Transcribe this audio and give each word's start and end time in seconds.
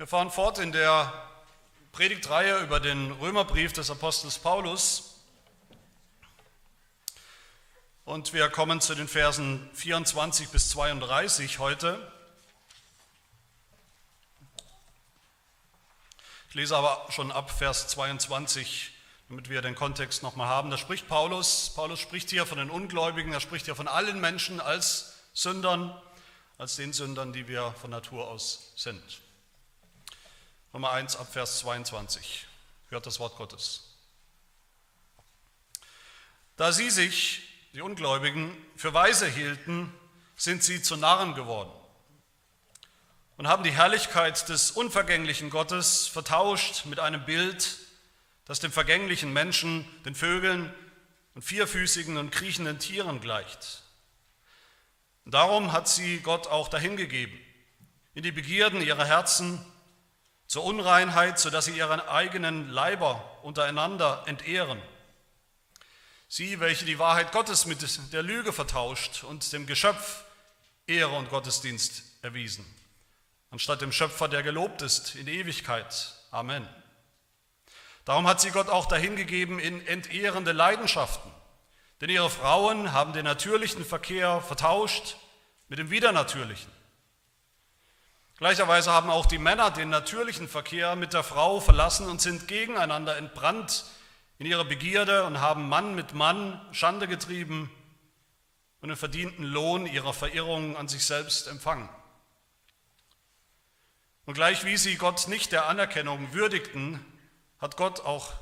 Wir 0.00 0.06
fahren 0.06 0.30
fort 0.30 0.58
in 0.58 0.72
der 0.72 1.12
Predigtreihe 1.92 2.60
über 2.60 2.80
den 2.80 3.12
Römerbrief 3.12 3.74
des 3.74 3.90
Apostels 3.90 4.38
Paulus 4.38 5.20
und 8.06 8.32
wir 8.32 8.48
kommen 8.48 8.80
zu 8.80 8.94
den 8.94 9.08
Versen 9.08 9.68
24 9.74 10.48
bis 10.48 10.70
32 10.70 11.58
heute. 11.58 12.10
Ich 16.48 16.54
lese 16.54 16.78
aber 16.78 17.04
schon 17.10 17.30
ab 17.30 17.50
Vers 17.50 17.88
22, 17.88 18.92
damit 19.28 19.50
wir 19.50 19.60
den 19.60 19.74
Kontext 19.74 20.22
nochmal 20.22 20.48
haben. 20.48 20.70
Da 20.70 20.78
spricht 20.78 21.08
Paulus, 21.08 21.74
Paulus 21.76 22.00
spricht 22.00 22.30
hier 22.30 22.46
von 22.46 22.56
den 22.56 22.70
Ungläubigen, 22.70 23.34
er 23.34 23.40
spricht 23.40 23.66
hier 23.66 23.76
von 23.76 23.86
allen 23.86 24.18
Menschen 24.18 24.62
als 24.62 25.12
Sündern, 25.34 25.94
als 26.56 26.76
den 26.76 26.94
Sündern, 26.94 27.34
die 27.34 27.48
wir 27.48 27.74
von 27.82 27.90
Natur 27.90 28.28
aus 28.28 28.72
sind. 28.76 29.20
Nummer 30.72 30.92
1 30.92 31.16
ab 31.16 31.32
Vers 31.32 31.58
22. 31.60 32.46
Hört 32.90 33.04
das 33.04 33.18
Wort 33.18 33.36
Gottes. 33.36 33.96
Da 36.56 36.70
sie 36.70 36.90
sich, 36.90 37.42
die 37.72 37.80
Ungläubigen, 37.80 38.56
für 38.76 38.94
weise 38.94 39.26
hielten, 39.26 39.92
sind 40.36 40.62
sie 40.62 40.80
zu 40.80 40.96
Narren 40.96 41.34
geworden 41.34 41.72
und 43.36 43.48
haben 43.48 43.64
die 43.64 43.72
Herrlichkeit 43.72 44.48
des 44.48 44.70
unvergänglichen 44.70 45.50
Gottes 45.50 46.06
vertauscht 46.06 46.84
mit 46.86 47.00
einem 47.00 47.24
Bild, 47.24 47.78
das 48.44 48.60
dem 48.60 48.70
vergänglichen 48.70 49.32
Menschen, 49.32 49.84
den 50.04 50.14
Vögeln 50.14 50.72
und 51.34 51.42
vierfüßigen 51.42 52.16
und 52.16 52.30
kriechenden 52.30 52.78
Tieren 52.78 53.20
gleicht. 53.20 53.82
Darum 55.24 55.72
hat 55.72 55.88
sie 55.88 56.20
Gott 56.20 56.46
auch 56.46 56.68
dahingegeben, 56.68 57.40
in 58.14 58.22
die 58.22 58.30
Begierden 58.30 58.80
ihrer 58.80 59.04
Herzen 59.04 59.64
zur 60.50 60.64
Unreinheit, 60.64 61.38
sodass 61.38 61.66
sie 61.66 61.76
ihren 61.76 62.00
eigenen 62.00 62.70
Leiber 62.70 63.38
untereinander 63.42 64.24
entehren. 64.26 64.82
Sie, 66.26 66.58
welche 66.58 66.84
die 66.84 66.98
Wahrheit 66.98 67.30
Gottes 67.30 67.66
mit 67.66 67.78
der 68.12 68.24
Lüge 68.24 68.52
vertauscht 68.52 69.22
und 69.22 69.52
dem 69.52 69.66
Geschöpf 69.66 70.24
Ehre 70.88 71.16
und 71.16 71.30
Gottesdienst 71.30 72.02
erwiesen, 72.22 72.66
anstatt 73.52 73.80
dem 73.80 73.92
Schöpfer, 73.92 74.26
der 74.26 74.42
gelobt 74.42 74.82
ist 74.82 75.14
in 75.14 75.28
Ewigkeit. 75.28 76.16
Amen. 76.32 76.68
Darum 78.04 78.26
hat 78.26 78.40
sie 78.40 78.50
Gott 78.50 78.68
auch 78.68 78.86
dahingegeben 78.86 79.60
in 79.60 79.86
entehrende 79.86 80.50
Leidenschaften, 80.50 81.30
denn 82.00 82.10
ihre 82.10 82.28
Frauen 82.28 82.92
haben 82.92 83.12
den 83.12 83.24
natürlichen 83.24 83.84
Verkehr 83.84 84.40
vertauscht 84.40 85.14
mit 85.68 85.78
dem 85.78 85.90
widernatürlichen. 85.90 86.79
Gleicherweise 88.40 88.90
haben 88.90 89.10
auch 89.10 89.26
die 89.26 89.36
Männer 89.36 89.70
den 89.70 89.90
natürlichen 89.90 90.48
Verkehr 90.48 90.96
mit 90.96 91.12
der 91.12 91.22
Frau 91.22 91.60
verlassen 91.60 92.08
und 92.08 92.22
sind 92.22 92.48
gegeneinander 92.48 93.18
entbrannt 93.18 93.84
in 94.38 94.46
ihrer 94.46 94.64
Begierde 94.64 95.24
und 95.24 95.42
haben 95.42 95.68
Mann 95.68 95.94
mit 95.94 96.14
Mann 96.14 96.58
Schande 96.72 97.06
getrieben 97.06 97.70
und 98.80 98.88
den 98.88 98.96
verdienten 98.96 99.44
Lohn 99.44 99.84
ihrer 99.84 100.14
Verirrung 100.14 100.74
an 100.78 100.88
sich 100.88 101.04
selbst 101.04 101.48
empfangen. 101.48 101.86
Und 104.24 104.32
gleich 104.32 104.64
wie 104.64 104.78
sie 104.78 104.96
Gott 104.96 105.28
nicht 105.28 105.52
der 105.52 105.66
Anerkennung 105.66 106.32
würdigten, 106.32 107.04
hat 107.58 107.76
Gott 107.76 108.00
auch 108.00 108.32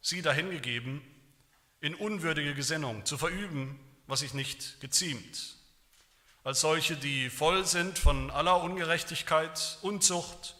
sie 0.00 0.22
dahingegeben, 0.22 1.02
in 1.80 1.96
unwürdige 1.96 2.54
Gesinnung 2.54 3.04
zu 3.04 3.18
verüben, 3.18 3.80
was 4.06 4.20
sich 4.20 4.34
nicht 4.34 4.80
geziemt 4.80 5.57
als 6.48 6.62
solche, 6.62 6.96
die 6.96 7.28
voll 7.28 7.66
sind 7.66 7.98
von 7.98 8.30
aller 8.30 8.62
Ungerechtigkeit, 8.62 9.76
Unzucht, 9.82 10.56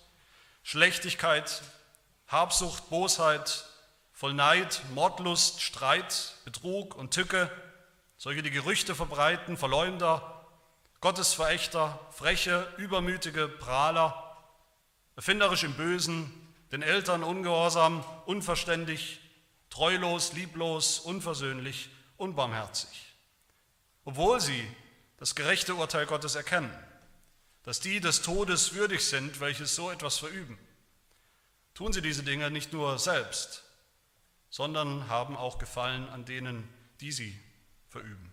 Schlechtigkeit, 0.63 1.63
Habsucht, 2.27 2.91
Bosheit, 2.91 3.65
voll 4.13 4.35
Neid, 4.35 4.83
Mordlust, 4.93 5.63
Streit, 5.63 6.35
Betrug 6.45 6.95
und 6.95 7.15
Tücke, 7.15 7.51
solche, 8.19 8.43
die 8.43 8.51
Gerüchte 8.51 8.95
verbreiten, 8.95 9.57
Verleumder, 9.57 10.45
Gottesverächter, 11.01 11.99
freche, 12.11 12.71
übermütige 12.77 13.49
Prahler, 13.49 14.37
erfinderisch 15.17 15.65
im 15.65 15.73
Bösen, 15.73 16.31
den 16.71 16.83
Eltern 16.83 17.23
ungehorsam, 17.23 18.05
unverständig, 18.27 19.21
treulos, 19.71 20.35
lieblos, 20.35 20.99
unversöhnlich, 20.99 21.89
unbarmherzig. 22.19 23.15
Obwohl 24.05 24.39
sie 24.43 24.69
das 25.19 25.35
gerechte 25.35 25.75
Urteil 25.75 26.07
Gottes 26.07 26.37
erkennen, 26.37 26.73
dass 27.65 27.81
die 27.81 28.01
des 28.01 28.23
Todes 28.23 28.75
würdig 28.75 29.05
sind, 29.05 29.41
welches 29.41 29.75
so 29.75 29.91
etwas 29.91 30.19
verüben. 30.19 30.59
Tun 31.75 31.93
sie 31.93 32.03
diese 32.03 32.23
Dinge 32.23 32.51
nicht 32.51 32.73
nur 32.73 32.99
selbst, 32.99 33.65
sondern 34.49 35.09
haben 35.09 35.37
auch 35.37 35.59
Gefallen 35.59 36.09
an 36.09 36.25
denen, 36.25 36.69
die 37.01 37.13
sie 37.13 37.39
verüben. 37.89 38.33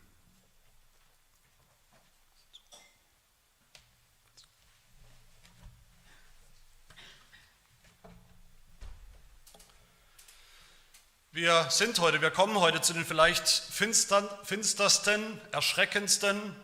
Wir 11.32 11.70
sind 11.70 12.00
heute, 12.00 12.22
wir 12.22 12.32
kommen 12.32 12.58
heute 12.60 12.80
zu 12.80 12.94
den 12.94 13.04
vielleicht 13.04 13.46
finstersten, 13.46 15.42
erschreckendsten 15.52 16.56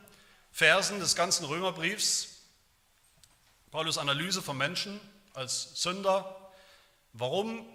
Versen 0.51 0.99
des 0.99 1.15
ganzen 1.15 1.45
Römerbriefs. 1.45 2.27
Paulus 3.71 3.97
Analyse 3.97 4.41
vom 4.41 4.57
Menschen 4.57 4.99
als 5.33 5.81
Sünder, 5.81 6.51
warum 7.13 7.65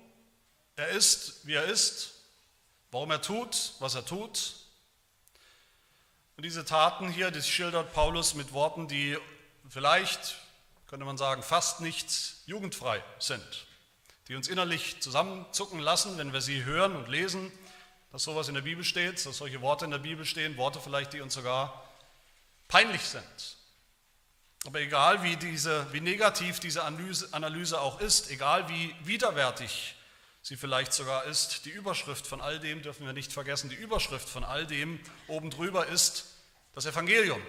er 0.76 0.88
ist, 0.88 1.46
wie 1.46 1.54
er 1.54 1.64
ist, 1.64 2.14
warum 2.90 3.10
er 3.10 3.22
tut, 3.22 3.72
was 3.78 3.94
er 3.94 4.04
tut. 4.04 4.56
Und 6.36 6.44
diese 6.44 6.66
Taten 6.66 7.08
hier, 7.08 7.30
die 7.30 7.42
schildert 7.42 7.94
Paulus 7.94 8.34
mit 8.34 8.52
Worten, 8.52 8.88
die 8.88 9.16
vielleicht, 9.70 10.36
könnte 10.86 11.06
man 11.06 11.16
sagen, 11.16 11.42
fast 11.42 11.80
nicht 11.80 12.08
jugendfrei 12.44 13.02
sind, 13.18 13.66
die 14.28 14.34
uns 14.34 14.48
innerlich 14.48 15.00
zusammenzucken 15.00 15.80
lassen, 15.80 16.18
wenn 16.18 16.34
wir 16.34 16.42
sie 16.42 16.64
hören 16.64 16.94
und 16.94 17.08
lesen, 17.08 17.50
dass 18.12 18.24
sowas 18.24 18.48
in 18.48 18.54
der 18.54 18.62
Bibel 18.62 18.84
steht, 18.84 19.24
dass 19.24 19.38
solche 19.38 19.62
Worte 19.62 19.86
in 19.86 19.90
der 19.90 19.98
Bibel 19.98 20.26
stehen, 20.26 20.58
Worte 20.58 20.78
vielleicht, 20.78 21.14
die 21.14 21.22
uns 21.22 21.32
sogar 21.32 21.85
peinlich 22.68 23.02
sind. 23.02 23.56
Aber 24.66 24.80
egal 24.80 25.22
wie, 25.22 25.36
diese, 25.36 25.92
wie 25.92 26.00
negativ 26.00 26.58
diese 26.58 26.82
Analyse, 26.82 27.28
Analyse 27.32 27.80
auch 27.80 28.00
ist, 28.00 28.30
egal 28.30 28.68
wie 28.68 28.94
widerwärtig 29.04 29.94
sie 30.42 30.56
vielleicht 30.56 30.92
sogar 30.92 31.24
ist, 31.24 31.64
die 31.64 31.70
Überschrift 31.70 32.26
von 32.26 32.40
all 32.40 32.58
dem 32.58 32.82
dürfen 32.82 33.06
wir 33.06 33.12
nicht 33.12 33.32
vergessen, 33.32 33.70
die 33.70 33.76
Überschrift 33.76 34.28
von 34.28 34.44
all 34.44 34.66
dem 34.66 35.00
oben 35.28 35.50
drüber 35.50 35.86
ist 35.86 36.26
das 36.74 36.86
Evangelium. 36.86 37.40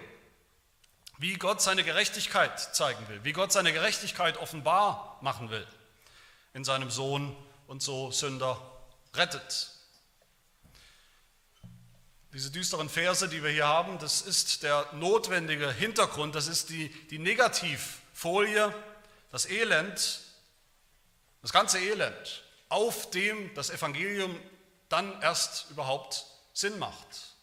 Wie 1.18 1.34
Gott 1.34 1.60
seine 1.60 1.82
Gerechtigkeit 1.82 2.58
zeigen 2.74 3.06
will, 3.08 3.24
wie 3.24 3.32
Gott 3.32 3.52
seine 3.52 3.72
Gerechtigkeit 3.72 4.36
offenbar 4.36 5.18
machen 5.20 5.50
will 5.50 5.66
in 6.54 6.64
seinem 6.64 6.90
Sohn 6.90 7.36
und 7.66 7.82
so 7.82 8.12
Sünder 8.12 8.60
rettet. 9.14 9.77
Diese 12.32 12.50
düsteren 12.50 12.90
Verse, 12.90 13.26
die 13.28 13.42
wir 13.42 13.50
hier 13.50 13.66
haben, 13.66 13.98
das 13.98 14.20
ist 14.20 14.62
der 14.62 14.92
notwendige 14.92 15.72
Hintergrund, 15.72 16.34
das 16.34 16.46
ist 16.46 16.68
die, 16.68 16.90
die 17.08 17.18
Negativfolie, 17.18 18.74
das 19.30 19.46
Elend, 19.46 20.20
das 21.40 21.52
ganze 21.52 21.78
Elend, 21.78 22.44
auf 22.68 23.10
dem 23.10 23.54
das 23.54 23.70
Evangelium 23.70 24.38
dann 24.90 25.20
erst 25.22 25.70
überhaupt 25.70 26.26
Sinn 26.52 26.78
macht. 26.78 27.34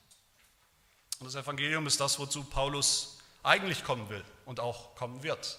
Und 1.19 1.27
das 1.27 1.35
Evangelium 1.35 1.87
ist 1.87 1.99
das, 1.99 2.19
wozu 2.19 2.43
Paulus 2.43 3.17
eigentlich 3.41 3.83
kommen 3.83 4.09
will 4.09 4.23
und 4.45 4.59
auch 4.59 4.95
kommen 4.95 5.23
wird. 5.23 5.57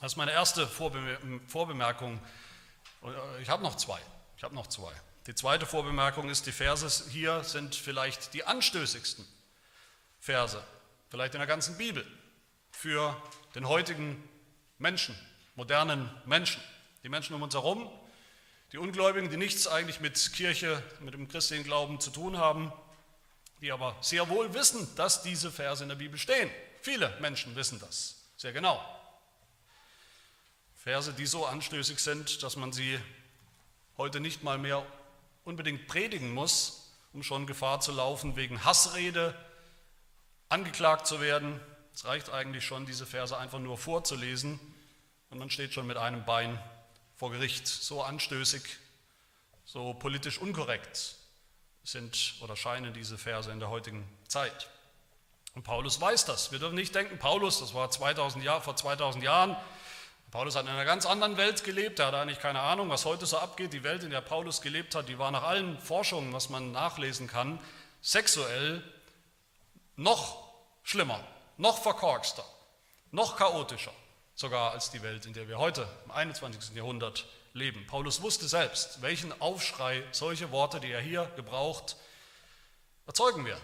Das 0.00 0.12
ist 0.12 0.16
meine 0.16 0.32
erste 0.32 0.68
Vorbemerkung. 0.68 2.20
Ich 3.40 3.48
habe 3.48 3.62
noch 3.62 3.76
zwei. 3.76 4.00
Ich 4.36 4.44
habe 4.44 4.54
noch 4.54 4.66
zwei. 4.66 4.92
Die 5.26 5.34
zweite 5.34 5.64
Vorbemerkung 5.64 6.28
ist, 6.28 6.44
die 6.46 6.52
Verse 6.52 7.10
hier 7.10 7.44
sind 7.44 7.74
vielleicht 7.74 8.34
die 8.34 8.44
anstößigsten 8.44 9.24
Verse, 10.20 10.62
vielleicht 11.08 11.34
in 11.34 11.40
der 11.40 11.46
ganzen 11.46 11.78
Bibel, 11.78 12.06
für 12.70 13.16
den 13.54 13.66
heutigen 13.66 14.22
Menschen, 14.76 15.18
modernen 15.54 16.10
Menschen, 16.26 16.62
die 17.02 17.08
Menschen 17.08 17.34
um 17.34 17.40
uns 17.40 17.54
herum, 17.54 17.90
die 18.72 18.78
Ungläubigen, 18.78 19.30
die 19.30 19.38
nichts 19.38 19.66
eigentlich 19.66 20.00
mit 20.00 20.32
Kirche, 20.34 20.82
mit 21.00 21.14
dem 21.14 21.26
christlichen 21.26 21.64
Glauben 21.64 22.00
zu 22.00 22.10
tun 22.10 22.36
haben, 22.36 22.70
die 23.62 23.72
aber 23.72 23.96
sehr 24.02 24.28
wohl 24.28 24.52
wissen, 24.52 24.94
dass 24.96 25.22
diese 25.22 25.50
Verse 25.50 25.82
in 25.82 25.88
der 25.88 25.96
Bibel 25.96 26.18
stehen. 26.18 26.50
Viele 26.82 27.16
Menschen 27.20 27.56
wissen 27.56 27.78
das 27.80 28.16
sehr 28.36 28.52
genau. 28.52 28.78
Verse, 30.74 31.14
die 31.14 31.24
so 31.24 31.46
anstößig 31.46 31.98
sind, 31.98 32.42
dass 32.42 32.56
man 32.56 32.74
sie 32.74 33.00
heute 33.96 34.20
nicht 34.20 34.42
mal 34.42 34.58
mehr 34.58 34.84
unbedingt 35.44 35.86
predigen 35.86 36.32
muss, 36.32 36.90
um 37.12 37.22
schon 37.22 37.46
Gefahr 37.46 37.80
zu 37.80 37.92
laufen, 37.92 38.36
wegen 38.36 38.64
Hassrede 38.64 39.34
angeklagt 40.48 41.06
zu 41.06 41.20
werden. 41.20 41.60
Es 41.94 42.04
reicht 42.04 42.30
eigentlich 42.30 42.64
schon, 42.64 42.86
diese 42.86 43.06
Verse 43.06 43.36
einfach 43.36 43.60
nur 43.60 43.78
vorzulesen 43.78 44.58
und 45.30 45.38
man 45.38 45.50
steht 45.50 45.72
schon 45.72 45.86
mit 45.86 45.96
einem 45.96 46.24
Bein 46.24 46.58
vor 47.16 47.30
Gericht. 47.30 47.66
So 47.66 48.02
anstößig, 48.02 48.62
so 49.64 49.94
politisch 49.94 50.38
unkorrekt 50.38 51.16
sind 51.84 52.34
oder 52.40 52.56
scheinen 52.56 52.92
diese 52.94 53.18
Verse 53.18 53.50
in 53.50 53.60
der 53.60 53.68
heutigen 53.68 54.08
Zeit. 54.26 54.68
Und 55.54 55.62
Paulus 55.62 56.00
weiß 56.00 56.24
das. 56.24 56.50
Wir 56.50 56.58
dürfen 56.58 56.74
nicht 56.74 56.94
denken, 56.94 57.18
Paulus, 57.18 57.60
das 57.60 57.74
war 57.74 57.90
2000 57.90 58.42
Jahr, 58.44 58.60
vor 58.60 58.74
2000 58.74 59.22
Jahren, 59.22 59.56
Paulus 60.34 60.56
hat 60.56 60.64
in 60.64 60.72
einer 60.72 60.84
ganz 60.84 61.06
anderen 61.06 61.36
Welt 61.36 61.62
gelebt, 61.62 62.00
er 62.00 62.06
hat 62.06 62.14
eigentlich 62.14 62.40
keine 62.40 62.58
Ahnung, 62.58 62.90
was 62.90 63.04
heute 63.04 63.24
so 63.24 63.38
abgeht. 63.38 63.72
Die 63.72 63.84
Welt, 63.84 64.02
in 64.02 64.10
der 64.10 64.20
Paulus 64.20 64.60
gelebt 64.60 64.96
hat, 64.96 65.08
die 65.08 65.16
war 65.16 65.30
nach 65.30 65.44
allen 65.44 65.78
Forschungen, 65.78 66.32
was 66.32 66.48
man 66.48 66.72
nachlesen 66.72 67.28
kann, 67.28 67.60
sexuell 68.02 68.82
noch 69.94 70.52
schlimmer, 70.82 71.20
noch 71.56 71.80
verkorkster, 71.80 72.44
noch 73.12 73.36
chaotischer, 73.36 73.92
sogar 74.34 74.72
als 74.72 74.90
die 74.90 75.02
Welt, 75.02 75.24
in 75.24 75.34
der 75.34 75.46
wir 75.46 75.58
heute 75.58 75.86
im 76.04 76.10
21. 76.10 76.74
Jahrhundert 76.74 77.26
leben. 77.52 77.86
Paulus 77.86 78.20
wusste 78.20 78.48
selbst, 78.48 79.02
welchen 79.02 79.40
Aufschrei 79.40 80.02
solche 80.10 80.50
Worte, 80.50 80.80
die 80.80 80.90
er 80.90 81.00
hier 81.00 81.30
gebraucht, 81.36 81.94
erzeugen 83.06 83.44
werden. 83.44 83.62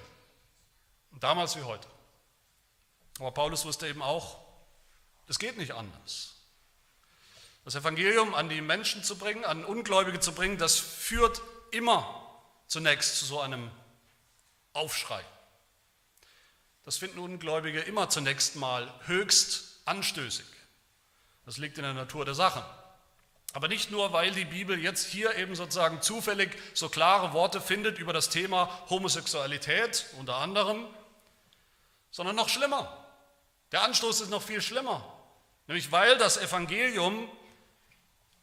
Damals 1.18 1.56
wie 1.56 1.64
heute. 1.64 1.88
Aber 3.18 3.32
Paulus 3.32 3.64
wusste 3.64 3.88
eben 3.88 4.02
auch, 4.02 4.38
es 5.26 5.40
geht 5.40 5.56
nicht 5.56 5.72
anders. 5.72 6.36
Das 7.64 7.74
Evangelium 7.74 8.34
an 8.34 8.48
die 8.48 8.60
Menschen 8.60 9.04
zu 9.04 9.16
bringen, 9.16 9.44
an 9.44 9.64
Ungläubige 9.64 10.20
zu 10.20 10.32
bringen, 10.32 10.58
das 10.58 10.78
führt 10.78 11.42
immer 11.70 12.26
zunächst 12.66 13.18
zu 13.18 13.24
so 13.24 13.40
einem 13.40 13.70
Aufschrei. 14.72 15.24
Das 16.84 16.96
finden 16.96 17.18
Ungläubige 17.18 17.80
immer 17.80 18.08
zunächst 18.08 18.56
mal 18.56 18.92
höchst 19.06 19.80
anstößig. 19.84 20.46
Das 21.44 21.58
liegt 21.58 21.78
in 21.78 21.84
der 21.84 21.94
Natur 21.94 22.24
der 22.24 22.34
Sache. 22.34 22.64
Aber 23.52 23.68
nicht 23.68 23.90
nur, 23.90 24.12
weil 24.12 24.30
die 24.30 24.44
Bibel 24.44 24.78
jetzt 24.78 25.08
hier 25.08 25.34
eben 25.36 25.56
sozusagen 25.56 26.00
zufällig 26.02 26.56
so 26.72 26.88
klare 26.88 27.32
Worte 27.32 27.60
findet 27.60 27.98
über 27.98 28.12
das 28.12 28.28
Thema 28.28 28.68
Homosexualität 28.88 30.06
unter 30.18 30.36
anderem, 30.36 30.86
sondern 32.12 32.36
noch 32.36 32.48
schlimmer. 32.48 32.96
Der 33.72 33.82
Anstoß 33.82 34.20
ist 34.20 34.30
noch 34.30 34.42
viel 34.42 34.62
schlimmer. 34.62 35.04
Nämlich 35.66 35.90
weil 35.90 36.16
das 36.18 36.36
Evangelium 36.36 37.28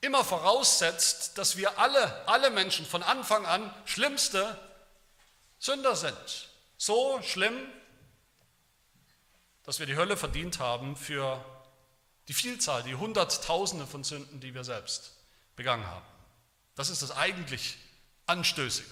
immer 0.01 0.23
voraussetzt, 0.23 1.37
dass 1.37 1.57
wir 1.57 1.79
alle, 1.79 2.27
alle 2.27 2.49
Menschen 2.49 2.85
von 2.85 3.03
Anfang 3.03 3.45
an 3.45 3.73
schlimmste 3.85 4.57
Sünder 5.59 5.95
sind. 5.95 6.49
So 6.77 7.21
schlimm, 7.23 7.57
dass 9.63 9.79
wir 9.79 9.85
die 9.85 9.95
Hölle 9.95 10.15
verdient 10.15 10.59
haben 10.59 10.95
für 10.95 11.43
die 12.27 12.33
Vielzahl, 12.33 12.83
die 12.83 12.95
Hunderttausende 12.95 13.87
von 13.87 14.03
Sünden, 14.03 14.39
die 14.39 14.53
wir 14.53 14.63
selbst 14.63 15.13
begangen 15.55 15.85
haben. 15.85 16.05
Das 16.75 16.89
ist 16.89 17.01
das 17.01 17.11
eigentlich 17.11 17.77
Anstößige. 18.27 18.89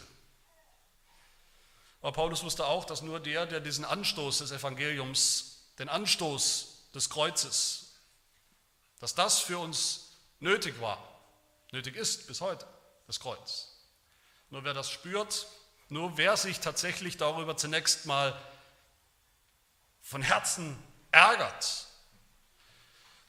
Aber 2.01 2.11
Paulus 2.11 2.43
wusste 2.43 2.65
auch, 2.65 2.85
dass 2.85 3.01
nur 3.01 3.19
der, 3.19 3.45
der 3.45 3.59
diesen 3.59 3.85
Anstoß 3.85 4.39
des 4.39 4.51
Evangeliums, 4.51 5.59
den 5.79 5.89
Anstoß 5.89 6.89
des 6.93 7.09
Kreuzes, 7.09 7.93
dass 8.99 9.15
das 9.15 9.39
für 9.39 9.59
uns 9.59 10.04
nötig 10.45 10.79
war, 10.79 10.97
nötig 11.71 11.95
ist 11.95 12.27
bis 12.27 12.39
heute, 12.39 12.65
das 13.07 13.19
Kreuz. 13.19 13.75
Nur 14.51 14.63
wer 14.63 14.73
das 14.73 14.89
spürt, 14.89 15.47
nur 15.89 16.17
wer 16.17 16.37
sich 16.37 16.59
tatsächlich 16.59 17.17
darüber 17.17 17.57
zunächst 17.57 18.05
mal 18.05 18.39
von 20.01 20.21
Herzen 20.21 20.77
ärgert, 21.11 21.87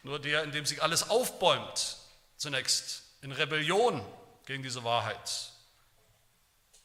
nur 0.02 0.20
der, 0.20 0.44
in 0.44 0.52
dem 0.52 0.66
sich 0.66 0.82
alles 0.82 1.08
aufbäumt, 1.08 1.96
zunächst 2.36 3.02
in 3.22 3.32
Rebellion 3.32 4.04
gegen 4.44 4.62
diese 4.62 4.84
Wahrheit, 4.84 5.52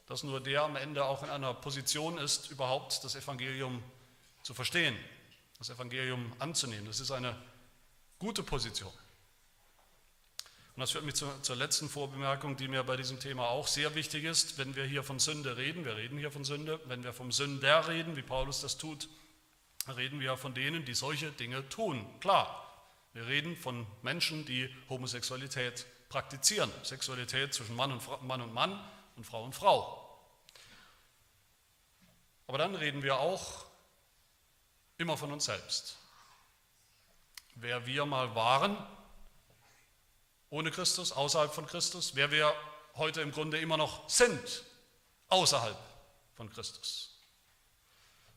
dass 0.07 0.23
nur 0.23 0.39
der 0.39 0.63
am 0.63 0.77
Ende 0.77 1.03
auch 1.05 1.23
in 1.23 1.29
einer 1.29 1.53
Position 1.53 2.17
ist, 2.17 2.49
überhaupt 2.49 3.03
das 3.03 3.15
Evangelium 3.15 3.83
zu 4.43 4.53
verstehen, 4.53 4.97
das 5.57 5.69
Evangelium 5.69 6.33
anzunehmen. 6.39 6.85
Das 6.85 7.01
ist 7.01 7.11
eine 7.11 7.35
gute 8.17 8.43
Position. 8.43 8.91
Und 10.81 10.85
das 10.85 10.93
führt 10.93 11.05
mich 11.05 11.13
zur, 11.13 11.43
zur, 11.43 11.55
letzten 11.57 11.89
Vorbemerkung, 11.89 12.57
die 12.57 12.67
mir 12.67 12.83
bei 12.83 12.97
diesem 12.97 13.19
Thema 13.19 13.47
auch 13.49 13.67
sehr 13.67 13.93
wichtig 13.93 14.23
ist. 14.23 14.57
Wenn 14.57 14.75
wir 14.75 14.83
hier 14.83 15.03
von 15.03 15.19
Sünde 15.19 15.55
reden, 15.55 15.85
wir 15.85 15.95
reden 15.95 16.17
hier 16.17 16.31
von 16.31 16.43
Sünde, 16.43 16.79
wenn 16.85 17.03
wir 17.03 17.13
vom 17.13 17.31
Sünder 17.31 17.87
reden, 17.87 18.15
wie 18.15 18.23
Paulus 18.23 18.61
das 18.61 18.79
tut, 18.79 19.07
reden 19.95 20.19
wir 20.19 20.37
von 20.37 20.55
denen, 20.55 20.83
die 20.83 20.95
solche 20.95 21.29
Dinge 21.33 21.69
tun. 21.69 22.03
Klar, 22.19 22.83
wir 23.13 23.27
reden 23.27 23.55
von 23.55 23.85
Menschen, 24.01 24.43
die 24.47 24.75
Homosexualität 24.89 25.85
praktizieren. 26.09 26.71
Sexualität 26.81 27.53
zwischen 27.53 27.75
Mann 27.75 27.91
und, 27.91 28.01
Frau, 28.01 28.17
Mann 28.23 28.41
und 28.41 28.51
Mann 28.51 28.83
und 29.17 29.23
Frau 29.23 29.43
und 29.43 29.53
Frau. 29.53 30.19
Aber 32.47 32.57
dann 32.57 32.73
reden 32.73 33.03
wir 33.03 33.19
auch 33.19 33.65
immer 34.97 35.15
von 35.15 35.31
uns 35.31 35.45
selbst. 35.45 35.99
Wer 37.53 37.85
wir 37.85 38.07
mal 38.07 38.33
waren, 38.33 38.75
ohne 40.51 40.69
Christus, 40.69 41.13
außerhalb 41.13 41.51
von 41.53 41.65
Christus, 41.65 42.15
wer 42.15 42.29
wir 42.29 42.53
heute 42.95 43.21
im 43.21 43.31
Grunde 43.31 43.57
immer 43.57 43.77
noch 43.77 44.07
sind, 44.09 44.63
außerhalb 45.29 45.77
von 46.35 46.51
Christus. 46.51 47.15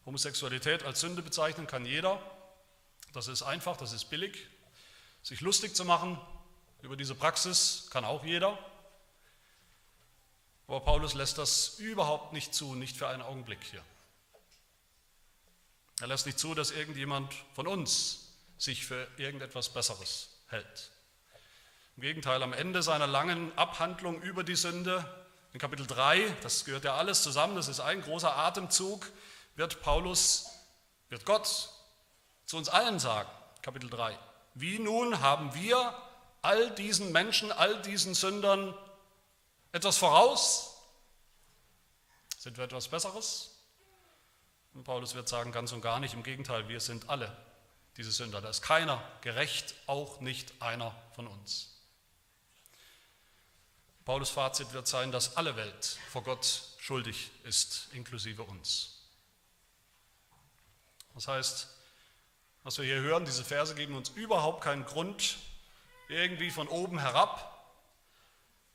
Homosexualität 0.06 0.84
als 0.84 1.00
Sünde 1.00 1.22
bezeichnen 1.22 1.66
kann 1.66 1.84
jeder. 1.84 2.20
Das 3.12 3.26
ist 3.28 3.43
einfach, 3.43 3.76
das 3.76 3.93
ist 3.93 4.06
billig. 4.06 4.46
Sich 5.22 5.40
lustig 5.40 5.75
zu 5.75 5.84
machen 5.84 6.19
über 6.82 6.96
diese 6.96 7.14
Praxis 7.14 7.88
kann 7.90 8.05
auch 8.05 8.25
jeder. 8.25 8.58
Aber 10.69 10.81
Paulus 10.81 11.14
lässt 11.14 11.38
das 11.38 11.78
überhaupt 11.78 12.32
nicht 12.32 12.55
zu, 12.55 12.75
nicht 12.75 12.96
für 12.96 13.08
einen 13.08 13.22
Augenblick 13.22 13.62
hier. 13.70 13.82
Er 16.00 16.06
lässt 16.06 16.26
nicht 16.26 16.38
zu, 16.38 16.55
dass 16.55 16.70
irgendjemand 16.70 17.34
von 17.55 17.66
uns 17.66 18.28
sich 18.56 18.87
für 18.87 19.08
irgendetwas 19.16 19.72
Besseres 19.72 20.28
hält. 20.49 20.94
Im 21.96 22.02
Gegenteil, 22.02 22.43
am 22.43 22.52
Ende 22.52 22.82
seiner 22.82 23.06
langen 23.06 23.56
Abhandlung 23.56 24.20
über 24.20 24.43
die 24.43 24.56
Sünde, 24.56 25.05
in 25.52 25.61
Kapitel 25.61 25.87
3, 25.87 26.37
das 26.43 26.64
gehört 26.64 26.82
ja 26.82 26.96
alles 26.96 27.23
zusammen, 27.23 27.55
das 27.55 27.69
ist 27.69 27.79
ein 27.79 28.02
großer 28.02 28.37
Atemzug, 28.37 29.06
wird 29.55 29.81
Paulus, 29.81 30.50
wird 31.08 31.25
Gott 31.25 31.70
zu 32.46 32.56
uns 32.56 32.69
allen 32.69 32.99
sagen, 32.99 33.31
Kapitel 33.62 33.88
3. 33.88 34.19
Wie 34.55 34.81
nun 34.81 35.20
haben 35.20 35.55
wir 35.55 35.94
all 36.43 36.70
diesen 36.73 37.12
Menschen, 37.12 37.52
all 37.52 37.81
diesen 37.82 38.14
Sündern 38.14 38.75
etwas 39.71 39.97
voraus? 39.97 40.76
Sind 42.37 42.57
wir 42.57 42.64
etwas 42.64 42.88
Besseres? 42.88 43.50
Und 44.75 44.83
Paulus 44.83 45.14
wird 45.14 45.28
sagen, 45.28 45.52
ganz 45.52 45.71
und 45.71 45.80
gar 45.80 46.00
nicht, 46.00 46.14
im 46.14 46.25
Gegenteil, 46.25 46.66
wir 46.66 46.80
sind 46.80 47.09
alle 47.09 47.35
diese 47.97 48.11
Sünder. 48.11 48.40
Da 48.40 48.49
ist 48.49 48.62
keiner 48.62 49.00
gerecht, 49.21 49.76
auch 49.87 50.21
nicht 50.21 50.61
einer 50.61 50.92
von 51.14 51.28
uns. 51.28 51.74
Paulus 54.04 54.30
Fazit 54.30 54.73
wird 54.73 54.87
sein, 54.87 55.12
dass 55.12 55.37
alle 55.37 55.56
Welt 55.56 55.99
vor 56.11 56.23
Gott 56.23 56.62
schuldig 56.78 57.30
ist, 57.44 57.88
inklusive 57.92 58.42
uns. 58.42 59.00
Das 61.14 61.26
heißt, 61.28 61.68
was 62.64 62.78
wir 62.78 62.84
hier 62.84 63.00
hören, 63.00 63.25
diese 63.25 63.44
Verse 63.44 63.75
geben 63.75 63.94
uns 63.94 64.11
überhaupt 64.11 64.62
keinen 64.62 64.84
Grund, 64.84 65.37
irgendwie 66.08 66.50
von 66.50 66.68
oben 66.68 66.99
herab 66.99 67.50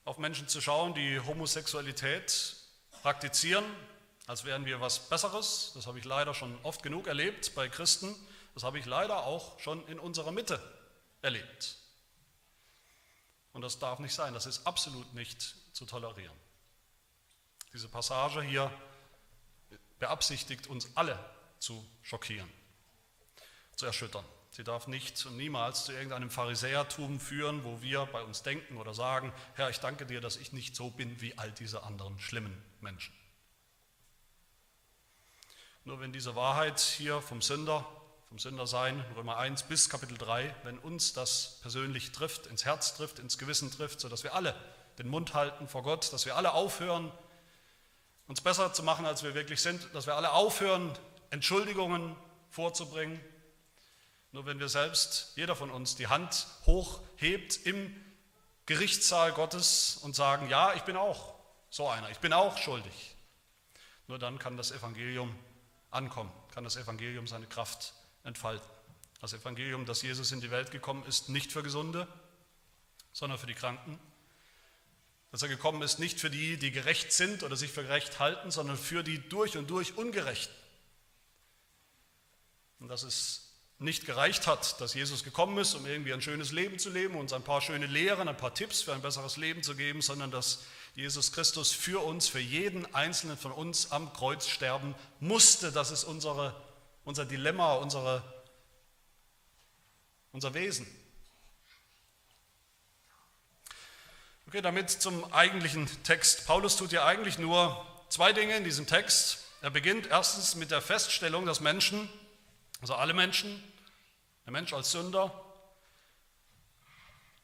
auf 0.05 0.17
Menschen 0.17 0.47
zu 0.47 0.61
schauen, 0.61 0.95
die 0.95 1.19
Homosexualität 1.19 2.55
praktizieren, 3.03 3.65
als 4.25 4.45
wären 4.45 4.65
wir 4.65 4.81
was 4.81 5.09
Besseres. 5.09 5.71
Das 5.75 5.85
habe 5.85 5.99
ich 5.99 6.05
leider 6.05 6.33
schon 6.33 6.57
oft 6.63 6.81
genug 6.81 7.05
erlebt 7.05 7.53
bei 7.53 7.69
Christen. 7.69 8.15
Das 8.55 8.63
habe 8.63 8.79
ich 8.79 8.85
leider 8.85 9.25
auch 9.25 9.59
schon 9.59 9.85
in 9.87 9.99
unserer 9.99 10.31
Mitte 10.31 10.59
erlebt. 11.21 11.77
Und 13.53 13.61
das 13.61 13.79
darf 13.79 13.99
nicht 13.99 14.13
sein, 14.13 14.33
das 14.33 14.45
ist 14.45 14.65
absolut 14.67 15.13
nicht 15.13 15.55
zu 15.73 15.85
tolerieren. 15.85 16.35
Diese 17.73 17.87
Passage 17.87 18.41
hier 18.41 18.71
beabsichtigt 19.99 20.67
uns 20.67 20.89
alle 20.95 21.17
zu 21.59 21.85
schockieren, 22.01 22.49
zu 23.75 23.85
erschüttern. 23.85 24.25
Sie 24.51 24.63
darf 24.63 24.87
nicht 24.87 25.23
und 25.25 25.37
niemals 25.37 25.85
zu 25.85 25.91
irgendeinem 25.91 26.31
Pharisäertum 26.31 27.19
führen, 27.19 27.63
wo 27.63 27.81
wir 27.81 28.07
bei 28.07 28.23
uns 28.23 28.41
denken 28.41 28.77
oder 28.77 28.93
sagen, 28.93 29.31
Herr, 29.53 29.69
ich 29.69 29.79
danke 29.79 30.05
dir, 30.05 30.21
dass 30.21 30.37
ich 30.37 30.53
nicht 30.53 30.75
so 30.75 30.89
bin 30.89 31.21
wie 31.21 31.37
all 31.37 31.51
diese 31.51 31.83
anderen 31.83 32.19
schlimmen 32.19 32.59
Menschen. 32.81 33.13
Nur 35.85 35.99
wenn 35.99 36.11
diese 36.11 36.35
Wahrheit 36.35 36.79
hier 36.79 37.21
vom 37.21 37.41
Sünder 37.41 37.85
vom 38.29 38.37
Sündersein, 38.37 39.03
Römer 39.15 39.37
1 39.37 39.63
bis 39.63 39.89
Kapitel 39.89 40.15
3, 40.15 40.53
wenn 40.61 40.77
uns 40.77 41.13
das 41.13 41.57
persönlich 41.63 42.11
trifft, 42.11 42.45
ins 42.45 42.63
Herz 42.63 42.93
trifft, 42.93 43.17
ins 43.17 43.39
Gewissen 43.39 43.71
trifft, 43.71 43.99
sodass 43.99 44.23
wir 44.23 44.35
alle 44.35 44.53
den 44.99 45.07
Mund 45.07 45.33
halten 45.33 45.67
vor 45.67 45.81
Gott, 45.81 46.13
dass 46.13 46.27
wir 46.27 46.35
alle 46.35 46.53
aufhören, 46.53 47.11
uns 48.27 48.41
besser 48.41 48.71
zu 48.71 48.83
machen, 48.83 49.07
als 49.07 49.23
wir 49.23 49.33
wirklich 49.33 49.63
sind, 49.63 49.89
dass 49.95 50.05
wir 50.05 50.13
alle 50.13 50.31
aufhören, 50.31 50.95
Entschuldigungen 51.31 52.15
vorzubringen, 52.51 53.19
Nur 54.31 54.45
wenn 54.45 54.59
wir 54.59 54.69
selbst, 54.69 55.33
jeder 55.35 55.55
von 55.55 55.71
uns, 55.71 55.95
die 55.95 56.05
Hand 56.05 56.45
hochhebt 56.67 57.57
im 57.65 57.95
Gerichtssaal 58.67 59.31
Gottes 59.31 59.97
und 60.03 60.15
sagen, 60.15 60.49
ja, 60.49 60.75
ich 60.75 60.83
bin 60.83 60.97
auch 60.97 61.33
so 61.71 61.87
einer, 61.87 62.11
ich 62.11 62.19
bin 62.19 62.33
auch 62.33 62.59
schuldig. 62.59 63.15
Nur 64.05 64.19
dann 64.19 64.37
kann 64.37 64.55
das 64.55 64.69
Evangelium 64.69 65.35
ankommen, 65.89 66.31
kann 66.53 66.63
das 66.63 66.75
Evangelium 66.75 67.25
seine 67.25 67.47
Kraft 67.47 67.95
entfalten. 68.29 68.67
Das 69.19 69.33
Evangelium, 69.33 69.85
dass 69.85 70.01
Jesus 70.01 70.31
in 70.31 70.39
die 70.39 70.51
Welt 70.51 70.71
gekommen 70.71 71.05
ist, 71.05 71.27
nicht 71.27 71.51
für 71.51 71.61
Gesunde, 71.61 72.07
sondern 73.11 73.37
für 73.37 73.47
die 73.47 73.53
Kranken. 73.53 73.99
Dass 75.31 75.41
er 75.41 75.49
gekommen 75.49 75.81
ist, 75.81 75.99
nicht 75.99 76.19
für 76.19 76.29
die, 76.29 76.57
die 76.57 76.71
gerecht 76.71 77.11
sind 77.11 77.43
oder 77.43 77.57
sich 77.57 77.71
für 77.71 77.83
gerecht 77.83 78.19
halten, 78.19 78.49
sondern 78.49 78.77
für 78.77 79.03
die 79.03 79.19
durch 79.27 79.57
und 79.57 79.69
durch 79.69 79.97
Ungerechten. 79.97 80.55
Und 82.79 82.87
dass 82.87 83.03
es 83.03 83.49
nicht 83.77 84.05
gereicht 84.05 84.47
hat, 84.47 84.79
dass 84.81 84.93
Jesus 84.93 85.23
gekommen 85.23 85.57
ist, 85.57 85.73
um 85.73 85.85
irgendwie 85.85 86.13
ein 86.13 86.21
schönes 86.21 86.51
Leben 86.51 86.79
zu 86.79 86.89
leben, 86.89 87.15
uns 87.15 87.33
ein 87.33 87.43
paar 87.43 87.61
schöne 87.61 87.85
Lehren, 87.85 88.27
ein 88.27 88.37
paar 88.37 88.53
Tipps 88.53 88.81
für 88.81 88.93
ein 88.93 89.01
besseres 89.01 89.37
Leben 89.37 89.63
zu 89.63 89.75
geben, 89.75 90.01
sondern 90.01 90.31
dass 90.31 90.63
Jesus 90.95 91.31
Christus 91.31 91.71
für 91.71 92.03
uns, 92.03 92.27
für 92.27 92.39
jeden 92.39 92.93
einzelnen 92.93 93.37
von 93.37 93.51
uns 93.51 93.91
am 93.91 94.11
Kreuz 94.11 94.47
sterben 94.47 94.95
musste. 95.19 95.71
Das 95.71 95.91
ist 95.91 96.03
unsere, 96.03 96.53
unser 97.03 97.25
Dilemma, 97.25 97.73
unsere, 97.75 98.23
unser 100.31 100.53
Wesen. 100.53 100.87
Okay, 104.47 104.61
damit 104.61 104.89
zum 104.89 105.31
eigentlichen 105.31 105.87
Text. 106.03 106.47
Paulus 106.47 106.75
tut 106.75 106.91
ja 106.91 107.05
eigentlich 107.05 107.37
nur 107.37 107.85
zwei 108.09 108.33
Dinge 108.33 108.55
in 108.55 108.63
diesem 108.63 108.87
Text. 108.87 109.45
Er 109.61 109.69
beginnt 109.69 110.07
erstens 110.07 110.55
mit 110.55 110.71
der 110.71 110.81
Feststellung, 110.81 111.45
dass 111.45 111.59
Menschen, 111.59 112.09
also 112.81 112.95
alle 112.95 113.13
Menschen, 113.13 113.63
der 114.45 114.51
Mensch 114.51 114.73
als 114.73 114.91
Sünder, 114.91 115.45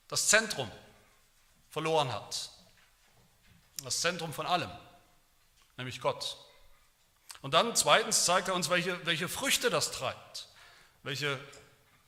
das 0.08 0.30
Zentrum 0.30 0.72
verloren 1.70 2.12
hat. 2.12 2.50
Das 3.84 4.02
Zentrum 4.02 4.34
von 4.34 4.48
allem, 4.48 4.72
nämlich 5.78 6.02
Gott. 6.02 6.38
Und 7.46 7.54
dann 7.54 7.75
zweitens 7.75 8.25
zeigt 8.25 8.48
er 8.48 8.56
uns, 8.56 8.72
welche, 8.72 9.06
welche 9.06 9.30
Früchte 9.30 9.70
das 9.70 9.92
treibt, 9.92 10.48
welche 11.04 11.40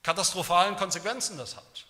katastrophalen 0.01 0.77
Konsequenzen 0.77 1.37
das 1.37 1.55
hat. 1.55 1.85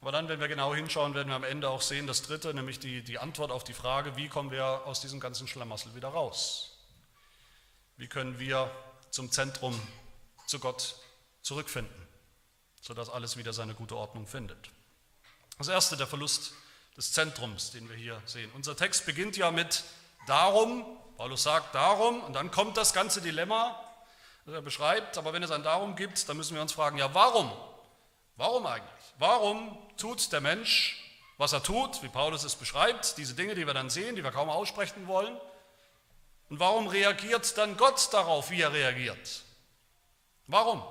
Aber 0.00 0.10
dann, 0.10 0.26
wenn 0.26 0.40
wir 0.40 0.48
genau 0.48 0.74
hinschauen, 0.74 1.14
werden 1.14 1.28
wir 1.28 1.36
am 1.36 1.44
Ende 1.44 1.70
auch 1.70 1.80
sehen, 1.80 2.08
das 2.08 2.22
Dritte, 2.22 2.52
nämlich 2.54 2.80
die, 2.80 3.04
die 3.04 3.20
Antwort 3.20 3.52
auf 3.52 3.62
die 3.62 3.72
Frage, 3.72 4.16
wie 4.16 4.28
kommen 4.28 4.50
wir 4.50 4.84
aus 4.84 5.00
diesem 5.00 5.20
ganzen 5.20 5.46
Schlamassel 5.46 5.94
wieder 5.94 6.08
raus? 6.08 6.76
Wie 7.96 8.08
können 8.08 8.40
wir 8.40 8.68
zum 9.10 9.30
Zentrum, 9.30 9.80
zu 10.48 10.58
Gott 10.58 10.96
zurückfinden, 11.42 12.08
sodass 12.80 13.08
alles 13.08 13.36
wieder 13.36 13.52
seine 13.52 13.74
gute 13.74 13.94
Ordnung 13.94 14.26
findet? 14.26 14.70
Das 15.58 15.68
Erste, 15.68 15.96
der 15.96 16.08
Verlust 16.08 16.54
des 16.96 17.12
Zentrums, 17.12 17.70
den 17.70 17.88
wir 17.88 17.94
hier 17.94 18.20
sehen. 18.26 18.50
Unser 18.54 18.76
Text 18.76 19.06
beginnt 19.06 19.36
ja 19.36 19.52
mit 19.52 19.84
darum, 20.26 20.98
Paulus 21.16 21.42
sagt 21.42 21.74
darum, 21.74 22.22
und 22.24 22.32
dann 22.32 22.50
kommt 22.50 22.76
das 22.76 22.92
ganze 22.92 23.20
Dilemma, 23.20 23.78
das 24.44 24.54
er 24.54 24.62
beschreibt, 24.62 25.18
aber 25.18 25.32
wenn 25.32 25.42
es 25.42 25.50
ein 25.50 25.62
darum 25.62 25.94
gibt, 25.94 26.28
dann 26.28 26.36
müssen 26.36 26.54
wir 26.54 26.62
uns 26.62 26.72
fragen, 26.72 26.98
ja 26.98 27.14
warum? 27.14 27.52
Warum 28.36 28.66
eigentlich? 28.66 28.90
Warum 29.18 29.78
tut 29.96 30.32
der 30.32 30.40
Mensch, 30.40 30.98
was 31.38 31.52
er 31.52 31.62
tut, 31.62 32.02
wie 32.02 32.08
Paulus 32.08 32.44
es 32.44 32.56
beschreibt, 32.56 33.18
diese 33.18 33.34
Dinge, 33.34 33.54
die 33.54 33.66
wir 33.66 33.74
dann 33.74 33.90
sehen, 33.90 34.16
die 34.16 34.24
wir 34.24 34.32
kaum 34.32 34.50
aussprechen 34.50 35.06
wollen? 35.06 35.36
Und 36.48 36.60
warum 36.60 36.86
reagiert 36.88 37.56
dann 37.56 37.76
Gott 37.76 38.12
darauf, 38.12 38.50
wie 38.50 38.60
er 38.60 38.72
reagiert? 38.72 39.42
Warum? 40.46 40.82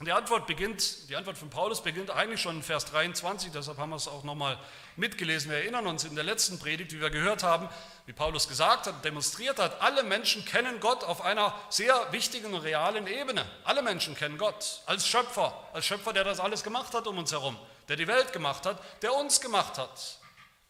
Und 0.00 0.06
die 0.06 0.12
Antwort 0.12 0.46
beginnt, 0.46 1.10
die 1.10 1.16
Antwort 1.16 1.36
von 1.36 1.50
Paulus 1.50 1.82
beginnt 1.82 2.10
eigentlich 2.10 2.40
schon 2.40 2.56
in 2.56 2.62
Vers 2.62 2.86
23, 2.86 3.52
deshalb 3.52 3.76
haben 3.76 3.90
wir 3.90 3.96
es 3.96 4.08
auch 4.08 4.24
nochmal 4.24 4.58
mitgelesen. 4.96 5.50
Wir 5.50 5.58
erinnern 5.58 5.86
uns 5.86 6.04
in 6.04 6.14
der 6.14 6.24
letzten 6.24 6.58
Predigt, 6.58 6.92
wie 6.92 7.02
wir 7.02 7.10
gehört 7.10 7.42
haben, 7.42 7.68
wie 8.06 8.14
Paulus 8.14 8.48
gesagt 8.48 8.86
hat, 8.86 9.04
demonstriert 9.04 9.58
hat, 9.58 9.82
alle 9.82 10.02
Menschen 10.02 10.42
kennen 10.46 10.80
Gott 10.80 11.04
auf 11.04 11.20
einer 11.20 11.54
sehr 11.68 11.94
wichtigen 12.12 12.54
und 12.54 12.62
realen 12.62 13.06
Ebene. 13.06 13.44
Alle 13.64 13.82
Menschen 13.82 14.16
kennen 14.16 14.38
Gott 14.38 14.80
als 14.86 15.06
Schöpfer, 15.06 15.68
als 15.74 15.84
Schöpfer, 15.84 16.14
der 16.14 16.24
das 16.24 16.40
alles 16.40 16.62
gemacht 16.62 16.94
hat 16.94 17.06
um 17.06 17.18
uns 17.18 17.30
herum, 17.32 17.58
der 17.88 17.96
die 17.96 18.06
Welt 18.06 18.32
gemacht 18.32 18.64
hat, 18.64 18.82
der 19.02 19.12
uns 19.12 19.42
gemacht 19.42 19.76
hat 19.76 20.18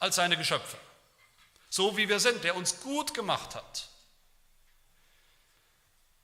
als 0.00 0.16
seine 0.16 0.36
Geschöpfe. 0.36 0.76
So 1.68 1.96
wie 1.96 2.08
wir 2.08 2.18
sind, 2.18 2.42
der 2.42 2.56
uns 2.56 2.80
gut 2.80 3.14
gemacht 3.14 3.54
hat. 3.54 3.86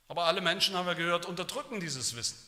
Aber 0.08 0.24
alle 0.24 0.40
Menschen, 0.40 0.76
haben 0.76 0.88
wir 0.88 0.96
gehört, 0.96 1.24
unterdrücken 1.24 1.78
dieses 1.78 2.16
Wissen. 2.16 2.45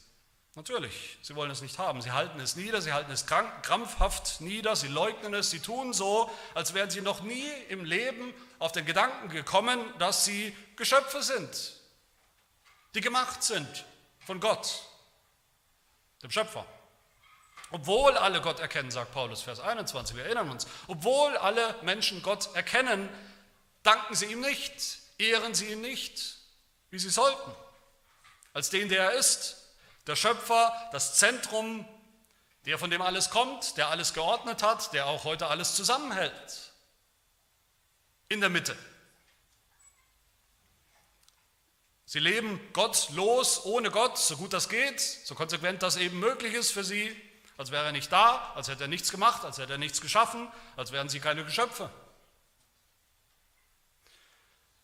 Natürlich, 0.59 1.19
sie 1.23 1.37
wollen 1.37 1.53
es 1.53 1.63
nicht 1.63 1.79
haben. 1.79 2.03
Sie 2.03 2.11
halten 2.11 2.41
es 2.41 2.57
nieder, 2.57 2.83
sie 2.83 2.93
halten 2.93 3.13
es 3.13 3.27
krampfhaft 3.27 4.41
nieder, 4.41 4.75
sie 4.75 4.89
leugnen 4.89 5.33
es, 5.35 5.51
sie 5.51 5.61
tun 5.61 5.93
so, 5.93 6.29
als 6.53 6.75
wären 6.75 6.91
sie 6.91 7.01
noch 7.01 7.23
nie 7.23 7.49
im 7.69 7.85
Leben 7.85 8.35
auf 8.59 8.73
den 8.73 8.85
Gedanken 8.85 9.29
gekommen, 9.29 9.79
dass 10.01 10.25
sie 10.25 10.53
Geschöpfe 10.75 11.23
sind, 11.23 11.75
die 12.97 13.01
gemacht 13.01 13.45
sind 13.45 13.85
von 14.27 14.41
Gott, 14.41 14.83
dem 16.25 16.33
Schöpfer. 16.33 16.67
Obwohl 17.71 18.17
alle 18.17 18.41
Gott 18.41 18.59
erkennen, 18.59 18.91
sagt 18.91 19.13
Paulus, 19.13 19.43
Vers 19.43 19.61
21, 19.61 20.17
wir 20.17 20.25
erinnern 20.25 20.51
uns, 20.51 20.67
obwohl 20.89 21.37
alle 21.37 21.77
Menschen 21.83 22.21
Gott 22.21 22.53
erkennen, 22.57 23.09
danken 23.85 24.17
sie 24.17 24.27
ihm 24.27 24.41
nicht, 24.41 24.99
ehren 25.19 25.55
sie 25.55 25.71
ihn 25.71 25.83
nicht, 25.83 26.39
wie 26.91 26.99
sie 26.99 27.11
sollten, 27.11 27.53
als 28.55 28.71
den, 28.71 28.89
der 28.89 29.13
er 29.13 29.13
ist, 29.13 29.58
der 30.09 30.17
Schöpfer, 30.17 30.73
das 30.93 31.15
Zentrum, 31.15 31.87
der 32.65 32.79
von 32.79 32.91
dem 32.91 33.03
alles 33.03 33.31
kommt, 33.31 33.77
der 33.77 33.89
alles 33.89 34.15
geordnet 34.15 34.63
hat, 34.63 34.93
der 34.93 35.07
auch 35.07 35.25
heute 35.25 35.47
alles 35.47 35.75
zusammenhält. 35.75 36.73
In 38.29 38.41
der 38.41 38.51
Mitte. 38.51 38.77
Sie 42.05 42.21
leben 42.21 42.59
gottlos, 42.73 43.67
ohne 43.67 43.91
Gott, 43.91 44.17
so 44.19 44.37
gut 44.39 44.55
das 44.55 44.71
geht, 44.71 45.01
so 45.01 45.35
konsequent 45.35 45.83
das 45.83 45.97
eben 45.97 46.19
möglich 46.19 46.55
ist 46.55 46.73
für 46.73 46.83
sie, 46.83 47.15
als 47.59 47.71
wäre 47.71 47.85
er 47.85 47.93
nicht 47.93 48.11
da, 48.11 48.53
als 48.55 48.69
hätte 48.69 48.85
er 48.85 48.89
nichts 48.89 49.11
gemacht, 49.11 49.45
als 49.45 49.59
hätte 49.59 49.73
er 49.73 49.79
nichts 49.79 50.01
geschaffen, 50.01 50.51
als 50.77 50.91
wären 50.91 51.11
sie 51.11 51.21
keine 51.21 51.45
Geschöpfe. 51.45 51.91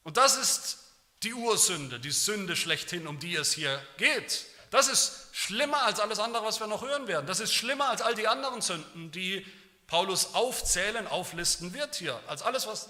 Und 0.02 0.19
das 0.19 0.37
ist 0.37 0.78
die 1.23 1.33
Ursünde, 1.33 1.99
die 1.99 2.11
Sünde 2.11 2.57
schlechthin, 2.57 3.07
um 3.07 3.19
die 3.19 3.35
es 3.37 3.54
hier 3.54 3.83
geht. 3.97 4.45
Das 4.75 4.88
ist 4.88 5.28
schlimmer 5.31 5.83
als 5.83 6.00
alles 6.00 6.19
andere, 6.19 6.45
was 6.45 6.59
wir 6.59 6.66
noch 6.66 6.83
hören 6.83 7.07
werden. 7.07 7.28
Das 7.28 7.38
ist 7.38 7.54
schlimmer 7.54 7.90
als 7.90 8.02
all 8.02 8.16
die 8.16 8.26
anderen 8.26 8.61
Sünden, 8.61 9.12
die 9.12 9.47
Paulus 9.87 10.35
aufzählen, 10.35 11.07
auflisten 11.07 11.73
wird 11.75 11.95
hier, 11.95 12.21
als 12.26 12.43
alles, 12.43 12.66
was 12.66 12.88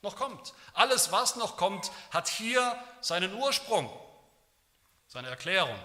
noch 0.00 0.16
kommt. 0.16 0.54
Alles, 0.72 1.12
was 1.12 1.36
noch 1.36 1.58
kommt, 1.58 1.90
hat 2.12 2.30
hier 2.30 2.82
seinen 3.02 3.34
Ursprung, 3.34 3.92
seine 5.06 5.28
Erklärung. 5.28 5.78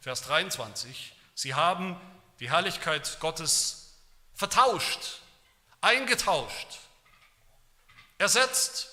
Vers 0.00 0.22
23. 0.22 1.14
Sie 1.34 1.54
haben 1.54 2.00
die 2.40 2.50
Herrlichkeit 2.50 3.18
Gottes 3.20 3.98
vertauscht, 4.32 5.20
eingetauscht, 5.82 6.78
ersetzt, 8.16 8.88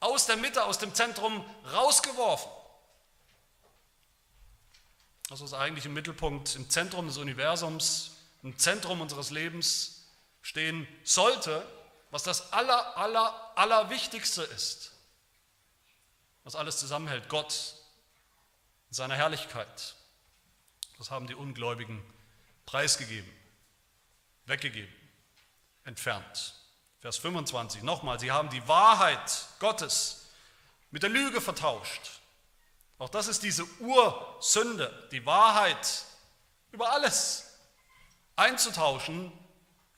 aus 0.00 0.26
der 0.26 0.38
Mitte, 0.38 0.64
aus 0.64 0.78
dem 0.78 0.92
Zentrum 0.92 1.48
rausgeworfen. 1.72 2.50
Das, 5.32 5.40
was 5.40 5.54
eigentlich 5.54 5.86
im 5.86 5.94
Mittelpunkt, 5.94 6.56
im 6.56 6.68
Zentrum 6.68 7.06
des 7.06 7.16
Universums, 7.16 8.10
im 8.42 8.58
Zentrum 8.58 9.00
unseres 9.00 9.30
Lebens 9.30 10.06
stehen 10.42 10.86
sollte, 11.04 11.66
was 12.10 12.22
das 12.22 12.52
aller, 12.52 12.98
aller, 12.98 13.52
aller 13.56 13.88
Wichtigste 13.88 14.42
ist, 14.42 14.92
was 16.44 16.54
alles 16.54 16.76
zusammenhält, 16.76 17.30
Gott 17.30 17.76
in 18.90 18.94
seiner 18.94 19.16
Herrlichkeit. 19.16 19.94
Das 20.98 21.10
haben 21.10 21.26
die 21.26 21.34
Ungläubigen 21.34 22.04
preisgegeben, 22.66 23.32
weggegeben, 24.44 24.92
entfernt. 25.84 26.56
Vers 27.00 27.16
25, 27.16 27.82
nochmal, 27.84 28.20
sie 28.20 28.32
haben 28.32 28.50
die 28.50 28.68
Wahrheit 28.68 29.46
Gottes 29.60 30.26
mit 30.90 31.02
der 31.02 31.08
Lüge 31.08 31.40
vertauscht. 31.40 32.20
Auch 32.98 33.08
das 33.08 33.28
ist 33.28 33.42
diese 33.42 33.64
Ursünde, 33.80 35.08
die 35.10 35.24
Wahrheit 35.26 36.04
über 36.70 36.92
alles 36.92 37.58
einzutauschen 38.36 39.32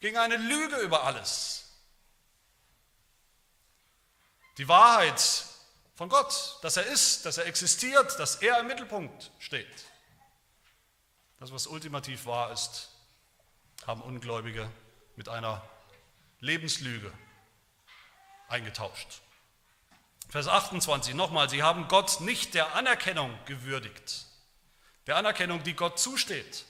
gegen 0.01 0.17
eine 0.17 0.37
Lüge 0.37 0.77
über 0.79 1.05
alles. 1.05 1.65
Die 4.59 4.69
Wahrheit 4.69 5.45
von 5.95 6.09
Gott, 6.09 6.59
dass 6.63 6.77
er 6.77 6.87
ist, 6.87 7.25
dass 7.25 7.39
er 7.39 7.47
existiert, 7.47 8.19
dass 8.19 8.37
er 8.37 8.61
im 8.61 8.67
Mittelpunkt 8.67 9.31
steht. 9.39 9.85
Das, 11.39 11.53
was 11.53 11.67
ultimativ 11.67 12.27
wahr 12.27 12.53
ist, 12.53 12.91
haben 13.87 14.01
Ungläubige 14.01 14.71
mit 15.17 15.29
einer 15.29 15.63
Lebenslüge 16.41 17.13
eingetauscht. 18.49 19.21
Vers 20.29 20.49
28 20.49 21.15
nochmal, 21.15 21.49
sie 21.49 21.63
haben 21.63 21.89
Gott 21.89 22.21
nicht 22.21 22.55
der 22.55 22.75
Anerkennung 22.75 23.37
gewürdigt. 23.47 24.27
der 25.07 25.17
Anerkennung, 25.17 25.63
die 25.63 25.75
Gott 25.75 25.99
zusteht, 25.99 26.65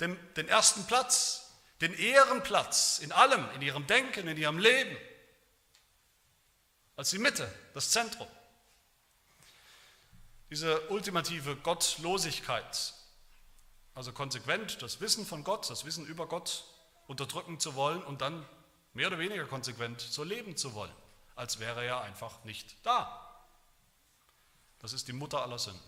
dem, 0.00 0.18
den 0.34 0.48
ersten 0.48 0.86
Platz, 0.86 1.52
den 1.80 1.94
Ehrenplatz 1.94 2.98
in 2.98 3.12
allem, 3.12 3.48
in 3.54 3.62
ihrem 3.62 3.86
Denken, 3.86 4.26
in 4.26 4.36
ihrem 4.36 4.58
Leben, 4.58 4.96
als 6.96 7.10
die 7.10 7.18
Mitte, 7.18 7.52
das 7.74 7.90
Zentrum. 7.90 8.26
Diese 10.50 10.88
ultimative 10.88 11.56
Gottlosigkeit, 11.56 12.94
also 13.94 14.12
konsequent 14.12 14.82
das 14.82 15.00
Wissen 15.00 15.24
von 15.26 15.44
Gott, 15.44 15.70
das 15.70 15.84
Wissen 15.84 16.06
über 16.06 16.26
Gott 16.26 16.64
unterdrücken 17.06 17.60
zu 17.60 17.74
wollen 17.74 18.02
und 18.02 18.20
dann 18.20 18.44
mehr 18.94 19.08
oder 19.08 19.18
weniger 19.18 19.44
konsequent 19.44 20.00
so 20.00 20.24
leben 20.24 20.56
zu 20.56 20.74
wollen, 20.74 20.92
als 21.38 21.60
wäre 21.60 21.84
er 21.84 22.00
einfach 22.00 22.42
nicht 22.44 22.76
da. 22.82 23.24
Das 24.80 24.92
ist 24.92 25.08
die 25.08 25.12
Mutter 25.12 25.42
aller 25.42 25.58
Sünden. 25.58 25.80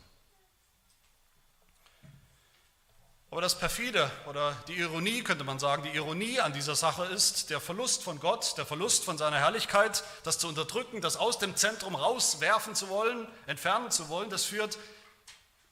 Aber 3.32 3.40
das 3.40 3.58
perfide 3.58 4.10
oder 4.26 4.52
die 4.66 4.74
Ironie, 4.74 5.22
könnte 5.22 5.44
man 5.44 5.60
sagen, 5.60 5.84
die 5.84 5.90
Ironie 5.90 6.40
an 6.40 6.52
dieser 6.52 6.74
Sache 6.74 7.04
ist 7.04 7.50
der 7.50 7.60
Verlust 7.60 8.02
von 8.02 8.18
Gott, 8.18 8.56
der 8.58 8.66
Verlust 8.66 9.04
von 9.04 9.18
seiner 9.18 9.38
Herrlichkeit, 9.38 10.02
das 10.24 10.38
zu 10.38 10.48
unterdrücken, 10.48 11.00
das 11.00 11.16
aus 11.16 11.38
dem 11.38 11.54
Zentrum 11.54 11.94
rauswerfen 11.94 12.74
zu 12.74 12.88
wollen, 12.88 13.28
entfernen 13.46 13.90
zu 13.92 14.08
wollen, 14.08 14.30
das 14.30 14.44
führt 14.44 14.78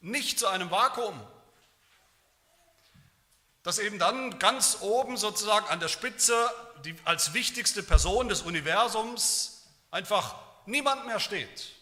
nicht 0.00 0.38
zu 0.38 0.46
einem 0.46 0.70
Vakuum, 0.70 1.20
das 3.64 3.80
eben 3.80 3.98
dann 3.98 4.38
ganz 4.38 4.78
oben 4.80 5.16
sozusagen 5.16 5.66
an 5.66 5.80
der 5.80 5.88
Spitze 5.88 6.48
die, 6.84 6.94
als 7.04 7.32
wichtigste 7.32 7.82
Person 7.82 8.28
des 8.28 8.42
Universums 8.42 9.57
einfach 9.90 10.36
niemand 10.66 11.06
mehr 11.06 11.20
steht. 11.20 11.72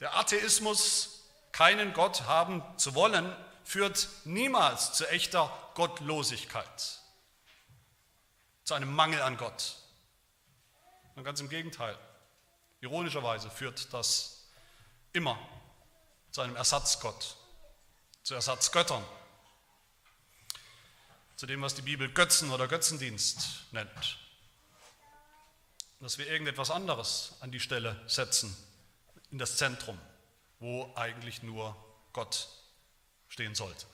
Der 0.00 0.16
Atheismus 0.16 1.24
keinen 1.52 1.92
Gott 1.92 2.22
haben 2.22 2.62
zu 2.78 2.94
wollen, 2.94 3.34
führt 3.64 4.08
niemals 4.24 4.92
zu 4.92 5.08
echter 5.08 5.52
Gottlosigkeit, 5.74 7.00
zu 8.64 8.74
einem 8.74 8.92
Mangel 8.92 9.20
an 9.22 9.36
Gott. 9.36 9.76
Und 11.16 11.24
ganz 11.24 11.40
im 11.40 11.48
Gegenteil. 11.48 11.98
Ironischerweise 12.80 13.50
führt 13.50 13.92
das 13.92 14.44
immer 15.12 15.36
zu 16.30 16.42
einem 16.42 16.54
Ersatzgott, 16.54 17.36
zu 18.22 18.34
Ersatzgöttern, 18.34 19.04
zu 21.34 21.46
dem, 21.46 21.60
was 21.60 21.74
die 21.74 21.82
Bibel 21.82 22.08
Götzen 22.12 22.52
oder 22.52 22.68
Götzendienst 22.68 23.72
nennt. 23.72 24.18
Dass 26.00 26.18
wir 26.18 26.28
irgendetwas 26.28 26.70
anderes 26.70 27.34
an 27.40 27.50
die 27.50 27.60
Stelle 27.60 28.00
setzen, 28.06 28.56
in 29.30 29.38
das 29.38 29.56
Zentrum 29.56 29.98
wo 30.60 30.90
eigentlich 30.96 31.42
nur 31.42 31.76
Gott 32.12 32.48
stehen 33.28 33.54
sollte. 33.54 33.86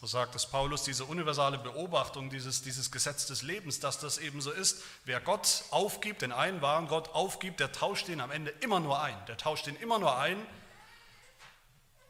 So 0.00 0.06
sagt 0.06 0.34
es 0.34 0.46
Paulus, 0.46 0.82
diese 0.82 1.04
universale 1.04 1.58
Beobachtung, 1.58 2.28
dieses, 2.28 2.62
dieses 2.62 2.90
Gesetz 2.90 3.26
des 3.26 3.42
Lebens, 3.42 3.80
dass 3.80 3.98
das 3.98 4.18
eben 4.18 4.40
so 4.40 4.50
ist. 4.50 4.82
Wer 5.04 5.20
Gott 5.20 5.64
aufgibt, 5.70 6.22
den 6.22 6.32
einen 6.32 6.60
wahren 6.60 6.88
Gott 6.88 7.10
aufgibt, 7.10 7.60
der 7.60 7.72
tauscht 7.72 8.08
ihn 8.08 8.20
am 8.20 8.30
Ende 8.30 8.50
immer 8.60 8.80
nur 8.80 9.00
ein. 9.00 9.16
Der 9.26 9.36
tauscht 9.36 9.66
ihn 9.66 9.76
immer 9.76 9.98
nur 9.98 10.16
ein 10.16 10.44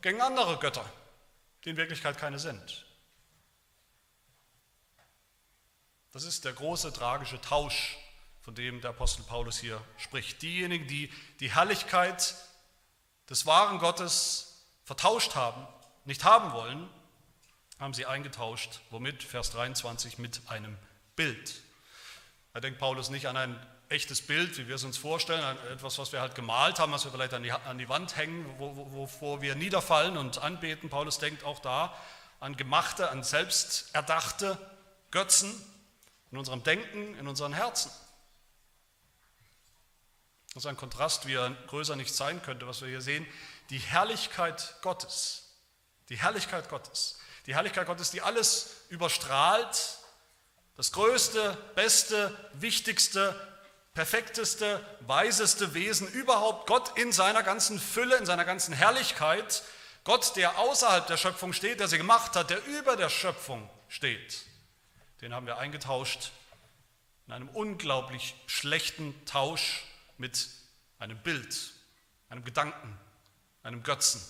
gegen 0.00 0.20
andere 0.20 0.58
Götter, 0.58 0.84
die 1.64 1.70
in 1.70 1.76
Wirklichkeit 1.76 2.18
keine 2.18 2.38
sind. 2.38 2.84
Das 6.12 6.24
ist 6.24 6.44
der 6.44 6.52
große 6.52 6.92
tragische 6.92 7.40
Tausch, 7.40 7.96
von 8.44 8.54
dem 8.54 8.82
der 8.82 8.90
Apostel 8.90 9.22
Paulus 9.22 9.58
hier 9.58 9.80
spricht. 9.96 10.42
Diejenigen, 10.42 10.86
die 10.86 11.10
die 11.40 11.54
Herrlichkeit 11.54 12.34
des 13.30 13.46
wahren 13.46 13.78
Gottes 13.78 14.66
vertauscht 14.84 15.34
haben, 15.34 15.66
nicht 16.04 16.24
haben 16.24 16.52
wollen, 16.52 16.88
haben 17.80 17.94
sie 17.94 18.04
eingetauscht. 18.04 18.80
Womit? 18.90 19.22
Vers 19.22 19.50
23 19.52 20.18
mit 20.18 20.42
einem 20.48 20.76
Bild. 21.16 21.62
Da 22.52 22.60
denkt 22.60 22.78
Paulus 22.78 23.08
nicht 23.08 23.26
an 23.26 23.36
ein 23.38 23.66
echtes 23.88 24.20
Bild, 24.22 24.58
wie 24.58 24.68
wir 24.68 24.74
es 24.74 24.84
uns 24.84 24.98
vorstellen, 24.98 25.42
an 25.42 25.56
etwas, 25.72 25.98
was 25.98 26.12
wir 26.12 26.20
halt 26.20 26.34
gemalt 26.34 26.78
haben, 26.78 26.92
was 26.92 27.04
wir 27.04 27.12
vielleicht 27.12 27.32
an 27.32 27.42
die, 27.42 27.52
an 27.52 27.78
die 27.78 27.88
Wand 27.88 28.16
hängen, 28.16 28.46
wovor 28.58 29.40
wir 29.40 29.54
niederfallen 29.54 30.18
und 30.18 30.38
anbeten. 30.38 30.90
Paulus 30.90 31.18
denkt 31.18 31.44
auch 31.44 31.60
da 31.60 31.94
an 32.40 32.56
gemachte, 32.56 33.08
an 33.08 33.22
selbst 33.22 33.94
erdachte 33.94 34.58
Götzen 35.10 35.50
in 36.30 36.36
unserem 36.36 36.62
Denken, 36.62 37.14
in 37.18 37.26
unseren 37.26 37.54
Herzen. 37.54 37.90
Das 40.54 40.62
ist 40.62 40.68
ein 40.68 40.76
Kontrast, 40.76 41.26
wie 41.26 41.34
er 41.34 41.50
größer 41.66 41.96
nicht 41.96 42.14
sein 42.14 42.40
könnte, 42.40 42.68
was 42.68 42.80
wir 42.80 42.88
hier 42.88 43.00
sehen. 43.00 43.26
Die 43.70 43.78
Herrlichkeit 43.78 44.76
Gottes. 44.82 45.50
Die 46.08 46.16
Herrlichkeit 46.16 46.68
Gottes. 46.68 47.18
Die 47.46 47.54
Herrlichkeit 47.56 47.86
Gottes, 47.86 48.12
die 48.12 48.22
alles 48.22 48.76
überstrahlt. 48.88 49.98
Das 50.76 50.92
größte, 50.92 51.58
beste, 51.74 52.36
wichtigste, 52.52 53.34
perfekteste, 53.94 54.80
weiseste 55.00 55.74
Wesen 55.74 56.06
überhaupt. 56.06 56.68
Gott 56.68 56.96
in 56.98 57.10
seiner 57.10 57.42
ganzen 57.42 57.80
Fülle, 57.80 58.16
in 58.16 58.26
seiner 58.26 58.44
ganzen 58.44 58.72
Herrlichkeit. 58.72 59.64
Gott, 60.04 60.36
der 60.36 60.56
außerhalb 60.58 61.08
der 61.08 61.16
Schöpfung 61.16 61.52
steht, 61.52 61.80
der 61.80 61.88
sie 61.88 61.98
gemacht 61.98 62.36
hat, 62.36 62.50
der 62.50 62.64
über 62.66 62.94
der 62.94 63.08
Schöpfung 63.08 63.68
steht. 63.88 64.44
Den 65.20 65.34
haben 65.34 65.46
wir 65.46 65.58
eingetauscht 65.58 66.30
in 67.26 67.32
einem 67.32 67.48
unglaublich 67.48 68.36
schlechten 68.46 69.14
Tausch 69.24 69.82
mit 70.18 70.48
einem 70.98 71.22
Bild, 71.22 71.72
einem 72.28 72.44
Gedanken, 72.44 72.98
einem 73.62 73.82
Götzen, 73.82 74.20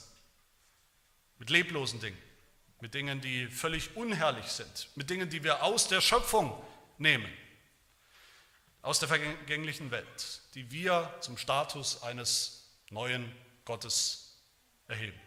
mit 1.38 1.51
leblosen 1.51 2.01
Dingen, 2.01 2.18
mit 2.81 2.94
Dingen, 2.94 3.20
die 3.20 3.47
völlig 3.49 3.97
unherrlich 3.97 4.47
sind, 4.47 4.88
mit 4.94 5.11
Dingen, 5.11 5.31
die 5.31 5.42
wir 5.42 5.62
aus 5.62 5.88
der 5.88 6.01
Schöpfung 6.01 6.62
nehmen, 6.99 7.31
aus 8.83 8.99
der 8.99 9.09
vergänglichen 9.09 9.90
Welt, 9.90 10.42
die 10.55 10.70
wir 10.70 11.14
zum 11.20 11.38
Status 11.38 12.03
eines 12.03 12.70
neuen 12.90 13.35
Gottes 13.64 14.42
erheben. 14.87 15.18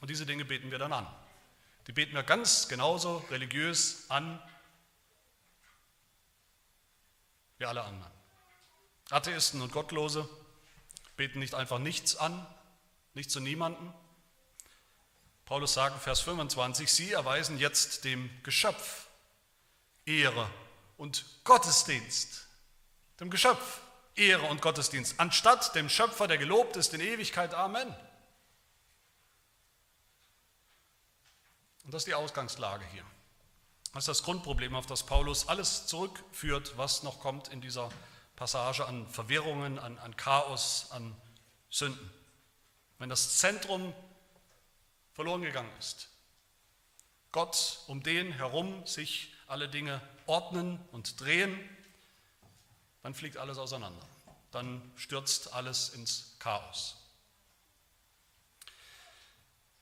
Und 0.00 0.10
diese 0.10 0.26
Dinge 0.26 0.44
beten 0.44 0.70
wir 0.70 0.78
dann 0.78 0.92
an. 0.92 1.06
Die 1.86 1.92
beten 1.92 2.14
wir 2.14 2.22
ganz 2.22 2.68
genauso 2.68 3.18
religiös 3.30 4.10
an 4.10 4.42
wie 7.58 7.64
alle 7.64 7.82
anderen. 7.82 8.13
Atheisten 9.10 9.60
und 9.60 9.72
Gottlose 9.72 10.28
beten 11.16 11.38
nicht 11.38 11.54
einfach 11.54 11.78
nichts 11.78 12.16
an, 12.16 12.46
nicht 13.14 13.30
zu 13.30 13.40
niemanden. 13.40 13.92
Paulus 15.44 15.74
sagt 15.74 16.02
Vers 16.02 16.20
25, 16.20 16.90
sie 16.90 17.12
erweisen 17.12 17.58
jetzt 17.58 18.04
dem 18.04 18.30
Geschöpf 18.42 19.06
Ehre 20.06 20.50
und 20.96 21.24
Gottesdienst. 21.44 22.46
Dem 23.20 23.30
Geschöpf 23.30 23.80
Ehre 24.16 24.46
und 24.46 24.62
Gottesdienst, 24.62 25.18
anstatt 25.18 25.74
dem 25.74 25.88
Schöpfer, 25.88 26.28
der 26.28 26.38
gelobt 26.38 26.76
ist 26.76 26.94
in 26.94 27.00
Ewigkeit. 27.00 27.52
Amen. 27.52 27.88
Und 31.84 31.92
das 31.92 32.02
ist 32.02 32.06
die 32.06 32.14
Ausgangslage 32.14 32.84
hier. 32.92 33.04
Das 33.92 34.04
ist 34.04 34.08
das 34.08 34.22
Grundproblem, 34.22 34.74
auf 34.74 34.86
das 34.86 35.04
Paulus 35.04 35.48
alles 35.48 35.86
zurückführt, 35.86 36.76
was 36.76 37.02
noch 37.02 37.20
kommt 37.20 37.48
in 37.48 37.60
dieser 37.60 37.90
Passage 38.36 38.86
an 38.86 39.08
Verwirrungen, 39.08 39.78
an, 39.78 39.98
an 39.98 40.16
Chaos, 40.16 40.88
an 40.90 41.14
Sünden. 41.70 42.10
Wenn 42.98 43.08
das 43.08 43.38
Zentrum 43.38 43.92
verloren 45.12 45.42
gegangen 45.42 45.70
ist, 45.78 46.08
Gott, 47.32 47.80
um 47.88 48.02
den 48.02 48.32
herum 48.32 48.86
sich 48.86 49.32
alle 49.46 49.68
Dinge 49.68 50.00
ordnen 50.26 50.78
und 50.92 51.20
drehen, 51.20 51.58
dann 53.02 53.14
fliegt 53.14 53.36
alles 53.36 53.58
auseinander. 53.58 54.06
Dann 54.50 54.80
stürzt 54.96 55.52
alles 55.52 55.90
ins 55.90 56.36
Chaos. 56.38 57.03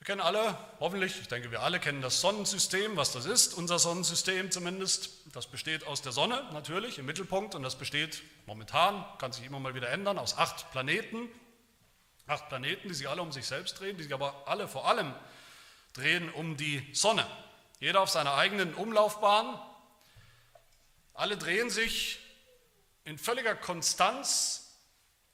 Wir 0.03 0.07
kennen 0.07 0.21
alle, 0.21 0.59
hoffentlich, 0.81 1.21
ich 1.21 1.29
denke, 1.29 1.53
wir 1.53 1.63
alle 1.63 1.79
kennen 1.79 2.03
das 2.03 2.21
Sonnensystem, 2.21 2.97
was 2.97 3.13
das 3.13 3.25
ist, 3.25 3.55
unser 3.55 3.79
Sonnensystem 3.79 4.51
zumindest. 4.51 5.11
Das 5.33 5.47
besteht 5.47 5.87
aus 5.87 6.03
der 6.03 6.11
Sonne 6.11 6.43
natürlich 6.53 6.99
im 6.99 7.07
Mittelpunkt 7.07 7.55
und 7.55 7.63
das 7.63 7.79
besteht 7.79 8.21
momentan, 8.47 9.05
kann 9.19 9.33
sich 9.33 9.47
immer 9.47 9.61
mal 9.61 9.77
wieder 9.77 9.91
ändern, 9.91 10.19
aus 10.19 10.37
acht 10.37 10.73
Planeten. 10.73 11.29
Acht 12.27 12.49
Planeten, 12.49 12.89
die 12.89 12.95
sich 12.95 13.09
alle 13.09 13.23
um 13.23 13.31
sich 13.31 13.47
selbst 13.47 13.79
drehen, 13.79 13.97
die 13.97 14.03
sich 14.03 14.13
aber 14.13 14.43
alle 14.49 14.67
vor 14.67 14.89
allem 14.89 15.15
drehen 15.93 16.33
um 16.33 16.57
die 16.57 16.85
Sonne. 16.93 17.25
Jeder 17.79 18.01
auf 18.01 18.11
seiner 18.11 18.35
eigenen 18.35 18.75
Umlaufbahn. 18.75 19.57
Alle 21.15 21.37
drehen 21.37 21.71
sich 21.71 22.19
in 23.05 23.19
völliger 23.19 23.55
Konstanz, 23.55 24.81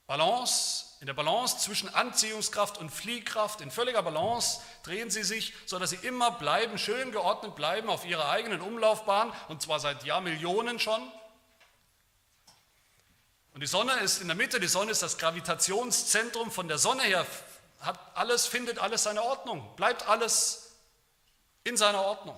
Balance 0.07 0.88
in 1.01 1.07
der 1.07 1.15
Balance 1.15 1.59
zwischen 1.59 1.89
Anziehungskraft 1.95 2.79
und 2.79 2.91
Fliehkraft, 2.91 3.61
in 3.61 3.71
völliger 3.71 4.03
Balance 4.03 4.61
drehen 4.83 5.11
sie 5.11 5.23
sich, 5.23 5.55
sodass 5.65 5.91
sie 5.91 5.97
immer 5.97 6.33
bleiben, 6.33 6.77
schön 6.77 7.13
geordnet 7.13 7.55
bleiben 7.55 7.89
auf 7.89 8.05
ihrer 8.05 8.29
eigenen 8.29 8.61
Umlaufbahn, 8.61 9.33
und 9.49 9.63
zwar 9.63 9.79
seit 9.79 10.05
Jahrmillionen 10.05 10.81
schon. 10.81 11.01
Und 13.55 13.61
die 13.61 13.67
Sonne 13.67 13.93
ist 14.01 14.21
in 14.21 14.29
der 14.29 14.37
Mitte, 14.37 14.59
die 14.59 14.69
Sonne 14.69 14.91
ist 14.91 15.03
das 15.03 15.19
Gravitationszentrum 15.19 16.51
von 16.51 16.67
der 16.67 16.79
Sonne 16.79 17.03
her, 17.03 17.27
hat 17.81 17.99
alles, 18.17 18.47
findet 18.47 18.79
alles 18.79 19.05
seine 19.05 19.23
Ordnung, 19.23 19.69
bleibt 19.77 20.09
alles 20.09 20.73
in 21.63 21.77
seiner 21.77 22.03
Ordnung. 22.03 22.37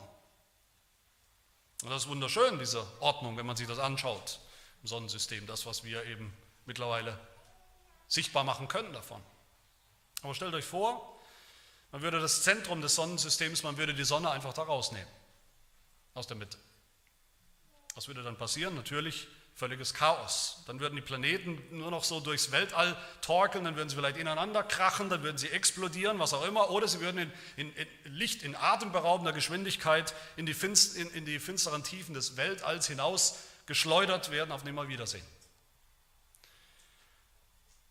Und 1.82 1.90
das 1.90 2.02
ist 2.02 2.08
wunderschön, 2.08 2.58
diese 2.58 2.86
Ordnung, 3.00 3.38
wenn 3.38 3.46
man 3.46 3.56
sich 3.56 3.66
das 3.66 3.78
anschaut 3.78 4.38
im 4.82 4.88
Sonnensystem, 4.88 5.46
das, 5.46 5.64
was 5.64 5.82
wir 5.82 6.04
eben 6.04 6.30
mittlerweile 6.66 7.18
sichtbar 8.10 8.44
machen 8.44 8.68
können 8.68 8.92
davon. 8.92 9.22
Aber 10.22 10.34
stellt 10.34 10.52
euch 10.52 10.66
vor, 10.66 11.18
man 11.92 12.02
würde 12.02 12.20
das 12.20 12.42
Zentrum 12.42 12.82
des 12.82 12.94
Sonnensystems, 12.94 13.62
man 13.62 13.78
würde 13.78 13.94
die 13.94 14.04
Sonne 14.04 14.30
einfach 14.30 14.52
da 14.52 14.62
rausnehmen, 14.62 15.08
aus 16.12 16.26
der 16.26 16.36
Mitte. 16.36 16.58
Was 17.94 18.08
würde 18.08 18.22
dann 18.22 18.36
passieren? 18.36 18.74
Natürlich 18.74 19.26
völliges 19.54 19.94
Chaos. 19.94 20.62
Dann 20.66 20.80
würden 20.80 20.96
die 20.96 21.02
Planeten 21.02 21.60
nur 21.70 21.90
noch 21.90 22.04
so 22.04 22.20
durchs 22.20 22.50
Weltall 22.50 22.96
torkeln, 23.20 23.64
dann 23.64 23.76
würden 23.76 23.88
sie 23.88 23.96
vielleicht 23.96 24.16
ineinander 24.16 24.62
krachen, 24.62 25.08
dann 25.08 25.22
würden 25.22 25.38
sie 25.38 25.50
explodieren, 25.50 26.18
was 26.18 26.32
auch 26.32 26.46
immer, 26.46 26.70
oder 26.70 26.88
sie 26.88 27.00
würden 27.00 27.18
in, 27.18 27.32
in, 27.56 27.76
in 27.76 27.88
Licht, 28.12 28.42
in 28.42 28.56
atemberaubender 28.56 29.32
Geschwindigkeit 29.32 30.14
in 30.36 30.46
die, 30.46 30.54
finst, 30.54 30.96
in, 30.96 31.24
die 31.24 31.38
finsteren 31.38 31.84
Tiefen 31.84 32.14
des 32.14 32.36
Weltalls 32.36 32.86
hinaus 32.86 33.38
geschleudert 33.66 34.30
werden 34.30 34.50
auf 34.50 34.64
Nimmerwiedersehen. 34.64 35.24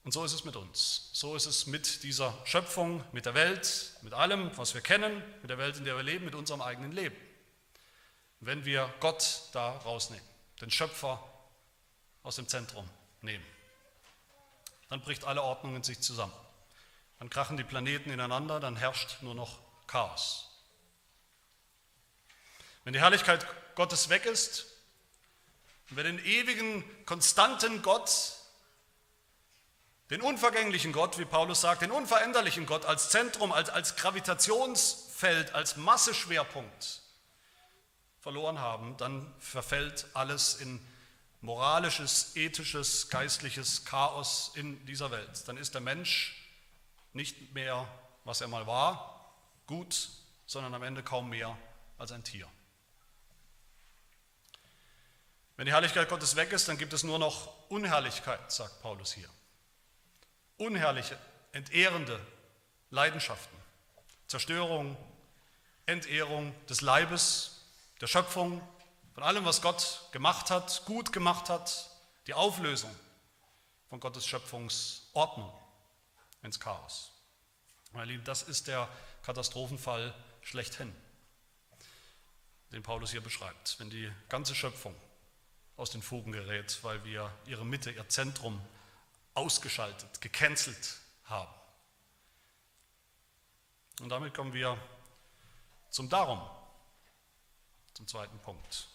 Und 0.09 0.13
so 0.13 0.25
ist 0.25 0.33
es 0.33 0.43
mit 0.43 0.55
uns. 0.55 1.11
So 1.13 1.35
ist 1.35 1.45
es 1.45 1.67
mit 1.67 2.01
dieser 2.01 2.35
Schöpfung, 2.43 3.03
mit 3.11 3.27
der 3.27 3.35
Welt, 3.35 3.91
mit 4.01 4.15
allem, 4.15 4.49
was 4.57 4.73
wir 4.73 4.81
kennen, 4.81 5.21
mit 5.43 5.51
der 5.51 5.59
Welt, 5.59 5.77
in 5.77 5.85
der 5.85 5.95
wir 5.97 6.01
leben, 6.01 6.25
mit 6.25 6.33
unserem 6.33 6.63
eigenen 6.63 6.91
Leben. 6.91 7.15
Wenn 8.39 8.65
wir 8.65 8.91
Gott 9.01 9.43
da 9.51 9.69
rausnehmen, 9.69 10.25
den 10.61 10.71
Schöpfer 10.71 11.23
aus 12.23 12.37
dem 12.37 12.47
Zentrum 12.47 12.89
nehmen, 13.21 13.45
dann 14.89 14.99
bricht 15.01 15.25
alle 15.25 15.43
Ordnung 15.43 15.75
in 15.75 15.83
sich 15.83 15.99
zusammen. 15.99 16.33
Dann 17.19 17.29
krachen 17.29 17.55
die 17.55 17.63
Planeten 17.63 18.09
ineinander, 18.09 18.59
dann 18.59 18.77
herrscht 18.77 19.21
nur 19.21 19.35
noch 19.35 19.59
Chaos. 19.85 20.49
Wenn 22.83 22.93
die 22.93 22.99
Herrlichkeit 22.99 23.45
Gottes 23.75 24.09
weg 24.09 24.25
ist, 24.25 24.65
wenn 25.89 25.97
wir 25.97 26.03
den 26.05 26.25
ewigen, 26.25 26.83
konstanten 27.05 27.83
Gott 27.83 28.38
den 30.09 30.21
unvergänglichen 30.21 30.91
Gott, 30.91 31.19
wie 31.19 31.25
Paulus 31.25 31.61
sagt, 31.61 31.83
den 31.83 31.91
unveränderlichen 31.91 32.65
Gott 32.65 32.85
als 32.85 33.09
Zentrum, 33.09 33.51
als, 33.51 33.69
als 33.69 33.95
Gravitationsfeld, 33.95 35.53
als 35.53 35.77
Masseschwerpunkt 35.77 37.01
verloren 38.19 38.59
haben, 38.59 38.97
dann 38.97 39.31
verfällt 39.39 40.07
alles 40.13 40.55
in 40.55 40.83
moralisches, 41.41 42.35
ethisches, 42.35 43.09
geistliches 43.09 43.85
Chaos 43.85 44.51
in 44.55 44.83
dieser 44.85 45.11
Welt. 45.11 45.47
Dann 45.47 45.57
ist 45.57 45.73
der 45.75 45.81
Mensch 45.81 46.35
nicht 47.13 47.53
mehr, 47.53 47.87
was 48.25 48.41
er 48.41 48.47
mal 48.47 48.65
war, 48.65 49.31
gut, 49.67 50.09
sondern 50.47 50.73
am 50.73 50.83
Ende 50.83 51.03
kaum 51.03 51.29
mehr 51.29 51.55
als 51.99 52.11
ein 52.11 52.23
Tier. 52.23 52.47
Wenn 55.55 55.65
die 55.65 55.71
Herrlichkeit 55.71 56.09
Gottes 56.09 56.35
weg 56.35 56.51
ist, 56.51 56.67
dann 56.67 56.77
gibt 56.77 56.93
es 56.93 57.03
nur 57.03 57.19
noch 57.19 57.69
Unherrlichkeit, 57.69 58.51
sagt 58.51 58.81
Paulus 58.81 59.13
hier 59.13 59.29
unherrliche, 60.59 61.17
entehrende 61.51 62.19
Leidenschaften, 62.91 63.57
Zerstörung, 64.27 64.95
Entehrung 65.85 66.53
des 66.67 66.81
Leibes, 66.81 67.65
der 67.99 68.07
Schöpfung, 68.07 68.61
von 69.13 69.23
allem, 69.23 69.43
was 69.45 69.61
Gott 69.61 70.07
gemacht 70.11 70.51
hat, 70.51 70.83
gut 70.85 71.11
gemacht 71.11 71.49
hat, 71.49 71.89
die 72.27 72.33
Auflösung 72.33 72.95
von 73.89 73.99
Gottes 73.99 74.25
Schöpfungsordnung 74.25 75.51
ins 76.43 76.59
Chaos. 76.59 77.11
Meine 77.91 78.11
Lieben, 78.11 78.23
das 78.23 78.43
ist 78.43 78.67
der 78.67 78.87
Katastrophenfall 79.23 80.13
schlechthin, 80.41 80.95
den 82.71 82.83
Paulus 82.83 83.11
hier 83.11 83.21
beschreibt, 83.21 83.79
wenn 83.79 83.89
die 83.89 84.11
ganze 84.29 84.53
Schöpfung 84.53 84.95
aus 85.75 85.89
den 85.89 86.01
Fugen 86.01 86.31
gerät, 86.31 86.79
weil 86.83 87.03
wir 87.03 87.33
ihre 87.45 87.65
Mitte, 87.65 87.89
ihr 87.89 88.07
Zentrum 88.09 88.61
ausgeschaltet, 89.39 90.21
gecancelt 90.21 90.97
haben. 91.25 91.53
Und 94.01 94.09
damit 94.09 94.33
kommen 94.33 94.53
wir 94.53 94.77
zum 95.89 96.09
Darum, 96.09 96.41
zum 97.93 98.07
zweiten 98.07 98.37
Punkt. 98.39 98.87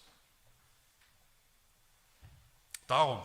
Darum, 2.87 3.19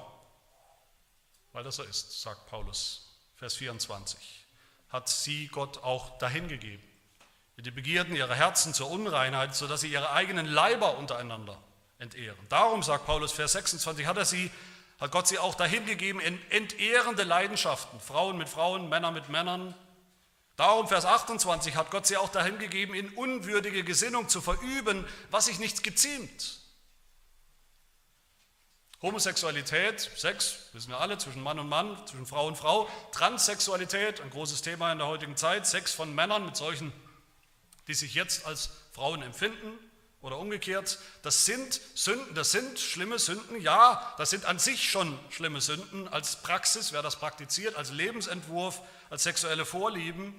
weil 1.52 1.62
das 1.62 1.76
so 1.76 1.82
ist, 1.82 2.22
sagt 2.22 2.46
Paulus, 2.46 3.18
Vers 3.36 3.56
24, 3.56 4.46
hat 4.88 5.08
sie 5.08 5.48
Gott 5.48 5.78
auch 5.78 6.18
dahingegeben, 6.18 6.86
die 7.58 7.70
Begierden 7.70 8.16
ihrer 8.16 8.34
Herzen 8.34 8.72
zur 8.72 8.90
Unreinheit, 8.90 9.54
sodass 9.54 9.82
sie 9.82 9.92
ihre 9.92 10.10
eigenen 10.12 10.46
Leiber 10.46 10.96
untereinander 10.96 11.58
entehren. 11.98 12.38
Darum, 12.48 12.82
sagt 12.82 13.04
Paulus, 13.04 13.32
Vers 13.32 13.52
26, 13.52 14.06
hat 14.06 14.16
er 14.16 14.24
sie 14.24 14.50
hat 15.00 15.12
Gott 15.12 15.26
sie 15.26 15.38
auch 15.38 15.54
dahingegeben 15.54 16.20
in 16.20 16.38
entehrende 16.50 17.22
Leidenschaften, 17.22 17.98
Frauen 18.00 18.36
mit 18.36 18.48
Frauen, 18.48 18.88
Männer 18.88 19.10
mit 19.10 19.30
Männern. 19.30 19.74
Darum, 20.56 20.88
Vers 20.88 21.06
28, 21.06 21.74
hat 21.74 21.90
Gott 21.90 22.06
sie 22.06 22.18
auch 22.18 22.28
dahingegeben, 22.28 22.94
in 22.94 23.08
unwürdige 23.10 23.82
Gesinnung 23.82 24.28
zu 24.28 24.42
verüben, 24.42 25.06
was 25.30 25.46
sich 25.46 25.58
nichts 25.58 25.82
geziemt. 25.82 26.60
Homosexualität, 29.00 29.98
Sex, 30.14 30.68
wissen 30.74 30.90
wir 30.90 31.00
alle, 31.00 31.16
zwischen 31.16 31.42
Mann 31.42 31.58
und 31.58 31.70
Mann, 31.70 31.96
zwischen 32.06 32.26
Frau 32.26 32.46
und 32.46 32.58
Frau. 32.58 32.86
Transsexualität, 33.12 34.20
ein 34.20 34.28
großes 34.28 34.60
Thema 34.60 34.92
in 34.92 34.98
der 34.98 35.06
heutigen 35.06 35.38
Zeit. 35.38 35.66
Sex 35.66 35.94
von 35.94 36.14
Männern 36.14 36.44
mit 36.44 36.56
solchen, 36.56 36.92
die 37.88 37.94
sich 37.94 38.12
jetzt 38.12 38.44
als 38.44 38.68
Frauen 38.92 39.22
empfinden. 39.22 39.78
Oder 40.22 40.36
umgekehrt, 40.36 40.98
das 41.22 41.46
sind 41.46 41.80
Sünden, 41.94 42.34
das 42.34 42.52
sind 42.52 42.78
schlimme 42.78 43.18
Sünden, 43.18 43.58
ja, 43.60 44.14
das 44.18 44.28
sind 44.28 44.44
an 44.44 44.58
sich 44.58 44.90
schon 44.90 45.18
schlimme 45.30 45.62
Sünden 45.62 46.08
als 46.08 46.36
Praxis, 46.42 46.92
wer 46.92 47.00
das 47.00 47.16
praktiziert, 47.16 47.74
als 47.76 47.90
Lebensentwurf, 47.90 48.82
als 49.08 49.22
sexuelle 49.22 49.64
Vorlieben. 49.64 50.34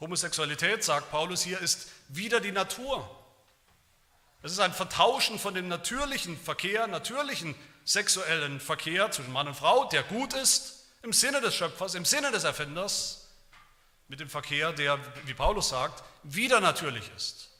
Homosexualität, 0.00 0.82
sagt 0.82 1.12
Paulus 1.12 1.42
hier, 1.42 1.60
ist 1.60 1.88
wieder 2.08 2.40
die 2.40 2.50
Natur. 2.50 3.08
Es 4.42 4.50
ist 4.50 4.58
ein 4.58 4.74
Vertauschen 4.74 5.38
von 5.38 5.54
dem 5.54 5.68
natürlichen 5.68 6.36
Verkehr, 6.36 6.88
natürlichen 6.88 7.54
sexuellen 7.84 8.58
Verkehr 8.58 9.10
zwischen 9.12 9.32
Mann 9.32 9.46
und 9.46 9.54
Frau, 9.54 9.84
der 9.84 10.02
gut 10.02 10.34
ist, 10.34 10.86
im 11.02 11.12
Sinne 11.12 11.40
des 11.40 11.54
Schöpfers, 11.54 11.94
im 11.94 12.04
Sinne 12.04 12.32
des 12.32 12.44
Erfinders, 12.44 13.28
mit 14.08 14.18
dem 14.20 14.28
Verkehr, 14.28 14.72
der, 14.72 14.98
wie 15.24 15.34
Paulus 15.34 15.68
sagt, 15.68 16.02
wieder 16.24 16.60
natürlich 16.60 17.10
ist. 17.16 17.53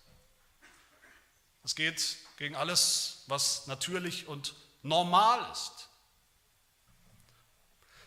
Es 1.64 1.74
geht 1.74 2.18
gegen 2.36 2.54
alles, 2.54 3.24
was 3.26 3.66
natürlich 3.66 4.28
und 4.28 4.54
normal 4.82 5.50
ist. 5.50 5.88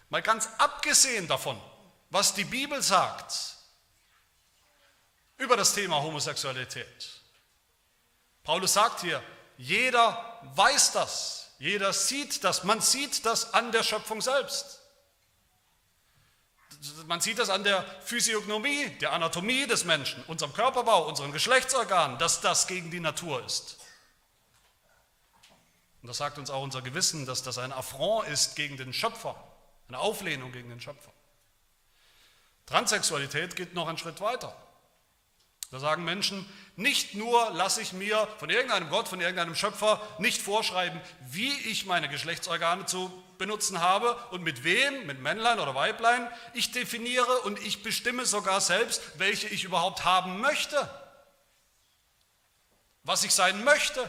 Mal 0.09 0.21
ganz 0.21 0.47
abgesehen 0.57 1.27
davon, 1.27 1.59
was 2.09 2.33
die 2.33 2.45
Bibel 2.45 2.81
sagt 2.81 3.55
über 5.37 5.57
das 5.57 5.73
Thema 5.73 6.01
Homosexualität. 6.01 7.21
Paulus 8.43 8.73
sagt 8.73 9.01
hier, 9.01 9.21
jeder 9.57 10.39
weiß 10.55 10.93
das, 10.93 11.51
jeder 11.59 11.91
sieht 11.91 12.43
das, 12.43 12.63
man 12.63 12.79
sieht 12.79 13.25
das 13.25 13.53
an 13.53 13.71
der 13.71 13.83
Schöpfung 13.83 14.21
selbst. 14.21 14.81
Man 17.07 17.21
sieht 17.21 17.39
das 17.39 17.49
an 17.49 17.63
der 17.63 17.83
Physiognomie, 18.01 18.89
der 19.01 19.13
Anatomie 19.13 19.65
des 19.65 19.85
Menschen, 19.85 20.23
unserem 20.25 20.53
Körperbau, 20.53 21.07
unseren 21.07 21.31
Geschlechtsorganen, 21.31 22.17
dass 22.17 22.41
das 22.41 22.67
gegen 22.67 22.91
die 22.91 22.99
Natur 22.99 23.43
ist. 23.45 23.77
Und 26.01 26.07
das 26.07 26.17
sagt 26.17 26.37
uns 26.37 26.49
auch 26.49 26.61
unser 26.61 26.81
Gewissen, 26.81 27.25
dass 27.25 27.43
das 27.43 27.57
ein 27.57 27.71
Affront 27.71 28.27
ist 28.27 28.55
gegen 28.55 28.77
den 28.77 28.93
Schöpfer, 28.93 29.35
eine 29.87 29.99
Auflehnung 29.99 30.51
gegen 30.51 30.69
den 30.69 30.79
Schöpfer. 30.79 31.11
Transsexualität 32.65 33.55
geht 33.55 33.73
noch 33.73 33.87
einen 33.87 33.97
Schritt 33.97 34.21
weiter. 34.21 34.55
Da 35.69 35.79
sagen 35.79 36.05
Menschen, 36.05 36.47
nicht 36.77 37.13
nur 37.15 37.51
lasse 37.51 37.81
ich 37.81 37.91
mir 37.91 38.27
von 38.39 38.49
irgendeinem 38.49 38.89
Gott, 38.89 39.07
von 39.07 39.19
irgendeinem 39.19 39.55
Schöpfer 39.55 40.01
nicht 40.19 40.41
vorschreiben, 40.41 41.01
wie 41.25 41.51
ich 41.69 41.85
meine 41.85 42.07
Geschlechtsorgane 42.07 42.85
zu 42.85 43.11
benutzen 43.37 43.81
habe 43.81 44.15
und 44.31 44.43
mit 44.43 44.63
wem, 44.63 45.05
mit 45.05 45.19
Männlein 45.19 45.59
oder 45.59 45.75
Weiblein. 45.75 46.29
Ich 46.53 46.71
definiere 46.71 47.41
und 47.41 47.59
ich 47.59 47.83
bestimme 47.83 48.25
sogar 48.25 48.61
selbst, 48.61 49.01
welche 49.19 49.47
ich 49.47 49.65
überhaupt 49.65 50.05
haben 50.05 50.39
möchte, 50.39 50.89
was 53.03 53.23
ich 53.25 53.33
sein 53.33 53.63
möchte. 53.65 54.01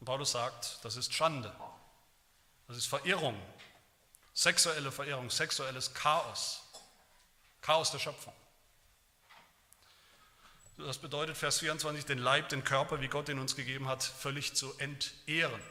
Und 0.00 0.06
Paulus 0.06 0.32
sagt, 0.32 0.78
das 0.82 0.96
ist 0.96 1.14
Schande, 1.14 1.54
das 2.66 2.76
ist 2.76 2.86
Verirrung, 2.86 3.40
sexuelle 4.34 4.90
Verirrung, 4.90 5.30
sexuelles 5.30 5.94
Chaos, 5.94 6.62
Chaos 7.62 7.92
der 7.92 8.00
Schöpfung. 8.00 8.34
Das 10.76 10.98
bedeutet, 10.98 11.36
Vers 11.36 11.60
24, 11.60 12.04
den 12.04 12.18
Leib, 12.18 12.48
den 12.48 12.64
Körper, 12.64 13.00
wie 13.00 13.06
Gott 13.06 13.28
ihn 13.28 13.38
uns 13.38 13.54
gegeben 13.54 13.86
hat, 13.86 14.02
völlig 14.02 14.54
zu 14.54 14.76
entehren. 14.78 15.62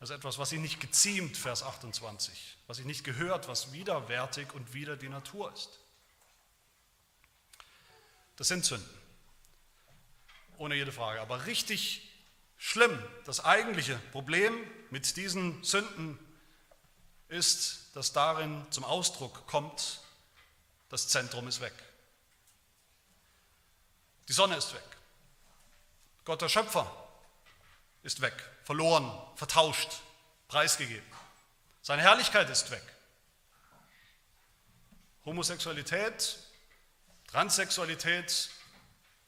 Das 0.00 0.10
ist 0.10 0.16
etwas, 0.16 0.38
was 0.38 0.50
sich 0.50 0.58
nicht 0.58 0.80
geziemt, 0.80 1.36
Vers 1.36 1.62
28, 1.62 2.58
was 2.66 2.78
sich 2.78 2.86
nicht 2.86 3.04
gehört, 3.04 3.46
was 3.46 3.72
widerwärtig 3.72 4.52
und 4.54 4.74
wieder 4.74 4.96
die 4.96 5.08
Natur 5.08 5.52
ist. 5.52 5.78
Das 8.34 8.48
sind 8.48 8.64
Sünden, 8.64 8.88
ohne 10.58 10.74
jede 10.74 10.92
Frage. 10.92 11.20
Aber 11.20 11.46
richtig 11.46 12.12
schlimm, 12.58 13.02
das 13.24 13.44
eigentliche 13.44 13.96
Problem 14.10 14.52
mit 14.90 15.16
diesen 15.16 15.62
Sünden 15.62 16.18
ist, 17.28 17.90
dass 17.94 18.12
darin 18.12 18.66
zum 18.70 18.84
Ausdruck 18.84 19.46
kommt, 19.46 20.00
das 20.88 21.08
Zentrum 21.08 21.46
ist 21.48 21.60
weg. 21.60 21.72
Die 24.28 24.32
Sonne 24.32 24.56
ist 24.56 24.74
weg. 24.74 24.82
Gott 26.24 26.42
der 26.42 26.48
Schöpfer 26.48 26.90
ist 28.02 28.20
weg, 28.20 28.34
verloren, 28.64 29.12
vertauscht, 29.36 29.90
preisgegeben. 30.48 31.06
Seine 31.82 32.02
Herrlichkeit 32.02 32.50
ist 32.50 32.70
weg. 32.70 32.82
Homosexualität, 35.24 36.38
Transsexualität, 37.28 38.50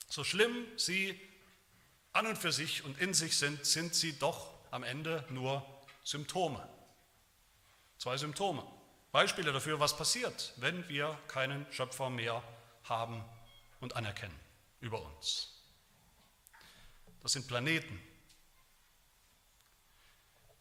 so 0.09 0.25
schlimm 0.25 0.67
sie 0.77 1.21
an 2.13 2.27
und 2.27 2.37
für 2.37 2.53
sich 2.53 2.85
und 2.85 2.99
in 2.99 3.15
sich 3.15 3.37
sind, 3.37 3.65
sind 3.65 3.95
sie 3.95 4.19
doch 4.19 4.51
am 4.71 4.83
Ende 4.83 5.25
nur 5.29 5.65
Symptome. 6.03 6.69
Zwei 7.99 8.17
Symptome. 8.17 8.65
Beispiele 9.13 9.53
dafür, 9.53 9.81
was 9.81 9.97
passiert, 9.97 10.53
wenn 10.57 10.89
wir 10.89 11.19
keinen 11.29 11.67
Schöpfer 11.73 12.11
mehr 12.11 12.43
haben 12.85 13.25
und 13.81 13.97
anerkennen 13.97 14.48
über 14.81 15.01
uns. 15.03 15.49
Das 17.23 17.33
sind 17.33 17.47
Planeten, 17.47 18.01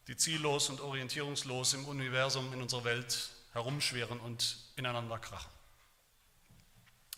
die 0.06 0.16
ziellos 0.16 0.70
und 0.70 0.80
orientierungslos 0.80 1.74
im 1.74 1.84
Universum, 1.84 2.52
in 2.52 2.62
unserer 2.62 2.84
Welt 2.84 3.30
herumschweren 3.52 4.20
und 4.20 4.58
ineinander 4.76 5.18
krachen. 5.18 5.50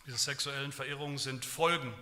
Diese 0.05 0.17
sexuellen 0.17 0.71
Verirrungen 0.71 1.17
sind 1.17 1.45
Folgen, 1.45 1.93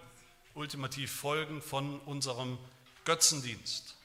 ultimativ 0.53 1.11
Folgen 1.11 1.61
von 1.61 1.99
unserem 2.01 2.57
Götzendienst. 3.05 3.95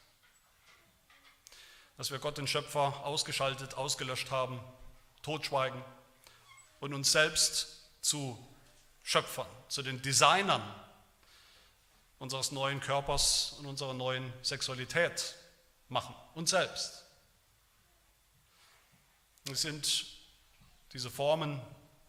Dass 1.96 2.10
wir 2.10 2.18
Gott 2.18 2.38
den 2.38 2.48
Schöpfer 2.48 3.04
ausgeschaltet, 3.04 3.74
ausgelöscht 3.74 4.30
haben, 4.30 4.60
totschweigen 5.22 5.82
und 6.80 6.92
uns 6.92 7.12
selbst 7.12 7.88
zu 8.00 8.38
Schöpfern, 9.02 9.46
zu 9.68 9.82
den 9.82 10.02
Designern 10.02 10.62
unseres 12.18 12.52
neuen 12.52 12.80
Körpers 12.80 13.56
und 13.58 13.66
unserer 13.66 13.94
neuen 13.94 14.32
Sexualität 14.42 15.34
machen, 15.88 16.14
uns 16.34 16.50
selbst. 16.50 17.04
Es 19.50 19.62
sind 19.62 20.06
diese 20.92 21.10
Formen 21.10 21.60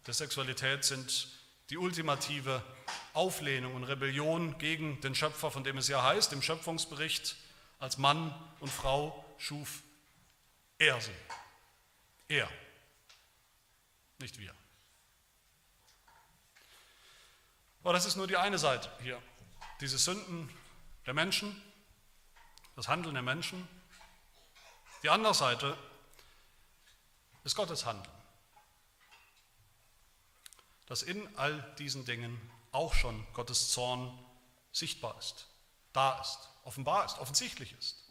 der 0.06 0.13
Sexualität 0.13 0.86
sind 0.86 1.28
die 1.70 1.78
ultimative 1.78 2.63
Auflehnung 3.13 3.74
und 3.74 3.84
Rebellion 3.86 4.58
gegen 4.60 5.02
den 5.02 5.15
Schöpfer, 5.15 5.50
von 5.50 5.63
dem 5.63 5.78
es 5.78 5.88
ja 5.88 6.04
heißt, 6.04 6.32
im 6.34 6.41
Schöpfungsbericht, 6.41 7.36
als 7.80 7.98
Mann 7.98 8.34
und 8.60 8.70
Frau 8.70 9.26
schuf 9.38 9.82
er 10.78 11.02
sie. 11.02 11.12
Er, 12.28 12.50
nicht 14.20 14.38
wir. 14.39 14.54
Aber 17.84 17.94
das 17.94 18.06
ist 18.06 18.15
nur 18.15 18.28
die 18.28 18.38
eine 18.38 18.58
Seite 18.58 18.91
hier 19.02 19.22
diese 19.82 19.98
Sünden 19.98 20.50
der 21.06 21.14
Menschen, 21.14 21.62
das 22.76 22.88
Handeln 22.88 23.14
der 23.14 23.24
Menschen. 23.24 23.68
Die 25.04 25.10
andere 25.10 25.34
Seite 25.34 25.78
ist 27.44 27.56
Gottes 27.56 27.86
Handeln, 27.86 28.16
dass 30.88 31.04
in 31.04 31.38
all 31.38 31.62
diesen 31.78 32.06
Dingen 32.06 32.40
auch 32.72 32.94
schon 32.94 33.26
Gottes 33.34 33.72
Zorn 33.72 34.18
sichtbar 34.72 35.18
ist, 35.20 35.48
da 35.94 36.20
ist, 36.22 36.50
offenbar 36.64 37.06
ist, 37.06 37.20
offensichtlich 37.20 37.74
ist. 37.78 38.04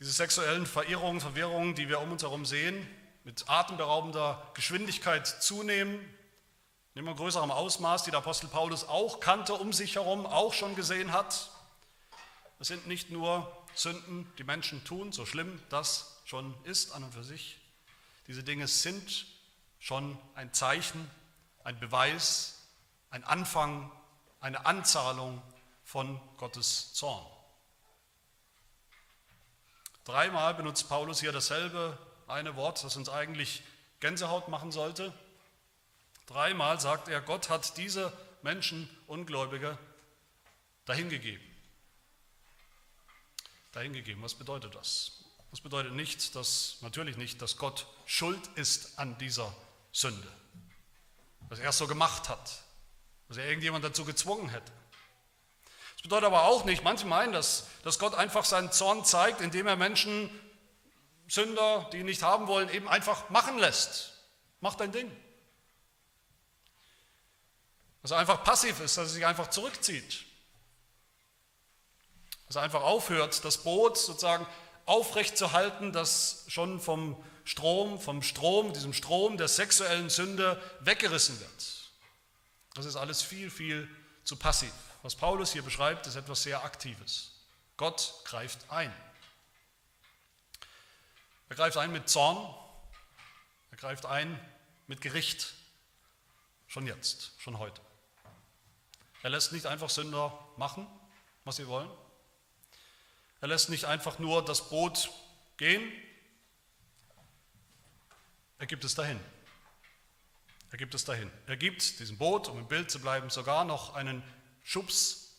Diese 0.00 0.12
sexuellen 0.12 0.66
Verirrungen, 0.66 1.20
Verwirrungen, 1.20 1.74
die 1.74 1.88
wir 1.88 2.00
um 2.00 2.12
uns 2.12 2.22
herum 2.22 2.46
sehen, 2.46 2.88
mit 3.24 3.48
atemberaubender 3.48 4.50
Geschwindigkeit 4.54 5.26
zunehmen, 5.26 5.98
in 6.94 7.00
immer 7.00 7.14
größerem 7.14 7.50
Ausmaß, 7.50 8.04
die 8.04 8.10
der 8.10 8.20
Apostel 8.20 8.48
Paulus 8.48 8.84
auch 8.84 9.18
kannte, 9.18 9.54
um 9.54 9.72
sich 9.72 9.96
herum, 9.96 10.26
auch 10.26 10.52
schon 10.52 10.76
gesehen 10.76 11.12
hat. 11.12 11.50
Es 12.60 12.68
sind 12.68 12.86
nicht 12.86 13.10
nur 13.10 13.50
Sünden, 13.74 14.32
die 14.38 14.44
Menschen 14.44 14.84
tun, 14.84 15.10
so 15.10 15.26
schlimm 15.26 15.60
das 15.70 16.20
schon 16.24 16.54
ist 16.62 16.92
an 16.92 17.02
und 17.02 17.12
für 17.12 17.24
sich. 17.24 17.58
Diese 18.28 18.44
Dinge 18.44 18.68
sind 18.68 19.26
schon 19.80 20.16
ein 20.36 20.52
Zeichen, 20.54 21.10
ein 21.64 21.78
Beweis, 21.80 22.60
ein 23.10 23.24
Anfang, 23.24 23.90
eine 24.40 24.64
Anzahlung 24.64 25.42
von 25.82 26.20
Gottes 26.36 26.94
Zorn. 26.94 27.26
Dreimal 30.04 30.54
benutzt 30.54 30.88
Paulus 30.88 31.20
hier 31.20 31.32
dasselbe 31.32 31.98
eine 32.28 32.54
Wort, 32.56 32.84
das 32.84 32.96
uns 32.96 33.08
eigentlich 33.08 33.64
Gänsehaut 34.00 34.48
machen 34.48 34.70
sollte. 34.70 35.12
Dreimal 36.26 36.80
sagt 36.80 37.08
er, 37.08 37.20
Gott 37.20 37.50
hat 37.50 37.76
diese 37.76 38.12
Menschen, 38.42 38.88
Ungläubige, 39.06 39.78
dahingegeben. 40.86 41.44
Dahingegeben, 43.72 44.22
was 44.22 44.34
bedeutet 44.34 44.74
das? 44.74 45.24
Das 45.50 45.60
bedeutet 45.60 45.92
nicht, 45.92 46.34
dass, 46.34 46.78
natürlich 46.80 47.16
nicht, 47.16 47.40
dass 47.40 47.56
Gott 47.56 47.86
schuld 48.06 48.40
ist 48.56 48.98
an 48.98 49.16
dieser 49.18 49.54
Sünde. 49.92 50.28
Dass 51.48 51.58
er 51.58 51.70
es 51.70 51.78
so 51.78 51.86
gemacht 51.86 52.28
hat. 52.28 52.64
Dass 53.28 53.36
er 53.36 53.46
irgendjemand 53.46 53.84
dazu 53.84 54.04
gezwungen 54.04 54.48
hätte. 54.48 54.72
Das 55.94 56.02
bedeutet 56.02 56.26
aber 56.26 56.44
auch 56.44 56.64
nicht, 56.64 56.82
manche 56.82 57.06
meinen, 57.06 57.32
dass, 57.32 57.66
dass 57.82 57.98
Gott 57.98 58.14
einfach 58.14 58.44
seinen 58.44 58.72
Zorn 58.72 59.04
zeigt, 59.04 59.40
indem 59.40 59.66
er 59.66 59.76
Menschen, 59.76 60.28
Sünder, 61.28 61.88
die 61.92 61.98
ihn 61.98 62.06
nicht 62.06 62.22
haben 62.22 62.46
wollen, 62.46 62.68
eben 62.68 62.88
einfach 62.88 63.30
machen 63.30 63.58
lässt. 63.58 64.12
Mach 64.60 64.74
dein 64.74 64.92
Ding. 64.92 65.10
Dass 68.04 68.10
er 68.10 68.18
einfach 68.18 68.44
passiv 68.44 68.80
ist, 68.80 68.98
dass 68.98 69.06
er 69.06 69.14
sich 69.14 69.24
einfach 69.24 69.48
zurückzieht. 69.48 70.26
Dass 72.46 72.56
er 72.56 72.62
einfach 72.62 72.82
aufhört, 72.82 73.42
das 73.46 73.62
Boot 73.62 73.96
sozusagen 73.96 74.46
aufrecht 74.84 75.38
zu 75.38 75.52
halten, 75.52 75.90
das 75.90 76.44
schon 76.48 76.82
vom 76.82 77.16
Strom, 77.44 77.98
vom 77.98 78.22
Strom, 78.22 78.74
diesem 78.74 78.92
Strom 78.92 79.38
der 79.38 79.48
sexuellen 79.48 80.10
Sünde 80.10 80.62
weggerissen 80.80 81.40
wird. 81.40 81.90
Das 82.74 82.84
ist 82.84 82.96
alles 82.96 83.22
viel, 83.22 83.50
viel 83.50 83.88
zu 84.22 84.36
passiv. 84.36 84.74
Was 85.02 85.14
Paulus 85.14 85.54
hier 85.54 85.62
beschreibt, 85.62 86.06
ist 86.06 86.16
etwas 86.16 86.42
sehr 86.42 86.62
Aktives. 86.62 87.30
Gott 87.78 88.12
greift 88.24 88.70
ein. 88.70 88.92
Er 91.48 91.56
greift 91.56 91.78
ein 91.78 91.90
mit 91.90 92.10
Zorn, 92.10 92.54
er 93.70 93.78
greift 93.78 94.04
ein 94.04 94.38
mit 94.88 95.00
Gericht, 95.00 95.54
schon 96.66 96.86
jetzt, 96.86 97.30
schon 97.38 97.58
heute. 97.58 97.80
Er 99.24 99.30
lässt 99.30 99.52
nicht 99.52 99.64
einfach 99.64 99.88
Sünder 99.88 100.38
machen, 100.58 100.86
was 101.44 101.56
sie 101.56 101.66
wollen. 101.66 101.90
Er 103.40 103.48
lässt 103.48 103.70
nicht 103.70 103.86
einfach 103.86 104.18
nur 104.18 104.44
das 104.44 104.68
Boot 104.68 105.10
gehen. 105.56 105.90
Er 108.58 108.66
gibt 108.66 108.84
es 108.84 108.94
dahin. 108.94 109.18
Er 110.70 110.76
gibt 110.76 110.94
es 110.94 111.06
dahin. 111.06 111.30
Er 111.46 111.56
gibt 111.56 112.00
diesem 112.00 112.18
Boot, 112.18 112.48
um 112.48 112.58
im 112.58 112.68
Bild 112.68 112.90
zu 112.90 113.00
bleiben, 113.00 113.30
sogar 113.30 113.64
noch 113.64 113.94
einen 113.94 114.22
Schubs 114.62 115.38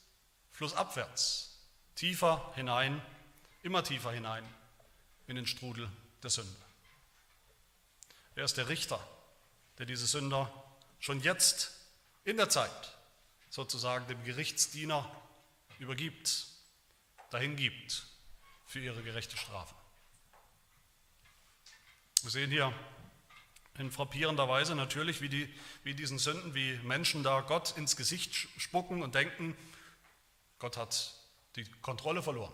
flussabwärts, 0.50 1.60
tiefer 1.94 2.54
hinein, 2.56 3.00
immer 3.62 3.84
tiefer 3.84 4.12
hinein 4.12 4.44
in 5.28 5.36
den 5.36 5.46
Strudel 5.46 5.88
der 6.24 6.32
Sünde. 6.32 6.56
Er 8.34 8.46
ist 8.46 8.58
der 8.58 8.68
Richter, 8.68 9.00
der 9.78 9.86
diese 9.86 10.08
Sünder 10.08 10.52
schon 11.00 11.22
jetzt 11.22 11.70
in 12.24 12.38
der 12.38 12.50
Zeit 12.50 12.95
sozusagen 13.56 14.06
dem 14.08 14.22
Gerichtsdiener 14.26 15.10
übergibt, 15.80 16.48
dahin 17.32 17.56
gibt 17.56 18.06
für 18.66 18.82
ihre 18.82 19.02
gerechte 19.02 19.38
Strafe. 19.38 19.74
Wir 22.22 22.32
sehen 22.32 22.52
hier 22.52 22.74
in 23.78 23.92
frappierender 23.92 24.50
Weise 24.50 24.76
natürlich, 24.76 25.22
wie, 25.22 25.30
die, 25.30 25.54
wie 25.84 25.94
diesen 25.94 26.18
Sünden, 26.18 26.54
wie 26.54 26.78
Menschen 26.84 27.24
da 27.24 27.40
Gott 27.40 27.78
ins 27.78 27.96
Gesicht 27.96 28.36
spucken 28.58 29.02
und 29.02 29.16
denken, 29.16 29.56
Gott 30.60 30.76
hat 30.76 31.14
die 31.56 31.64
Kontrolle 31.82 32.22
verloren. 32.22 32.54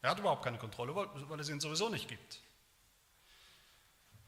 Er 0.00 0.10
hat 0.10 0.18
überhaupt 0.18 0.42
keine 0.42 0.58
Kontrolle, 0.58 0.96
weil 0.96 1.38
es 1.38 1.48
ihn 1.50 1.60
sowieso 1.60 1.88
nicht 1.88 2.08
gibt. 2.08 2.40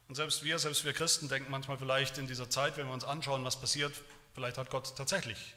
Und 0.07 0.15
selbst 0.15 0.45
wir, 0.45 0.59
selbst 0.59 0.85
wir 0.85 0.93
Christen 0.93 1.27
denken 1.27 1.51
manchmal 1.51 1.77
vielleicht 1.77 2.17
in 2.17 2.27
dieser 2.27 2.49
Zeit, 2.49 2.77
wenn 2.77 2.87
wir 2.87 2.93
uns 2.93 3.03
anschauen, 3.03 3.43
was 3.43 3.59
passiert, 3.59 3.93
vielleicht 4.33 4.57
hat 4.57 4.69
Gott 4.69 4.95
tatsächlich 4.95 5.55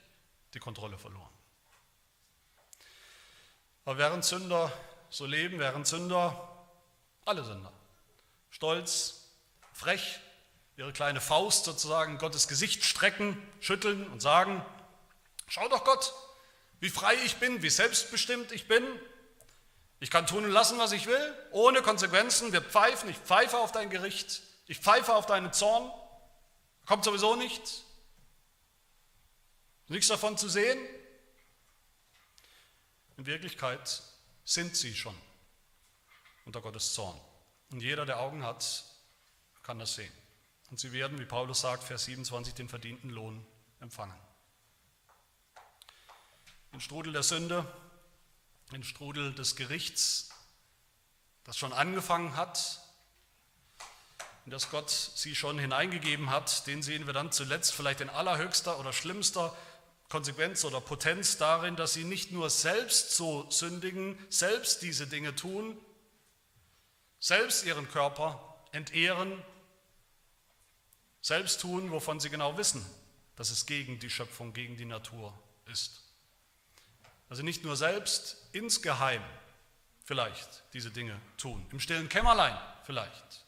die 0.59 0.61
Kontrolle 0.61 0.99
verloren. 0.99 1.31
Aber 3.85 3.97
während 3.97 4.25
Sünder 4.25 4.73
so 5.09 5.25
leben, 5.25 5.61
während 5.61 5.87
Sünder 5.87 6.49
Alle 7.25 7.45
Sünder. 7.45 7.73
Stolz, 8.51 9.29
frech, 9.73 10.19
ihre 10.77 10.93
kleine 10.93 11.21
Faust 11.21 11.65
sozusagen 11.65 12.19
Gottes 12.19 12.49
Gesicht 12.49 12.85
strecken, 12.85 13.41
schütteln 13.61 14.09
und 14.09 14.21
sagen, 14.21 14.65
schau 15.47 15.69
doch 15.69 15.85
Gott, 15.85 16.13
wie 16.81 16.91
frei 16.91 17.15
ich 17.25 17.37
bin, 17.37 17.63
wie 17.63 17.71
selbstbestimmt 17.71 18.51
ich 18.51 18.67
bin. 18.67 18.85
Ich 20.01 20.11
kann 20.11 20.27
tun 20.27 20.45
und 20.45 20.51
lassen, 20.51 20.79
was 20.79 20.91
ich 20.91 21.07
will, 21.07 21.35
ohne 21.53 21.83
Konsequenzen. 21.83 22.53
Wir 22.53 22.63
pfeifen, 22.63 23.09
ich 23.11 23.19
pfeife 23.19 23.59
auf 23.59 23.71
dein 23.71 23.91
Gericht, 23.91 24.43
ich 24.67 24.81
pfeife 24.81 25.15
auf 25.15 25.27
deinen 25.27 25.53
Zorn. 25.53 25.89
Kommt 26.87 27.05
sowieso 27.05 27.37
nichts. 27.37 27.85
Nichts 29.89 30.09
davon 30.09 30.37
zu 30.37 30.49
sehen. 30.49 30.79
In 33.17 33.27
Wirklichkeit 33.27 34.03
sind 34.45 34.77
sie 34.77 34.95
schon 34.95 35.17
unter 36.45 36.61
Gottes 36.61 36.95
Zorn. 36.95 37.19
Und 37.71 37.81
jeder, 37.81 38.07
der 38.07 38.21
Augen 38.21 38.45
hat, 38.45 38.85
kann 39.63 39.79
das 39.79 39.95
sehen. 39.95 40.13
Und 40.71 40.79
sie 40.79 40.93
werden, 40.93 41.19
wie 41.19 41.25
Paulus 41.25 41.61
sagt, 41.61 41.85
Vers 41.85 42.05
27, 42.05 42.55
den 42.55 42.69
verdienten 42.69 43.11
Lohn 43.11 43.47
empfangen. 43.81 44.15
Den 46.73 46.81
Strudel 46.81 47.13
der 47.13 47.23
Sünde, 47.23 47.67
den 48.73 48.85
Strudel 48.85 49.35
des 49.35 49.57
Gerichts, 49.57 50.31
das 51.45 51.57
schon 51.57 51.73
angefangen 51.73 52.37
hat 52.37 52.81
und 54.45 54.53
dass 54.53 54.71
Gott 54.71 54.91
sie 54.91 55.35
schon 55.35 55.59
hineingegeben 55.59 56.31
hat, 56.31 56.67
den 56.67 56.83
sehen 56.83 57.07
wir 57.07 57.15
dann 57.15 57.33
zuletzt 57.33 57.75
vielleicht 57.75 58.03
in 58.03 58.11
allerhöchster 58.11 58.79
oder 58.79 58.93
schlimmster 58.93 59.57
Konsequenz 60.09 60.65
oder 60.65 60.81
Potenz 60.81 61.37
darin, 61.37 61.77
dass 61.77 61.93
sie 61.93 62.05
nicht 62.05 62.33
nur 62.33 62.49
selbst 62.49 63.13
so 63.13 63.51
sündigen, 63.51 64.19
selbst 64.31 64.83
diese 64.83 65.07
Dinge 65.07 65.35
tun, 65.35 65.77
selbst 67.21 67.65
ihren 67.65 67.89
Körper 67.91 68.65
entehren, 68.73 69.43
selbst 71.21 71.61
tun, 71.61 71.91
wovon 71.91 72.21
sie 72.21 72.31
genau 72.31 72.57
wissen, 72.57 72.85
dass 73.37 73.51
es 73.51 73.67
gegen 73.67 73.99
die 73.99 74.09
Schöpfung, 74.09 74.53
gegen 74.53 74.77
die 74.77 74.87
Natur 74.87 75.39
ist. 75.67 76.03
Also 77.29 77.43
nicht 77.43 77.63
nur 77.65 77.77
selbst 77.77 78.49
insgeheim 78.53 79.23
vielleicht 80.05 80.65
diese 80.73 80.91
Dinge 80.91 81.21
tun, 81.37 81.67
im 81.71 81.81
stillen 81.81 82.09
Kämmerlein 82.09 82.57
vielleicht, 82.85 83.45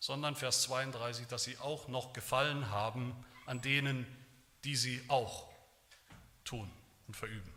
sondern 0.00 0.34
Vers 0.34 0.62
32, 0.62 1.28
dass 1.28 1.44
sie 1.44 1.56
auch 1.58 1.86
noch 1.86 2.12
gefallen 2.12 2.70
haben 2.70 3.14
an 3.46 3.60
denen, 3.60 4.06
die 4.64 4.76
sie 4.76 5.02
auch 5.08 5.48
tun 6.44 6.70
und 7.06 7.16
verüben. 7.16 7.52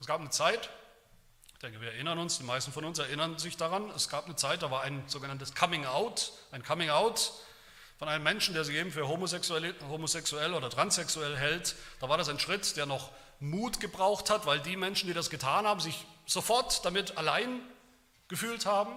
Es 0.00 0.06
gab 0.06 0.20
eine 0.20 0.30
Zeit, 0.30 0.70
ich 1.52 1.58
denke, 1.58 1.80
wir 1.80 1.92
erinnern 1.92 2.18
uns, 2.18 2.38
die 2.38 2.44
meisten 2.44 2.72
von 2.72 2.84
uns 2.84 2.98
erinnern 2.98 3.38
sich 3.38 3.56
daran, 3.56 3.90
es 3.90 4.08
gab 4.08 4.26
eine 4.26 4.36
Zeit, 4.36 4.62
da 4.62 4.70
war 4.70 4.82
ein 4.82 5.02
sogenanntes 5.08 5.54
Coming 5.54 5.86
Out, 5.86 6.32
ein 6.52 6.62
Coming 6.62 6.90
Out 6.90 7.32
von 7.98 8.08
einem 8.08 8.22
Menschen, 8.22 8.54
der 8.54 8.64
sich 8.64 8.76
eben 8.76 8.92
für 8.92 9.08
homosexuell, 9.08 9.74
homosexuell 9.88 10.54
oder 10.54 10.70
transsexuell 10.70 11.36
hält. 11.36 11.74
Da 11.98 12.08
war 12.08 12.16
das 12.16 12.28
ein 12.28 12.38
Schritt, 12.38 12.76
der 12.76 12.86
noch 12.86 13.10
Mut 13.40 13.80
gebraucht 13.80 14.30
hat, 14.30 14.46
weil 14.46 14.60
die 14.60 14.76
Menschen, 14.76 15.08
die 15.08 15.14
das 15.14 15.30
getan 15.30 15.66
haben, 15.66 15.80
sich 15.80 16.06
sofort 16.26 16.84
damit 16.84 17.16
allein 17.18 17.60
gefühlt 18.28 18.66
haben. 18.66 18.96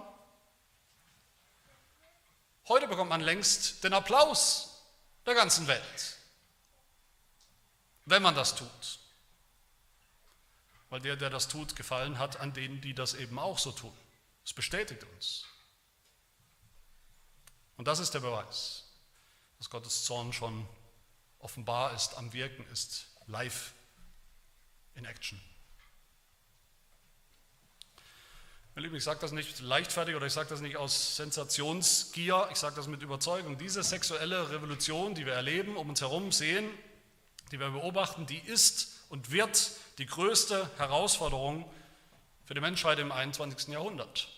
Heute 2.68 2.88
bekommt 2.88 3.10
man 3.10 3.22
längst 3.22 3.84
den 3.84 3.94
Applaus 3.94 4.71
der 5.26 5.36
ganzen 5.36 5.68
Welt, 5.68 6.18
wenn 8.06 8.22
man 8.22 8.36
das 8.36 8.56
tut 8.56 9.00
weil 10.92 11.00
der, 11.00 11.16
der 11.16 11.30
das 11.30 11.48
tut, 11.48 11.78
gefallen 11.78 12.20
hat 12.20 12.38
an 12.42 12.54
denen, 12.54 12.82
die 12.82 12.94
das 12.94 13.14
eben 13.14 13.40
auch 13.40 13.58
so 13.58 13.72
tun. 13.72 13.94
Es 14.44 14.52
bestätigt 14.54 15.06
uns. 15.16 15.46
Und 17.78 17.88
das 17.88 18.00
ist 18.00 18.14
der 18.14 18.20
Beweis, 18.20 18.84
dass 19.58 19.70
Gottes 19.70 20.04
Zorn 20.04 20.34
schon 20.34 20.68
offenbar 21.40 21.94
ist, 21.94 22.18
am 22.18 22.34
Wirken 22.34 22.68
ist, 22.72 23.08
live 23.28 23.74
in 24.96 25.06
Action. 25.06 25.42
Meine 28.74 28.88
Lieben, 28.88 28.96
ich 28.96 29.04
sage 29.04 29.20
das 29.20 29.34
nicht 29.34 29.60
leichtfertig 29.60 30.16
oder 30.16 30.28
ich 30.28 30.32
sage 30.32 30.48
das 30.48 30.62
nicht 30.62 30.78
aus 30.78 31.18
Sensationsgier, 31.18 32.48
ich 32.54 32.58
sage 32.58 32.78
das 32.78 32.88
mit 32.88 33.02
Überzeugung. 33.02 33.58
Diese 33.58 33.84
sexuelle 33.84 34.50
Revolution, 34.50 35.14
die 35.14 35.26
wir 35.26 35.34
erleben, 35.34 35.76
um 35.76 35.90
uns 35.90 36.00
herum 36.00 36.32
sehen, 36.32 36.70
die 37.52 37.60
wir 37.60 37.70
beobachten, 37.70 38.26
die 38.28 38.40
ist 38.40 39.04
und 39.10 39.32
wird 39.32 39.72
die 39.98 40.06
größte 40.06 40.72
Herausforderung 40.78 41.70
für 42.46 42.54
die 42.54 42.62
Menschheit 42.62 42.98
im 43.00 43.12
21. 43.12 43.68
Jahrhundert. 43.68 44.30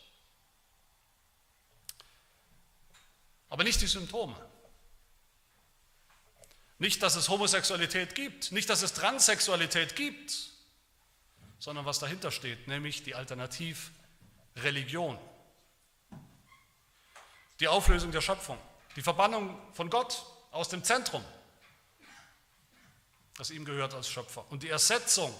Aber 3.49 3.63
nicht 3.63 3.81
die 3.81 3.87
Symptome. 3.87 4.35
Nicht, 6.79 7.03
dass 7.03 7.15
es 7.15 7.29
Homosexualität 7.29 8.15
gibt, 8.15 8.51
nicht, 8.51 8.67
dass 8.67 8.81
es 8.81 8.93
Transsexualität 8.93 9.95
gibt, 9.95 10.49
sondern 11.59 11.85
was 11.85 11.99
dahinter 11.99 12.31
steht, 12.31 12.67
nämlich 12.67 13.03
die 13.03 13.13
Alternativreligion. 14.55 15.17
Die 17.59 17.67
Auflösung 17.67 18.11
der 18.11 18.21
Schöpfung, 18.21 18.57
die 18.95 19.01
Verbannung 19.01 19.59
von 19.73 19.89
Gott 19.89 20.25
aus 20.51 20.69
dem 20.69 20.83
Zentrum 20.83 21.23
das 23.37 23.49
ihm 23.49 23.65
gehört 23.65 23.93
als 23.93 24.09
Schöpfer. 24.09 24.45
Und 24.51 24.63
die 24.63 24.69
Ersetzung 24.69 25.33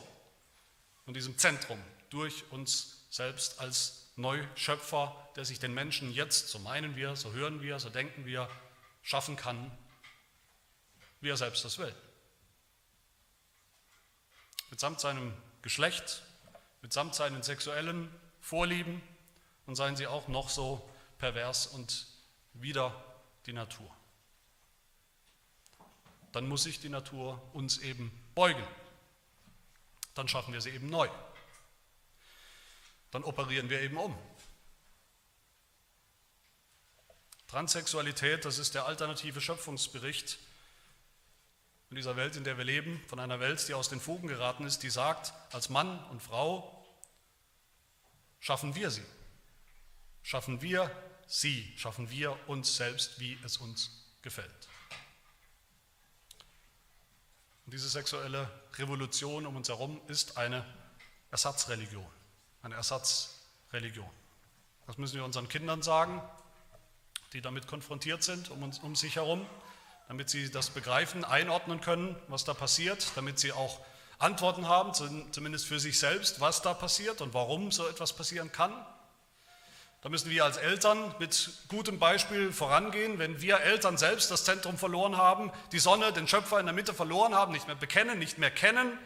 von 1.06 1.14
diesem 1.14 1.38
Zentrum 1.38 1.82
durch 2.10 2.44
uns 2.52 3.06
selbst 3.10 3.60
als 3.60 4.08
Neuschöpfer, 4.16 5.16
der 5.36 5.46
sich 5.46 5.60
den 5.60 5.74
Menschen 5.74 6.12
jetzt, 6.12 6.50
so 6.50 6.60
meinen 6.60 6.96
wir, 6.96 7.16
so 7.16 7.34
hören 7.34 7.62
wir, 7.62 7.80
so 7.80 7.90
denken 7.90 8.26
wir, 8.26 8.50
schaffen 9.02 9.36
kann, 9.36 9.72
wie 11.22 11.30
er 11.30 11.38
selbst 11.38 11.66
das 11.66 11.78
will. 11.78 11.94
Mitsamt 14.70 15.00
seinem 15.00 15.34
Geschlecht, 15.62 16.24
mitsamt 16.82 17.16
seinen 17.16 17.44
sexuellen 17.44 18.10
Vorlieben 18.44 19.02
und 19.66 19.76
seien 19.76 19.96
sie 19.96 20.06
auch 20.06 20.28
noch 20.28 20.50
so 20.50 20.88
pervers 21.18 21.66
und 21.66 22.06
wieder 22.54 23.04
die 23.48 23.54
Natur 23.54 23.90
dann 26.34 26.48
muss 26.48 26.64
sich 26.64 26.80
die 26.80 26.90
Natur 26.90 27.42
uns 27.54 27.78
eben 27.78 28.12
beugen. 28.36 28.64
Dann 30.16 30.28
schaffen 30.28 30.54
wir 30.54 30.62
sie 30.62 30.72
eben 30.72 30.90
neu. 30.90 31.08
Dann 33.12 33.24
operieren 33.24 33.70
wir 33.70 33.82
eben 33.82 33.98
um. 33.98 34.18
Transsexualität, 37.48 38.46
das 38.46 38.58
ist 38.58 38.74
der 38.74 38.88
alternative 38.88 39.40
Schöpfungsbericht 39.40 40.40
in 41.92 41.98
dieser 41.98 42.16
Welt, 42.16 42.36
in 42.36 42.44
der 42.44 42.58
wir 42.58 42.66
leben, 42.66 43.00
von 43.08 43.20
einer 43.20 43.40
Welt, 43.40 43.68
die 43.68 43.76
aus 43.76 43.90
den 43.90 44.02
Fugen 44.02 44.28
geraten 44.28 44.66
ist, 44.66 44.82
die 44.82 44.90
sagt, 44.90 45.34
als 45.54 45.70
Mann 45.70 46.04
und 46.06 46.24
Frau 46.24 46.73
schaffen 48.44 48.76
wir 48.76 48.92
sie. 48.92 49.06
Schaffen 50.22 50.62
wir 50.62 50.92
sie, 51.28 51.74
schaffen 51.78 52.10
wir 52.10 52.38
uns 52.48 52.76
selbst, 52.76 53.20
wie 53.22 53.40
es 53.46 53.56
uns 53.58 54.06
gefällt. 54.22 54.68
Und 57.66 57.74
diese 57.74 57.88
sexuelle 57.88 58.52
Revolution 58.76 59.46
um 59.46 59.56
uns 59.56 59.70
herum 59.70 60.02
ist 60.10 60.38
eine 60.38 60.66
Ersatzreligion, 61.32 62.06
eine 62.62 62.76
Ersatzreligion. 62.76 64.10
Das 64.88 64.98
müssen 64.98 65.16
wir 65.16 65.24
unseren 65.24 65.48
Kindern 65.48 65.82
sagen, 65.82 66.22
die 67.32 67.40
damit 67.40 67.66
konfrontiert 67.66 68.24
sind 68.24 68.52
um, 68.52 68.62
uns, 68.62 68.80
um 68.80 68.98
sich 68.98 69.16
herum, 69.16 69.48
damit 70.10 70.30
sie 70.30 70.52
das 70.52 70.70
begreifen, 70.70 71.24
einordnen 71.24 71.80
können, 71.80 72.18
was 72.28 72.44
da 72.44 72.54
passiert, 72.54 73.10
damit 73.16 73.40
sie 73.40 73.54
auch 73.54 73.80
Antworten 74.24 74.68
haben, 74.68 74.94
zumindest 75.32 75.68
für 75.68 75.80
sich 75.80 76.00
selbst, 76.00 76.40
was 76.40 76.62
da 76.62 76.74
passiert 76.74 77.22
und 77.22 77.34
warum 77.34 77.72
so 77.72 77.88
etwas 77.88 78.14
passieren 78.14 78.52
kann. 78.52 78.74
Da 80.02 80.10
müssen 80.10 80.30
wir 80.30 80.44
als 80.44 80.58
Eltern 80.58 81.16
mit 81.20 81.50
gutem 81.70 81.98
Beispiel 81.98 82.52
vorangehen. 82.52 83.20
Wenn 83.20 83.42
wir 83.42 83.62
Eltern 83.62 83.98
selbst 83.98 84.32
das 84.32 84.44
Zentrum 84.44 84.78
verloren 84.78 85.16
haben, 85.16 85.52
die 85.72 85.80
Sonne, 85.80 86.12
den 86.12 86.28
Schöpfer 86.28 86.60
in 86.60 86.66
der 86.66 86.76
Mitte 86.76 86.94
verloren 86.94 87.34
haben, 87.34 87.54
nicht 87.54 87.68
mehr 87.68 87.76
bekennen, 87.76 88.20
nicht 88.20 88.38
mehr 88.38 88.52
kennen, 88.52 88.98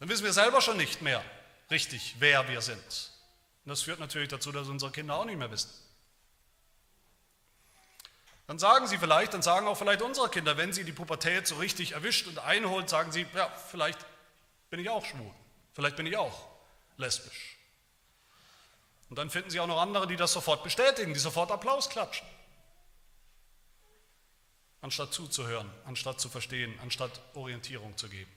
dann 0.00 0.08
wissen 0.08 0.24
wir 0.24 0.32
selber 0.32 0.60
schon 0.60 0.76
nicht 0.76 1.02
mehr 1.02 1.22
richtig, 1.70 2.16
wer 2.18 2.48
wir 2.48 2.62
sind. 2.62 3.12
Und 3.64 3.70
das 3.70 3.82
führt 3.82 4.00
natürlich 4.00 4.28
dazu, 4.28 4.50
dass 4.50 4.68
unsere 4.68 4.90
Kinder 4.90 5.14
auch 5.14 5.24
nicht 5.24 5.38
mehr 5.38 5.50
wissen. 5.50 5.70
Dann 8.46 8.58
sagen 8.58 8.86
sie 8.86 8.98
vielleicht, 8.98 9.34
dann 9.34 9.42
sagen 9.42 9.66
auch 9.66 9.76
vielleicht 9.76 10.02
unsere 10.02 10.28
Kinder, 10.28 10.56
wenn 10.56 10.72
sie 10.72 10.84
die 10.84 10.92
Pubertät 10.92 11.46
so 11.46 11.56
richtig 11.56 11.92
erwischt 11.92 12.26
und 12.28 12.38
einholt, 12.38 12.88
sagen 12.88 13.10
sie, 13.10 13.26
ja, 13.34 13.48
vielleicht 13.70 13.98
bin 14.70 14.80
ich 14.80 14.88
auch 14.88 15.04
schwul, 15.04 15.30
vielleicht 15.72 15.96
bin 15.96 16.06
ich 16.06 16.16
auch 16.16 16.48
lesbisch. 16.96 17.56
Und 19.08 19.16
dann 19.18 19.30
finden 19.30 19.50
Sie 19.50 19.60
auch 19.60 19.68
noch 19.68 19.80
andere, 19.80 20.08
die 20.08 20.16
das 20.16 20.32
sofort 20.32 20.64
bestätigen, 20.64 21.14
die 21.14 21.20
sofort 21.20 21.52
Applaus 21.52 21.88
klatschen. 21.88 22.26
Anstatt 24.80 25.14
zuzuhören, 25.14 25.70
anstatt 25.84 26.20
zu 26.20 26.28
verstehen, 26.28 26.76
anstatt 26.82 27.20
Orientierung 27.34 27.96
zu 27.96 28.08
geben. 28.08 28.30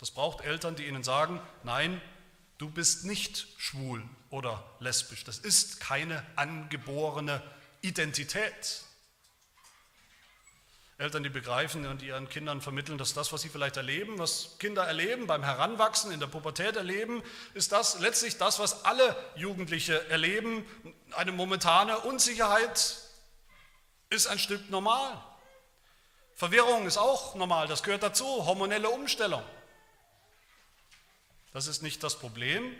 Das 0.00 0.10
braucht 0.10 0.44
Eltern, 0.44 0.76
die 0.76 0.86
ihnen 0.86 1.02
sagen, 1.02 1.40
nein, 1.62 2.00
Du 2.58 2.70
bist 2.70 3.04
nicht 3.04 3.48
schwul 3.58 4.02
oder 4.30 4.64
lesbisch. 4.78 5.24
Das 5.24 5.38
ist 5.38 5.80
keine 5.80 6.24
angeborene 6.36 7.42
Identität. 7.84 8.82
Eltern, 10.96 11.22
die 11.22 11.28
begreifen 11.28 11.86
und 11.86 12.02
ihren 12.02 12.30
Kindern 12.30 12.62
vermitteln, 12.62 12.96
dass 12.96 13.12
das, 13.12 13.30
was 13.30 13.42
sie 13.42 13.50
vielleicht 13.50 13.76
erleben, 13.76 14.18
was 14.18 14.56
Kinder 14.58 14.84
erleben, 14.84 15.26
beim 15.26 15.42
Heranwachsen, 15.42 16.10
in 16.10 16.18
der 16.18 16.28
Pubertät 16.28 16.76
erleben, 16.76 17.22
ist 17.52 17.72
das 17.72 17.98
letztlich 17.98 18.38
das, 18.38 18.58
was 18.58 18.86
alle 18.86 19.14
Jugendliche 19.36 20.08
erleben. 20.08 20.64
Eine 21.10 21.32
momentane 21.32 21.98
Unsicherheit 21.98 22.96
ist 24.08 24.28
ein 24.28 24.38
Stück 24.38 24.70
normal. 24.70 25.22
Verwirrung 26.36 26.86
ist 26.86 26.96
auch 26.96 27.34
normal, 27.34 27.68
das 27.68 27.82
gehört 27.82 28.02
dazu, 28.02 28.24
hormonelle 28.24 28.88
Umstellung. 28.88 29.42
Das 31.52 31.66
ist 31.66 31.82
nicht 31.82 32.02
das 32.02 32.18
Problem, 32.18 32.74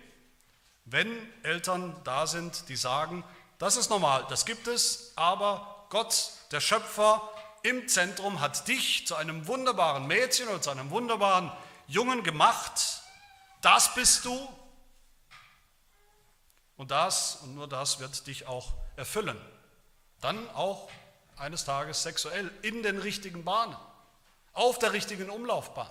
wenn 0.86 1.10
Eltern 1.42 1.94
da 2.04 2.26
sind, 2.26 2.68
die 2.68 2.76
sagen, 2.76 3.22
das 3.58 3.76
ist 3.76 3.90
normal, 3.90 4.26
das 4.28 4.44
gibt 4.44 4.66
es, 4.66 5.12
aber 5.16 5.86
Gott, 5.90 6.32
der 6.50 6.60
Schöpfer, 6.60 7.30
im 7.62 7.88
Zentrum 7.88 8.40
hat 8.40 8.68
dich 8.68 9.06
zu 9.06 9.16
einem 9.16 9.46
wunderbaren 9.46 10.06
Mädchen 10.06 10.48
oder 10.48 10.60
zu 10.60 10.70
einem 10.70 10.90
wunderbaren 10.90 11.50
Jungen 11.86 12.22
gemacht. 12.22 13.00
Das 13.62 13.94
bist 13.94 14.24
du. 14.26 14.48
Und 16.76 16.90
das 16.90 17.36
und 17.36 17.54
nur 17.54 17.66
das 17.66 18.00
wird 18.00 18.26
dich 18.26 18.46
auch 18.46 18.74
erfüllen. 18.96 19.40
Dann 20.20 20.50
auch 20.50 20.90
eines 21.36 21.64
Tages 21.64 22.02
sexuell 22.02 22.50
in 22.62 22.82
den 22.82 22.98
richtigen 22.98 23.44
Bahnen, 23.44 23.76
auf 24.52 24.78
der 24.78 24.92
richtigen 24.92 25.30
Umlaufbahn 25.30 25.88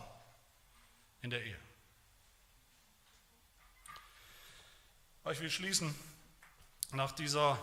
in 1.21 1.31
der 1.31 1.43
Ehe. 1.43 1.59
Ich 5.31 5.39
will 5.39 5.49
schließen 5.49 5.95
nach 6.93 7.11
dieser 7.11 7.57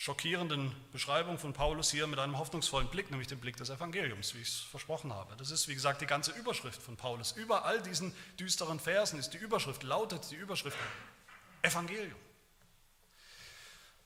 schockierenden 0.00 0.74
Beschreibung 0.92 1.38
von 1.38 1.52
Paulus 1.52 1.90
hier 1.90 2.06
mit 2.06 2.18
einem 2.18 2.38
hoffnungsvollen 2.38 2.88
Blick, 2.88 3.10
nämlich 3.10 3.28
dem 3.28 3.38
Blick 3.38 3.58
des 3.58 3.68
Evangeliums, 3.68 4.34
wie 4.34 4.40
ich 4.40 4.48
es 4.48 4.60
versprochen 4.60 5.12
habe. 5.12 5.36
Das 5.36 5.50
ist, 5.50 5.68
wie 5.68 5.74
gesagt, 5.74 6.00
die 6.00 6.06
ganze 6.06 6.32
Überschrift 6.32 6.80
von 6.80 6.96
Paulus. 6.96 7.32
Über 7.32 7.66
all 7.66 7.82
diesen 7.82 8.14
düsteren 8.38 8.80
Versen 8.80 9.18
ist 9.18 9.34
die 9.34 9.36
Überschrift, 9.36 9.82
lautet 9.82 10.30
die 10.30 10.36
Überschrift 10.36 10.78
Evangelium. 11.60 12.18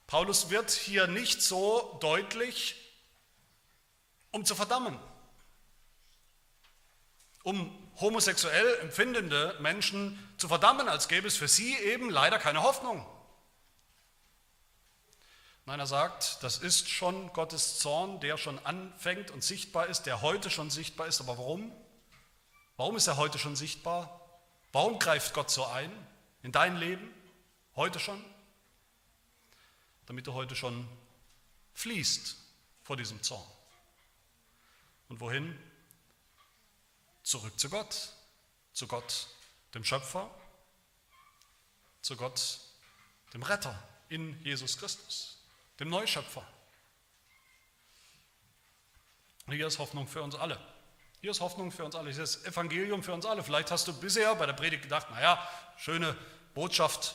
Paulus 0.09 0.51
wird 0.51 0.73
hier 0.73 1.07
nicht 1.07 1.43
so 1.43 1.97
deutlich, 2.01 2.75
um 4.33 4.45
zu 4.45 4.57
verdammen, 4.57 4.99
um 7.45 7.73
homosexuell 8.01 8.79
empfindende 8.81 9.57
Menschen 9.61 10.19
zu 10.39 10.49
verdammen, 10.49 10.89
als 10.89 11.07
gäbe 11.07 11.29
es 11.29 11.37
für 11.37 11.47
sie 11.47 11.77
eben 11.77 12.11
leider 12.11 12.41
keine 12.41 12.65
Hoffnung. 12.65 13.07
Nein, 15.67 15.81
er 15.81 15.87
sagt, 15.87 16.43
das 16.43 16.59
ist 16.59 16.91
schon 16.91 17.33
Gottes 17.33 17.79
Zorn, 17.79 18.21
der 18.21 18.37
schon 18.37 18.59
anfängt 18.67 19.31
und 19.31 19.43
sichtbar 19.43 19.87
ist, 19.87 20.03
der 20.03 20.21
heute 20.21 20.51
schon 20.51 20.71
sichtbar 20.71 21.07
ist. 21.07 21.21
Aber 21.21 21.39
warum? 21.39 21.73
Warum 22.77 22.97
ist 22.97 23.07
er 23.07 23.17
heute 23.17 23.39
schon 23.39 23.57
sichtbar? 23.57 24.21
Warum 24.73 24.99
greift 24.99 25.33
Gott 25.33 25.51
so 25.51 25.65
ein 25.65 25.91
in 26.43 26.53
dein 26.53 26.77
Leben? 26.77 27.09
Heute 27.77 27.99
schon? 27.99 28.23
Damit 30.05 30.27
du 30.27 30.35
heute 30.35 30.55
schon 30.55 30.87
fließt 31.73 32.37
vor 32.83 32.99
diesem 32.99 33.23
Zorn. 33.23 33.49
Und 35.09 35.21
wohin? 35.21 35.59
Zurück 37.23 37.59
zu 37.59 37.71
Gott. 37.71 38.11
Zu 38.75 38.87
Gott, 38.87 39.29
dem 39.73 39.85
Schöpfer. 39.85 40.29
Zu 42.03 42.17
Gott, 42.17 42.59
dem 43.33 43.43
Retter 43.43 43.83
in 44.11 44.39
Jesus 44.43 44.77
Christus 44.77 45.34
dem 45.85 45.91
Neuschöpfer. 45.91 46.43
Hier 49.49 49.67
ist 49.67 49.79
Hoffnung 49.79 50.09
für 50.09 50.23
uns 50.23 50.35
alle. 50.35 50.59
Hier 51.21 51.31
ist 51.31 51.41
Hoffnung 51.41 51.71
für 51.71 51.85
uns 51.85 51.95
alle. 51.95 52.11
Hier 52.11 52.23
ist 52.23 52.47
Evangelium 52.47 53.03
für 53.03 53.13
uns 53.13 53.27
alle. 53.27 53.43
Vielleicht 53.43 53.71
hast 53.71 53.87
du 53.87 53.93
bisher 53.93 54.35
bei 54.35 54.47
der 54.47 54.55
Predigt 54.55 54.83
gedacht, 54.83 55.11
naja, 55.11 55.47
schöne 55.77 56.17
Botschaft 56.55 57.15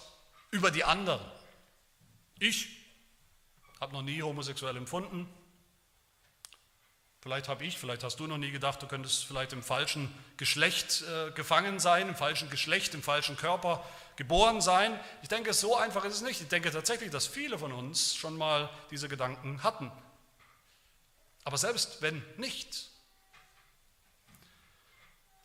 über 0.51 0.69
die 0.71 0.83
anderen. 0.83 1.19
Ich 2.37 2.69
habe 3.81 3.93
noch 3.93 4.03
nie 4.03 4.21
homosexuell 4.21 4.77
empfunden. 4.77 5.27
Vielleicht 7.21 7.49
habe 7.49 7.65
ich, 7.65 7.77
vielleicht 7.77 8.03
hast 8.03 8.19
du 8.19 8.27
noch 8.27 8.37
nie 8.37 8.51
gedacht, 8.51 8.81
du 8.81 8.87
könntest 8.87 9.25
vielleicht 9.25 9.51
im 9.51 9.63
falschen 9.63 10.13
Geschlecht 10.37 11.01
äh, 11.01 11.31
gefangen 11.31 11.79
sein, 11.79 12.07
im 12.07 12.15
falschen 12.15 12.49
Geschlecht, 12.49 12.93
im 12.93 13.03
falschen 13.03 13.35
Körper 13.35 13.83
geboren 14.19 14.59
sein. 14.59 14.99
Ich 15.21 15.29
denke, 15.29 15.53
so 15.53 15.77
einfach 15.77 16.03
ist 16.03 16.15
es 16.15 16.21
nicht. 16.21 16.41
Ich 16.41 16.49
denke 16.49 16.69
tatsächlich, 16.71 17.09
dass 17.09 17.25
viele 17.25 17.57
von 17.57 17.71
uns 17.71 18.13
schon 18.13 18.37
mal 18.37 18.69
diese 18.91 19.07
Gedanken 19.07 19.63
hatten. 19.63 19.89
Aber 21.45 21.57
selbst 21.57 22.01
wenn 22.01 22.21
nicht, 22.35 22.89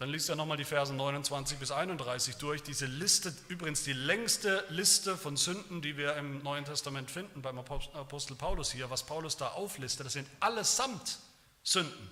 dann 0.01 0.09
liest 0.09 0.29
ja 0.29 0.35
nochmal 0.35 0.57
die 0.57 0.65
Verse 0.65 0.93
29 0.93 1.57
bis 1.59 1.71
31 1.71 2.35
durch. 2.39 2.65
Diese 2.65 2.87
Liste, 2.87 3.33
übrigens 3.47 3.85
die 3.85 3.93
längste 3.93 4.65
Liste 4.71 5.17
von 5.17 5.37
Sünden, 5.37 5.81
die 5.81 5.97
wir 5.97 6.17
im 6.17 6.43
Neuen 6.43 6.65
Testament 6.65 7.13
finden 7.13 7.43
beim 7.43 7.59
Apostel 7.59 8.35
Paulus 8.35 8.73
hier, 8.73 8.91
was 8.91 9.07
Paulus 9.07 9.37
da 9.37 9.53
auflistet, 9.53 10.07
das 10.07 10.15
sind 10.15 10.29
allesamt 10.41 11.21
Sünden, 11.63 12.11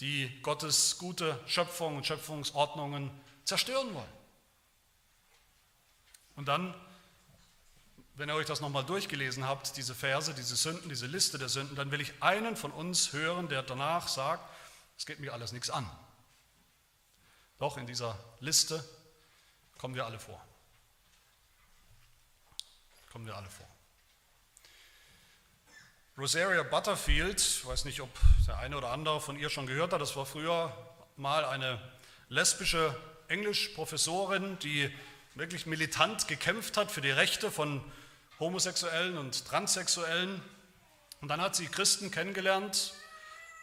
die 0.00 0.42
Gottes 0.42 0.98
gute 0.98 1.38
Schöpfung 1.46 1.98
und 1.98 2.04
Schöpfungsordnungen 2.04 3.12
zerstören 3.44 3.94
wollen. 3.94 4.17
Und 6.38 6.46
dann, 6.46 6.72
wenn 8.14 8.28
ihr 8.28 8.34
euch 8.36 8.46
das 8.46 8.60
nochmal 8.60 8.84
durchgelesen 8.84 9.44
habt, 9.44 9.76
diese 9.76 9.92
Verse, 9.92 10.32
diese 10.34 10.54
Sünden, 10.54 10.88
diese 10.88 11.06
Liste 11.06 11.36
der 11.36 11.48
Sünden, 11.48 11.74
dann 11.74 11.90
will 11.90 12.00
ich 12.00 12.22
einen 12.22 12.54
von 12.54 12.70
uns 12.70 13.12
hören, 13.12 13.48
der 13.48 13.64
danach 13.64 14.06
sagt, 14.06 14.48
es 14.96 15.04
geht 15.04 15.18
mir 15.18 15.32
alles 15.32 15.50
nichts 15.50 15.68
an. 15.68 15.90
Doch 17.58 17.76
in 17.76 17.88
dieser 17.88 18.16
Liste 18.38 18.84
kommen 19.78 19.96
wir 19.96 20.06
alle 20.06 20.20
vor. 20.20 20.40
Kommen 23.10 23.26
wir 23.26 23.34
alle 23.34 23.50
vor. 23.50 23.66
Rosaria 26.16 26.62
Butterfield, 26.62 27.40
ich 27.40 27.66
weiß 27.66 27.84
nicht, 27.84 28.00
ob 28.00 28.10
der 28.46 28.58
eine 28.58 28.76
oder 28.76 28.92
andere 28.92 29.20
von 29.20 29.36
ihr 29.36 29.50
schon 29.50 29.66
gehört 29.66 29.92
hat, 29.92 30.00
das 30.00 30.14
war 30.14 30.24
früher 30.24 30.72
mal 31.16 31.44
eine 31.44 31.82
lesbische 32.28 32.96
Englischprofessorin, 33.26 34.56
die 34.60 34.88
wirklich 35.38 35.66
militant 35.66 36.28
gekämpft 36.28 36.76
hat 36.76 36.90
für 36.90 37.00
die 37.00 37.10
Rechte 37.10 37.50
von 37.50 37.82
Homosexuellen 38.38 39.16
und 39.16 39.44
Transsexuellen. 39.46 40.42
Und 41.20 41.28
dann 41.28 41.40
hat 41.40 41.56
sie 41.56 41.66
Christen 41.66 42.10
kennengelernt, 42.10 42.92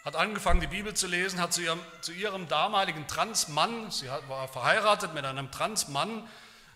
hat 0.04 0.16
angefangen, 0.16 0.62
die 0.62 0.68
Bibel 0.68 0.94
zu 0.94 1.08
lesen, 1.08 1.40
hat 1.40 1.54
zu 1.54 1.62
ihrem, 1.62 1.80
zu 2.02 2.12
ihrem 2.12 2.48
damaligen 2.48 3.08
Transmann, 3.08 3.92
sie 3.92 4.08
war 4.08 4.48
verheiratet 4.48 5.14
mit 5.14 5.26
einem 5.26 5.52
Transmann, 5.52 6.28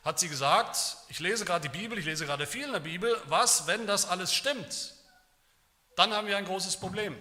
hat 0.03 0.19
sie 0.19 0.29
gesagt, 0.29 0.77
ich 1.09 1.19
lese 1.19 1.45
gerade 1.45 1.67
die 1.67 1.77
Bibel, 1.77 1.97
ich 1.97 2.05
lese 2.05 2.25
gerade 2.25 2.45
viel 2.45 2.65
in 2.65 2.71
der 2.71 2.79
Bibel, 2.79 3.15
was, 3.25 3.67
wenn 3.67 3.87
das 3.87 4.05
alles 4.05 4.33
stimmt? 4.33 4.93
dann 5.99 6.13
haben 6.13 6.27
wir 6.27 6.37
ein 6.37 6.45
großes 6.45 6.77
Problem, 6.77 7.13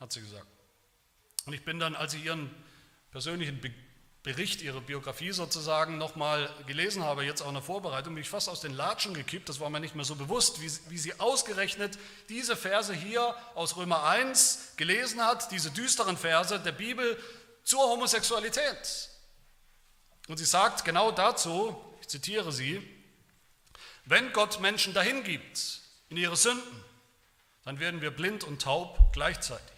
hat 0.00 0.10
sie 0.10 0.22
gesagt. 0.22 0.46
Und 1.44 1.52
ich 1.52 1.66
bin 1.66 1.78
dann, 1.78 1.94
als 1.94 2.14
ich 2.14 2.24
ihren 2.24 2.50
persönlichen 3.10 3.60
Bericht, 4.24 4.62
ihre 4.62 4.80
Biografie 4.80 5.32
sozusagen 5.32 5.98
nochmal 5.98 6.50
gelesen 6.66 7.04
habe, 7.04 7.24
jetzt 7.24 7.42
auch 7.42 7.48
in 7.48 7.54
der 7.54 7.62
Vorbereitung, 7.62 8.14
bin 8.14 8.22
ich 8.22 8.30
fast 8.30 8.48
aus 8.48 8.62
den 8.62 8.72
Latschen 8.72 9.12
gekippt, 9.12 9.50
das 9.50 9.60
war 9.60 9.68
mir 9.68 9.80
nicht 9.80 9.94
mehr 9.94 10.06
so 10.06 10.16
bewusst, 10.16 10.62
wie, 10.62 10.72
wie 10.88 10.96
sie 10.96 11.20
ausgerechnet 11.20 11.98
diese 12.30 12.56
Verse 12.56 12.94
hier 12.94 13.36
aus 13.54 13.76
Römer 13.76 14.04
1 14.04 14.76
gelesen 14.78 15.20
hat, 15.22 15.52
diese 15.52 15.70
düsteren 15.70 16.16
Verse 16.16 16.58
der 16.58 16.72
Bibel 16.72 17.22
zur 17.64 17.80
Homosexualität. 17.80 19.10
Und 20.28 20.38
sie 20.38 20.46
sagt 20.46 20.86
genau 20.86 21.12
dazu, 21.12 21.76
ich 22.00 22.08
zitiere 22.08 22.50
sie, 22.50 22.82
wenn 24.06 24.32
Gott 24.32 24.58
Menschen 24.58 24.94
dahin 24.94 25.22
gibt 25.22 25.80
in 26.08 26.16
ihre 26.16 26.36
Sünden, 26.36 26.82
dann 27.66 27.78
werden 27.78 28.00
wir 28.00 28.10
blind 28.10 28.42
und 28.42 28.62
taub 28.62 29.12
gleichzeitig. 29.12 29.73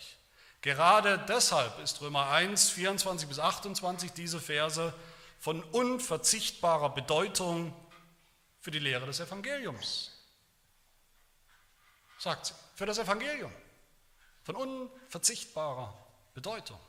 Gerade 0.67 1.25
deshalb 1.29 1.79
ist 1.79 2.01
Römer 2.01 2.29
1, 2.29 2.71
24 2.71 3.29
bis 3.29 3.39
28 3.39 4.11
diese 4.11 4.41
Verse 4.41 4.93
von 5.39 5.62
unverzichtbarer 5.62 6.89
Bedeutung 6.89 7.73
für 8.59 8.73
die 8.73 8.81
Lehre 8.81 9.07
des 9.07 9.21
Evangeliums. 9.21 10.11
Sagt 12.19 12.47
sie, 12.47 12.55
für 12.75 12.85
das 12.85 12.99
Evangelium. 12.99 13.53
Von 14.43 14.57
unverzichtbarer 14.57 15.97
Bedeutung. 16.35 16.81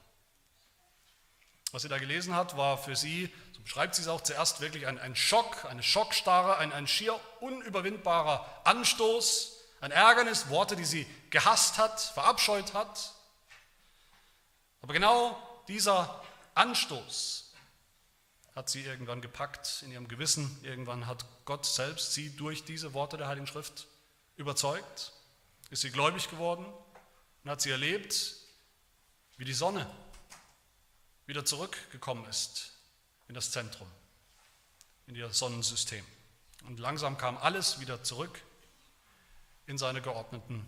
Was 1.72 1.84
sie 1.84 1.88
da 1.88 2.00
gelesen 2.00 2.34
hat, 2.34 2.58
war 2.58 2.80
für 2.80 2.96
sie, 2.96 3.32
so 3.56 3.62
beschreibt 3.62 3.94
sie 3.94 4.02
es 4.02 4.08
auch 4.08 4.22
zuerst, 4.22 4.60
wirklich 4.60 4.88
ein, 4.88 4.98
ein 4.98 5.16
Schock, 5.16 5.66
eine 5.66 5.84
Schockstarre, 5.84 6.58
ein, 6.58 6.74
ein 6.74 6.88
schier 6.88 7.20
unüberwindbarer 7.42 8.44
Anstoß 8.64 9.54
ein 9.82 9.92
Ärgernis, 9.92 10.50
Worte, 10.50 10.76
die 10.76 10.86
sie 10.86 11.06
gehasst 11.30 11.78
hat, 11.78 12.02
verabscheut 12.02 12.74
hat. 12.74 13.14
Aber 14.82 14.94
genau 14.94 15.64
dieser 15.68 16.24
Anstoß 16.56 17.54
hat 18.56 18.70
sie 18.70 18.84
irgendwann 18.84 19.22
gepackt 19.22 19.84
in 19.84 19.92
ihrem 19.92 20.08
Gewissen. 20.08 20.58
Irgendwann 20.64 21.06
hat 21.06 21.26
Gott 21.46 21.66
selbst 21.66 22.14
sie 22.14 22.36
durch 22.36 22.64
diese 22.66 22.94
Worte 22.94 23.18
der 23.18 23.28
Heiligen 23.28 23.46
Schrift 23.46 23.88
überzeugt, 24.36 25.14
ist 25.70 25.82
sie 25.82 25.92
gläubig 25.92 26.30
geworden 26.30 26.66
und 27.44 27.52
hat 27.52 27.62
sie 27.62 27.70
erlebt, 27.70 28.36
wie 29.38 29.46
die 29.46 29.54
Sonne 29.54 29.86
wieder 31.28 31.46
zurückgekommen 31.46 32.26
ist 32.26 32.72
in 33.28 33.36
das 33.36 33.52
Zentrum, 33.52 33.88
in 35.06 35.16
ihr 35.16 35.32
Sonnensystem. 35.32 36.04
Und 36.66 36.80
langsam 36.80 37.18
kam 37.18 37.38
alles 37.38 37.80
wieder 37.80 38.04
zurück 38.04 38.42
in 39.68 39.78
seine 39.78 40.02
geordneten 40.02 40.66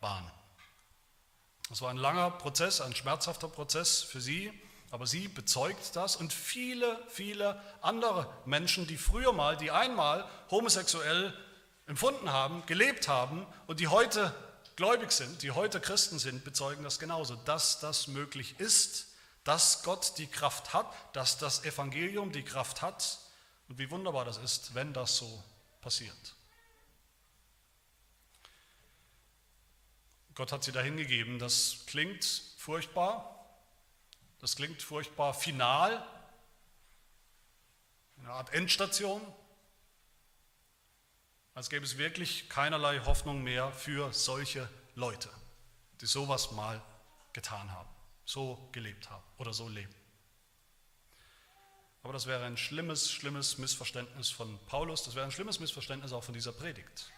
Bahnen. 0.00 0.30
Es 1.70 1.80
war 1.80 1.90
ein 1.90 1.96
langer 1.96 2.32
Prozess, 2.32 2.80
ein 2.80 2.96
schmerzhafter 2.96 3.48
Prozess 3.48 4.02
für 4.02 4.20
sie, 4.20 4.52
aber 4.90 5.06
sie 5.06 5.28
bezeugt 5.28 5.94
das 5.94 6.16
und 6.16 6.32
viele, 6.32 7.00
viele 7.08 7.62
andere 7.80 8.28
Menschen, 8.44 8.88
die 8.88 8.96
früher 8.96 9.32
mal, 9.32 9.56
die 9.56 9.70
einmal 9.70 10.28
homosexuell 10.50 11.32
empfunden 11.86 12.32
haben, 12.32 12.66
gelebt 12.66 13.06
haben 13.06 13.46
und 13.68 13.78
die 13.78 13.86
heute 13.86 14.34
gläubig 14.74 15.12
sind, 15.12 15.42
die 15.42 15.52
heute 15.52 15.80
Christen 15.80 16.18
sind, 16.18 16.44
bezeugen 16.44 16.82
das 16.82 16.98
genauso, 16.98 17.36
dass 17.36 17.78
das 17.78 18.08
möglich 18.08 18.58
ist, 18.58 19.06
dass 19.44 19.84
Gott 19.84 20.14
die 20.18 20.26
Kraft 20.26 20.74
hat, 20.74 20.86
dass 21.12 21.38
das 21.38 21.64
Evangelium 21.64 22.32
die 22.32 22.44
Kraft 22.44 22.82
hat 22.82 23.18
und 23.68 23.78
wie 23.78 23.90
wunderbar 23.90 24.24
das 24.24 24.38
ist, 24.38 24.74
wenn 24.74 24.92
das 24.92 25.16
so 25.16 25.42
passiert. 25.80 26.34
Gott 30.34 30.52
hat 30.52 30.64
sie 30.64 30.72
dahin 30.72 30.96
gegeben. 30.96 31.38
Das 31.38 31.84
klingt 31.86 32.24
furchtbar. 32.56 33.36
Das 34.40 34.56
klingt 34.56 34.82
furchtbar 34.82 35.34
final. 35.34 36.04
Eine 38.18 38.30
Art 38.30 38.52
Endstation. 38.52 39.20
Als 41.54 41.68
gäbe 41.68 41.84
es 41.84 41.98
wirklich 41.98 42.48
keinerlei 42.48 43.00
Hoffnung 43.00 43.42
mehr 43.42 43.72
für 43.72 44.12
solche 44.12 44.68
Leute, 44.94 45.28
die 46.00 46.06
sowas 46.06 46.52
mal 46.52 46.80
getan 47.32 47.70
haben, 47.72 47.88
so 48.24 48.68
gelebt 48.72 49.10
haben 49.10 49.24
oder 49.36 49.52
so 49.52 49.68
leben. 49.68 49.94
Aber 52.02 52.12
das 52.12 52.26
wäre 52.26 52.44
ein 52.46 52.56
schlimmes, 52.56 53.10
schlimmes 53.10 53.58
Missverständnis 53.58 54.30
von 54.30 54.58
Paulus, 54.66 55.02
das 55.02 55.14
wäre 55.14 55.26
ein 55.26 55.32
schlimmes 55.32 55.60
Missverständnis 55.60 56.12
auch 56.12 56.24
von 56.24 56.34
dieser 56.34 56.52
Predigt. 56.52 57.12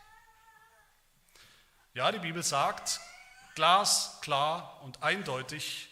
Ja, 1.94 2.10
die 2.10 2.20
Bibel 2.20 2.42
sagt 2.42 3.00
glasklar 3.54 4.80
und 4.82 5.02
eindeutig, 5.02 5.90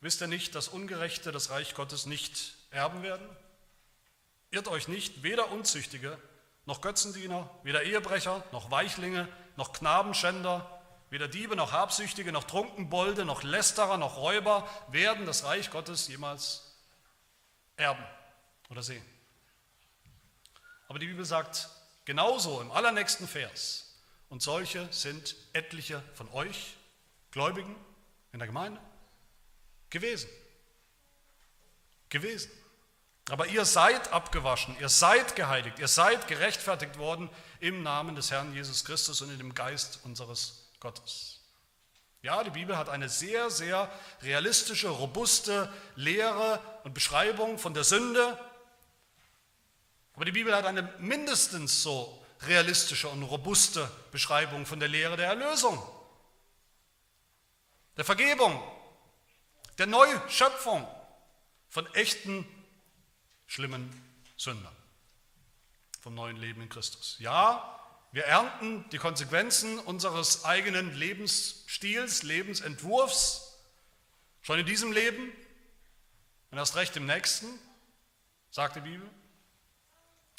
wisst 0.00 0.22
ihr 0.22 0.26
nicht, 0.26 0.54
dass 0.54 0.68
Ungerechte 0.68 1.32
das 1.32 1.50
Reich 1.50 1.74
Gottes 1.74 2.06
nicht 2.06 2.54
erben 2.70 3.02
werden? 3.02 3.28
Irrt 4.50 4.68
euch 4.68 4.88
nicht, 4.88 5.22
weder 5.22 5.50
Unzüchtige, 5.50 6.18
noch 6.64 6.80
Götzendiener, 6.80 7.50
weder 7.62 7.82
Ehebrecher, 7.82 8.42
noch 8.52 8.70
Weichlinge, 8.70 9.28
noch 9.56 9.74
Knabenschänder, 9.74 10.80
weder 11.10 11.28
Diebe, 11.28 11.56
noch 11.56 11.72
Habsüchtige, 11.72 12.32
noch 12.32 12.44
Trunkenbolde, 12.44 13.26
noch 13.26 13.42
Lästerer, 13.42 13.98
noch 13.98 14.16
Räuber 14.16 14.66
werden 14.90 15.26
das 15.26 15.44
Reich 15.44 15.70
Gottes 15.70 16.08
jemals 16.08 16.74
erben 17.76 18.04
oder 18.70 18.82
sehen. 18.82 19.04
Aber 20.88 20.98
die 20.98 21.06
Bibel 21.06 21.26
sagt 21.26 21.68
genauso 22.06 22.62
im 22.62 22.72
allernächsten 22.72 23.28
Vers, 23.28 23.87
und 24.28 24.42
solche 24.42 24.88
sind 24.92 25.36
etliche 25.52 26.02
von 26.14 26.28
euch, 26.32 26.76
Gläubigen 27.30 27.74
in 28.32 28.38
der 28.38 28.48
Gemeinde, 28.48 28.80
gewesen. 29.90 30.28
Gewesen. 32.08 32.50
Aber 33.30 33.46
ihr 33.46 33.64
seid 33.64 34.12
abgewaschen, 34.12 34.76
ihr 34.80 34.88
seid 34.88 35.36
geheiligt, 35.36 35.78
ihr 35.78 35.88
seid 35.88 36.28
gerechtfertigt 36.28 36.96
worden 36.98 37.28
im 37.60 37.82
Namen 37.82 38.14
des 38.14 38.30
Herrn 38.30 38.54
Jesus 38.54 38.84
Christus 38.84 39.20
und 39.20 39.30
in 39.30 39.38
dem 39.38 39.54
Geist 39.54 40.00
unseres 40.04 40.70
Gottes. 40.80 41.40
Ja, 42.22 42.42
die 42.42 42.50
Bibel 42.50 42.76
hat 42.76 42.88
eine 42.88 43.08
sehr, 43.08 43.50
sehr 43.50 43.90
realistische, 44.22 44.88
robuste 44.88 45.72
Lehre 45.94 46.60
und 46.84 46.94
Beschreibung 46.94 47.58
von 47.58 47.74
der 47.74 47.84
Sünde. 47.84 48.38
Aber 50.14 50.24
die 50.24 50.32
Bibel 50.32 50.54
hat 50.54 50.64
eine 50.64 50.82
mindestens 50.98 51.82
so 51.82 52.17
realistische 52.42 53.08
und 53.08 53.22
robuste 53.22 53.90
Beschreibung 54.12 54.66
von 54.66 54.80
der 54.80 54.88
Lehre 54.88 55.16
der 55.16 55.28
Erlösung, 55.28 55.82
der 57.96 58.04
Vergebung, 58.04 58.62
der 59.78 59.86
Neuschöpfung 59.86 60.86
von 61.68 61.86
echten, 61.94 62.46
schlimmen 63.46 63.90
Sündern, 64.36 64.74
vom 66.00 66.14
neuen 66.14 66.36
Leben 66.36 66.62
in 66.62 66.68
Christus. 66.68 67.16
Ja, 67.18 67.74
wir 68.12 68.24
ernten 68.24 68.88
die 68.90 68.98
Konsequenzen 68.98 69.78
unseres 69.78 70.44
eigenen 70.44 70.94
Lebensstils, 70.94 72.22
Lebensentwurfs, 72.22 73.58
schon 74.40 74.58
in 74.58 74.66
diesem 74.66 74.92
Leben 74.92 75.32
und 76.50 76.58
erst 76.58 76.76
recht 76.76 76.96
im 76.96 77.04
nächsten, 77.04 77.46
sagt 78.50 78.76
die 78.76 78.80
Bibel. 78.80 79.08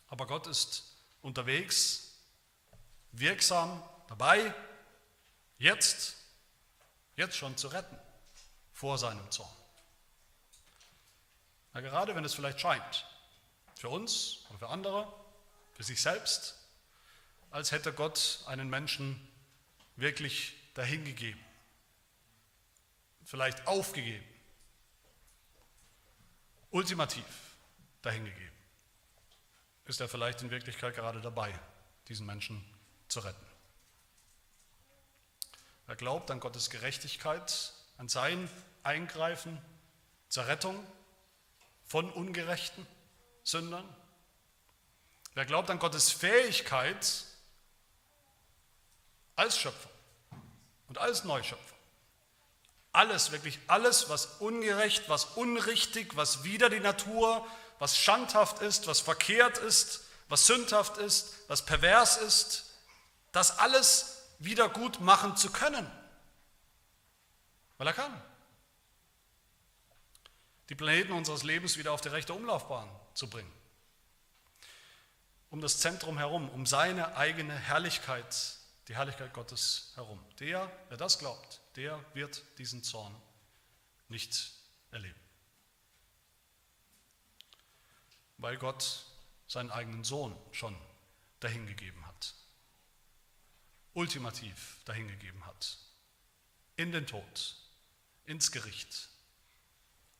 Aber 0.08 0.26
Gott 0.26 0.48
ist 0.48 0.89
unterwegs, 1.22 2.16
wirksam 3.12 3.84
dabei, 4.08 4.54
jetzt, 5.58 6.16
jetzt 7.16 7.36
schon 7.36 7.58
zu 7.58 7.68
retten 7.68 7.98
vor 8.74 8.98
seinem 8.98 9.30
Zorn. 9.32 9.50
Na, 11.74 11.82
gerade 11.82 12.16
wenn 12.16 12.26
es 12.26 12.34
vielleicht 12.34 12.60
scheint, 12.60 13.06
für 13.76 13.90
uns 13.90 14.46
oder 14.50 14.60
für 14.60 14.70
andere, 14.70 15.14
für 15.74 15.84
sich 15.84 16.02
selbst, 16.02 16.56
als 17.52 17.72
hätte 17.72 17.94
Gott 17.94 18.44
einen 18.48 18.70
Menschen 18.70 19.20
wirklich 19.96 20.54
dahingegeben, 20.74 21.44
vielleicht 23.24 23.68
aufgegeben, 23.68 24.26
ultimativ 26.72 27.26
dahingegeben, 28.02 28.49
ist 29.90 30.00
er 30.00 30.08
vielleicht 30.08 30.42
in 30.44 30.52
Wirklichkeit 30.52 30.96
gerade 30.96 31.20
dabei, 31.20 31.54
diesen 32.08 32.28
Menschen 32.28 32.64
zu 33.08 33.20
retten. 33.22 33.46
Wer 35.88 35.96
glaubt 35.96 36.30
an 36.30 36.40
Gottes 36.40 36.70
Gerechtigkeit, 36.70 37.74
an 37.98 38.08
sein 38.08 38.48
Eingreifen 38.84 39.60
zur 40.30 40.46
Rettung 40.46 40.86
von 41.86 42.12
ungerechten 42.12 42.86
Sündern, 43.44 43.84
wer 45.34 45.46
glaubt 45.46 45.72
an 45.72 45.80
Gottes 45.80 46.12
Fähigkeit, 46.12 47.26
als 49.36 49.58
Schöpfer 49.58 49.90
und 50.88 51.00
als 51.00 51.24
Neuschöpfer. 51.24 51.76
Alles, 52.92 53.32
wirklich 53.32 53.58
alles, 53.68 54.10
was 54.10 54.26
ungerecht, 54.40 55.10
was 55.10 55.26
unrichtig, 55.26 56.16
was 56.16 56.44
wider 56.44 56.70
die 56.70 56.80
Natur, 56.80 57.48
was 57.80 57.98
schandhaft 57.98 58.62
ist, 58.62 58.88
was 58.88 59.00
verkehrt 59.00 59.58
ist, 59.58 60.02
was 60.28 60.46
sündhaft 60.46 60.98
ist, 60.98 61.34
was 61.48 61.66
pervers 61.66 62.18
ist, 62.18 62.66
das 63.32 63.58
alles 63.58 64.24
wieder 64.40 64.70
gut 64.70 65.00
machen 65.00 65.36
zu 65.36 65.52
können. 65.52 65.90
Weil 67.78 67.88
er 67.88 67.94
kann. 67.94 68.22
Die 70.70 70.76
Planeten 70.76 71.14
unseres 71.14 71.44
Lebens 71.44 71.78
wieder 71.78 71.94
auf 71.94 72.02
die 72.02 72.10
rechte 72.10 72.34
Umlaufbahn 72.34 72.90
zu 73.16 73.30
bringen. 73.30 73.52
Um 75.50 75.62
das 75.62 75.80
Zentrum 75.80 76.18
herum, 76.20 76.48
um 76.50 76.68
seine 76.68 77.18
eigene 77.18 77.56
Herrlichkeit 77.56 78.60
die 78.90 78.96
Herrlichkeit 78.96 79.34
Gottes 79.34 79.92
herum. 79.96 80.20
Der, 80.40 80.70
wer 80.90 80.98
das 80.98 81.20
glaubt, 81.20 81.62
der 81.76 82.04
wird 82.16 82.44
diesen 82.58 82.84
Zorn 82.84 83.16
nicht 84.10 84.52
erleben. 84.90 85.20
Weil 88.40 88.58
Gott 88.58 89.06
seinen 89.48 89.72
eigenen 89.72 90.04
Sohn 90.04 90.36
schon 90.52 90.76
dahingegeben 91.40 92.06
hat. 92.06 92.34
Ultimativ 93.94 94.78
dahingegeben 94.86 95.46
hat. 95.46 95.78
In 96.76 96.92
den 96.92 97.06
Tod, 97.06 97.56
ins 98.26 98.52
Gericht, 98.52 99.10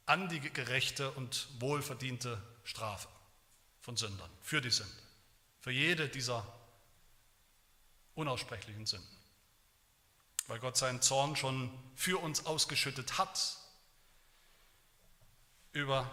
an 0.06 0.28
die 0.30 0.40
gerechte 0.40 1.12
und 1.12 1.48
wohlverdiente 1.60 2.42
Strafe 2.64 3.08
von 3.80 3.96
Sündern, 3.96 4.32
für 4.42 4.60
die 4.60 4.72
Sünde, 4.72 4.92
für 5.60 5.72
jede 5.72 6.10
dieser 6.10 6.46
unaussprechlichen 8.16 8.86
Sünden. 8.86 9.18
Weil 10.48 10.60
Gott 10.60 10.76
seinen 10.78 11.02
Zorn 11.02 11.36
schon 11.36 11.72
für 11.96 12.18
uns 12.18 12.46
ausgeschüttet 12.48 13.18
hat 13.18 13.58
über 15.72 16.10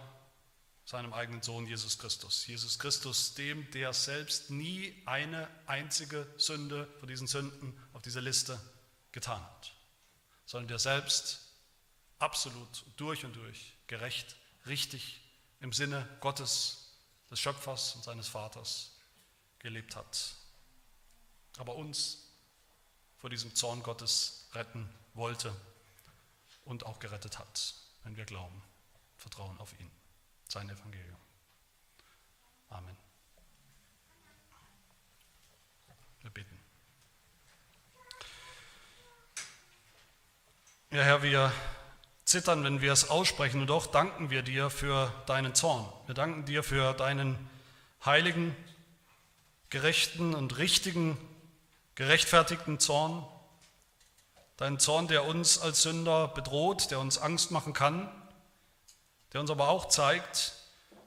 seinem 0.87 1.12
eigenen 1.12 1.43
Sohn 1.43 1.66
Jesus 1.66 1.99
Christus. 1.99 2.47
Jesus 2.47 2.78
Christus, 2.78 3.34
dem, 3.34 3.68
der 3.72 3.93
selbst 3.93 4.51
nie 4.51 5.03
eine 5.05 5.49
einzige 5.66 6.26
Sünde 6.39 6.89
von 7.01 7.09
diesen 7.09 7.26
Sünden 7.26 7.76
auf 7.93 8.03
dieser 8.03 8.22
Liste 8.22 8.59
getan 9.11 9.43
hat, 9.43 9.72
sondern 10.47 10.68
der 10.68 10.78
selbst 10.78 11.41
absolut 12.20 12.84
durch 12.97 13.24
und 13.24 13.34
durch 13.34 13.74
gerecht, 13.89 14.37
richtig 14.66 15.20
im 15.61 15.72
Sinne 15.72 16.09
Gottes, 16.20 16.82
des 17.30 17.41
Schöpfers 17.41 17.97
und 17.97 18.05
seines 18.05 18.28
Vaters 18.28 18.93
gelebt 19.59 19.97
hat, 19.97 20.37
aber 21.59 21.74
uns 21.74 22.30
vor 23.18 23.30
diesem 23.30 23.53
Zorn 23.57 23.82
Gottes 23.82 24.47
retten 24.53 24.89
wollte 25.14 25.53
und 26.64 26.87
auch 26.87 27.01
gerettet 27.01 27.41
hat, 27.41 27.74
wenn 28.05 28.16
wir 28.16 28.24
glauben, 28.24 28.62
vertrauen 29.16 29.59
auf 29.59 29.72
ihn, 29.80 29.91
sein 30.49 30.68
Evangelium. 30.70 31.16
Amen. 32.70 32.97
Wir 36.20 36.30
beten. 36.30 36.59
Ja, 40.90 41.03
Herr, 41.03 41.22
wir 41.22 41.53
zittern, 42.24 42.64
wenn 42.64 42.80
wir 42.80 42.92
es 42.92 43.11
aussprechen, 43.11 43.61
und 43.62 43.66
doch 43.68 43.86
danken 43.86 44.30
wir 44.30 44.42
dir 44.42 44.70
für 44.70 45.12
deinen 45.26 45.55
Zorn. 45.55 45.86
Wir 46.07 46.14
danken 46.14 46.44
dir 46.44 46.62
für 46.62 46.92
deinen 46.94 47.38
heiligen, 48.05 48.57
gerechten 49.70 50.34
und 50.34 50.59
richtigen, 50.59 51.18
gerechtfertigten 51.94 52.78
Zorn. 52.78 53.26
Deinen 54.57 54.78
Zorn, 54.78 55.09
der 55.09 55.24
uns 55.24 55.59
als 55.59 55.82
Sünder 55.82 56.28
bedroht, 56.28 56.90
der 56.90 57.01
uns 57.01 57.18
Angst 57.18 57.51
machen 57.51 57.72
kann, 57.72 58.11
der 59.37 59.43
uns 59.43 59.51
aber 59.51 59.68
auch 59.68 59.89
zeigt, 59.89 60.55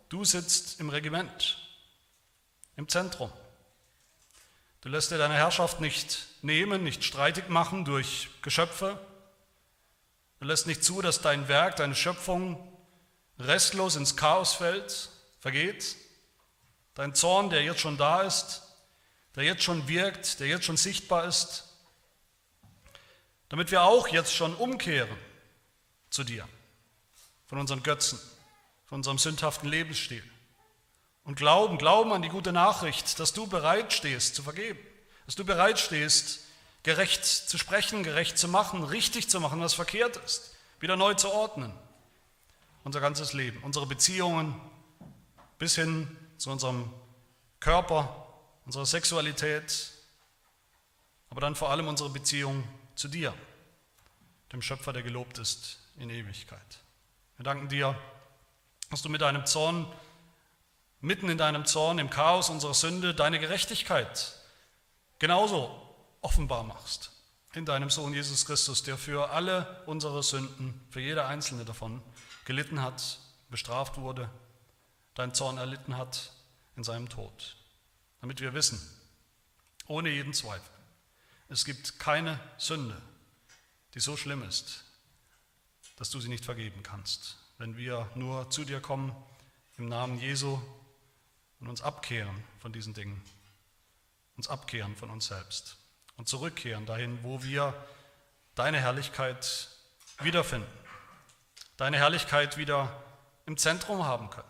du 0.09 0.23
sitzt 0.23 0.79
im 0.79 0.89
Regiment, 0.89 1.57
im 2.75 2.87
Zentrum. 2.87 3.33
Du 4.81 4.89
lässt 4.89 5.09
dir 5.09 5.17
deine 5.17 5.33
Herrschaft 5.33 5.81
nicht 5.81 6.27
nehmen, 6.43 6.83
nicht 6.83 7.03
streitig 7.03 7.49
machen 7.49 7.85
durch 7.85 8.29
Geschöpfe, 8.43 9.03
Du 10.39 10.45
lässt 10.45 10.67
nicht 10.67 10.83
zu, 10.85 11.01
dass 11.01 11.21
dein 11.21 11.49
Werk, 11.49 11.75
deine 11.75 11.95
Schöpfung 11.95 12.65
restlos 13.39 13.97
ins 13.97 14.15
Chaos 14.15 14.53
fällt, 14.53 15.09
vergeht. 15.39 15.97
Dein 16.93 17.13
Zorn, 17.13 17.49
der 17.49 17.63
jetzt 17.63 17.81
schon 17.81 17.97
da 17.97 18.21
ist, 18.21 18.61
der 19.35 19.43
jetzt 19.43 19.63
schon 19.63 19.89
wirkt, 19.89 20.39
der 20.39 20.47
jetzt 20.47 20.63
schon 20.63 20.77
sichtbar 20.77 21.25
ist, 21.25 21.65
damit 23.49 23.71
wir 23.71 23.83
auch 23.83 24.07
jetzt 24.07 24.33
schon 24.33 24.55
umkehren 24.55 25.17
zu 26.09 26.23
dir, 26.23 26.47
von 27.49 27.57
unseren 27.57 27.81
Götzen, 27.81 28.19
von 28.85 28.99
unserem 28.99 29.17
sündhaften 29.17 29.67
Lebensstil 29.67 30.23
und 31.23 31.35
glauben, 31.35 31.79
glauben 31.79 32.13
an 32.13 32.21
die 32.21 32.29
gute 32.29 32.51
Nachricht, 32.51 33.19
dass 33.19 33.33
du 33.33 33.47
bereit 33.47 33.91
stehst 33.91 34.35
zu 34.35 34.43
vergeben, 34.43 34.79
dass 35.25 35.35
du 35.35 35.43
bereit 35.43 35.79
stehst, 35.79 36.41
gerecht 36.83 37.25
zu 37.25 37.57
sprechen, 37.57 38.03
gerecht 38.03 38.37
zu 38.37 38.47
machen, 38.47 38.83
richtig 38.83 39.29
zu 39.29 39.39
machen, 39.39 39.59
was 39.59 39.73
verkehrt 39.73 40.17
ist, 40.17 40.55
wieder 40.79 40.95
neu 40.95 41.15
zu 41.15 41.31
ordnen. 41.31 41.73
Unser 42.83 43.01
ganzes 43.01 43.33
Leben, 43.33 43.61
unsere 43.63 43.87
Beziehungen 43.87 44.59
bis 45.57 45.73
hin 45.73 46.15
zu 46.37 46.51
unserem 46.51 46.93
Körper, 47.59 48.27
unserer 48.65 48.85
Sexualität, 48.85 49.89
aber 51.31 51.41
dann 51.41 51.55
vor 51.55 51.71
allem 51.71 51.87
unsere 51.87 52.11
Beziehung 52.11 52.63
zu 52.93 53.07
dir, 53.07 53.33
dem 54.53 54.61
Schöpfer, 54.61 54.93
der 54.93 55.01
gelobt 55.01 55.39
ist 55.39 55.79
in 55.97 56.11
Ewigkeit. 56.11 56.79
Wir 57.39 57.45
danken 57.45 57.69
dir, 57.69 57.97
dass 58.89 59.01
du 59.01 59.07
mit 59.07 59.21
deinem 59.21 59.45
Zorn, 59.45 59.89
mitten 60.99 61.29
in 61.29 61.37
deinem 61.37 61.65
Zorn, 61.65 61.97
im 61.97 62.09
Chaos 62.09 62.49
unserer 62.49 62.73
Sünde, 62.73 63.15
deine 63.15 63.39
Gerechtigkeit 63.39 64.35
genauso 65.19 65.95
offenbar 66.19 66.65
machst 66.65 67.13
in 67.53 67.63
deinem 67.63 67.89
Sohn 67.89 68.13
Jesus 68.13 68.45
Christus, 68.45 68.83
der 68.83 68.97
für 68.97 69.29
alle 69.29 69.83
unsere 69.85 70.21
Sünden, 70.21 70.85
für 70.89 70.99
jede 70.99 71.23
einzelne 71.27 71.63
davon 71.63 72.01
gelitten 72.43 72.81
hat, 72.81 73.19
bestraft 73.49 73.95
wurde, 73.95 74.29
dein 75.15 75.33
Zorn 75.33 75.57
erlitten 75.57 75.95
hat 75.95 76.33
in 76.75 76.83
seinem 76.83 77.07
Tod. 77.07 77.55
Damit 78.19 78.41
wir 78.41 78.53
wissen, 78.53 78.81
ohne 79.87 80.09
jeden 80.09 80.33
Zweifel, 80.33 80.73
es 81.47 81.63
gibt 81.63 81.99
keine 81.99 82.37
Sünde, 82.57 83.01
die 83.93 84.01
so 84.01 84.17
schlimm 84.17 84.43
ist, 84.43 84.83
dass 85.99 86.09
du 86.09 86.19
sie 86.21 86.29
nicht 86.29 86.45
vergeben 86.45 86.81
kannst. 86.81 87.35
Wenn 87.57 87.75
wir 87.75 88.09
nur 88.15 88.49
zu 88.49 88.63
dir 88.63 88.79
kommen 88.79 89.13
im 89.77 89.89
Namen 89.89 90.17
Jesu 90.17 90.59
und 91.59 91.67
uns 91.67 91.81
abkehren 91.81 92.41
von 92.59 92.71
diesen 92.71 92.93
Dingen, 92.93 93.21
uns 94.37 94.47
abkehren 94.47 94.95
von 94.95 95.09
uns 95.09 95.27
selbst 95.27 95.75
und 96.15 96.29
zurückkehren 96.29 96.85
dahin, 96.85 97.21
wo 97.21 97.43
wir 97.43 97.73
deine 98.55 98.79
Herrlichkeit 98.79 99.69
wiederfinden, 100.19 100.71
deine 101.75 101.97
Herrlichkeit 101.97 102.55
wieder 102.55 103.03
im 103.45 103.57
Zentrum 103.57 104.05
haben 104.05 104.29
können, 104.29 104.47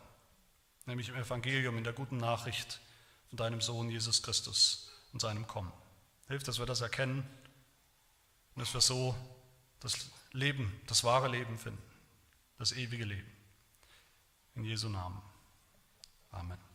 nämlich 0.85 1.09
im 1.09 1.15
Evangelium, 1.15 1.79
in 1.79 1.83
der 1.83 1.93
guten 1.93 2.17
Nachricht 2.17 2.79
von 3.29 3.37
deinem 3.37 3.61
Sohn 3.61 3.89
Jesus 3.89 4.21
Christus 4.21 4.91
und 5.13 5.19
seinem 5.19 5.47
Kommen. 5.47 5.71
Hilf, 6.27 6.43
dass 6.43 6.59
wir 6.59 6.67
das 6.67 6.81
erkennen 6.81 7.27
und 8.53 8.61
dass 8.61 8.73
wir 8.75 8.81
so 8.81 9.15
das 9.79 10.11
Leben, 10.31 10.79
das 10.87 11.03
wahre 11.03 11.27
Leben 11.27 11.57
finden, 11.57 11.81
das 12.57 12.71
ewige 12.71 13.05
Leben. 13.05 13.31
In 14.55 14.63
Jesu 14.63 14.89
Namen. 14.89 15.21
Amen. 16.31 16.68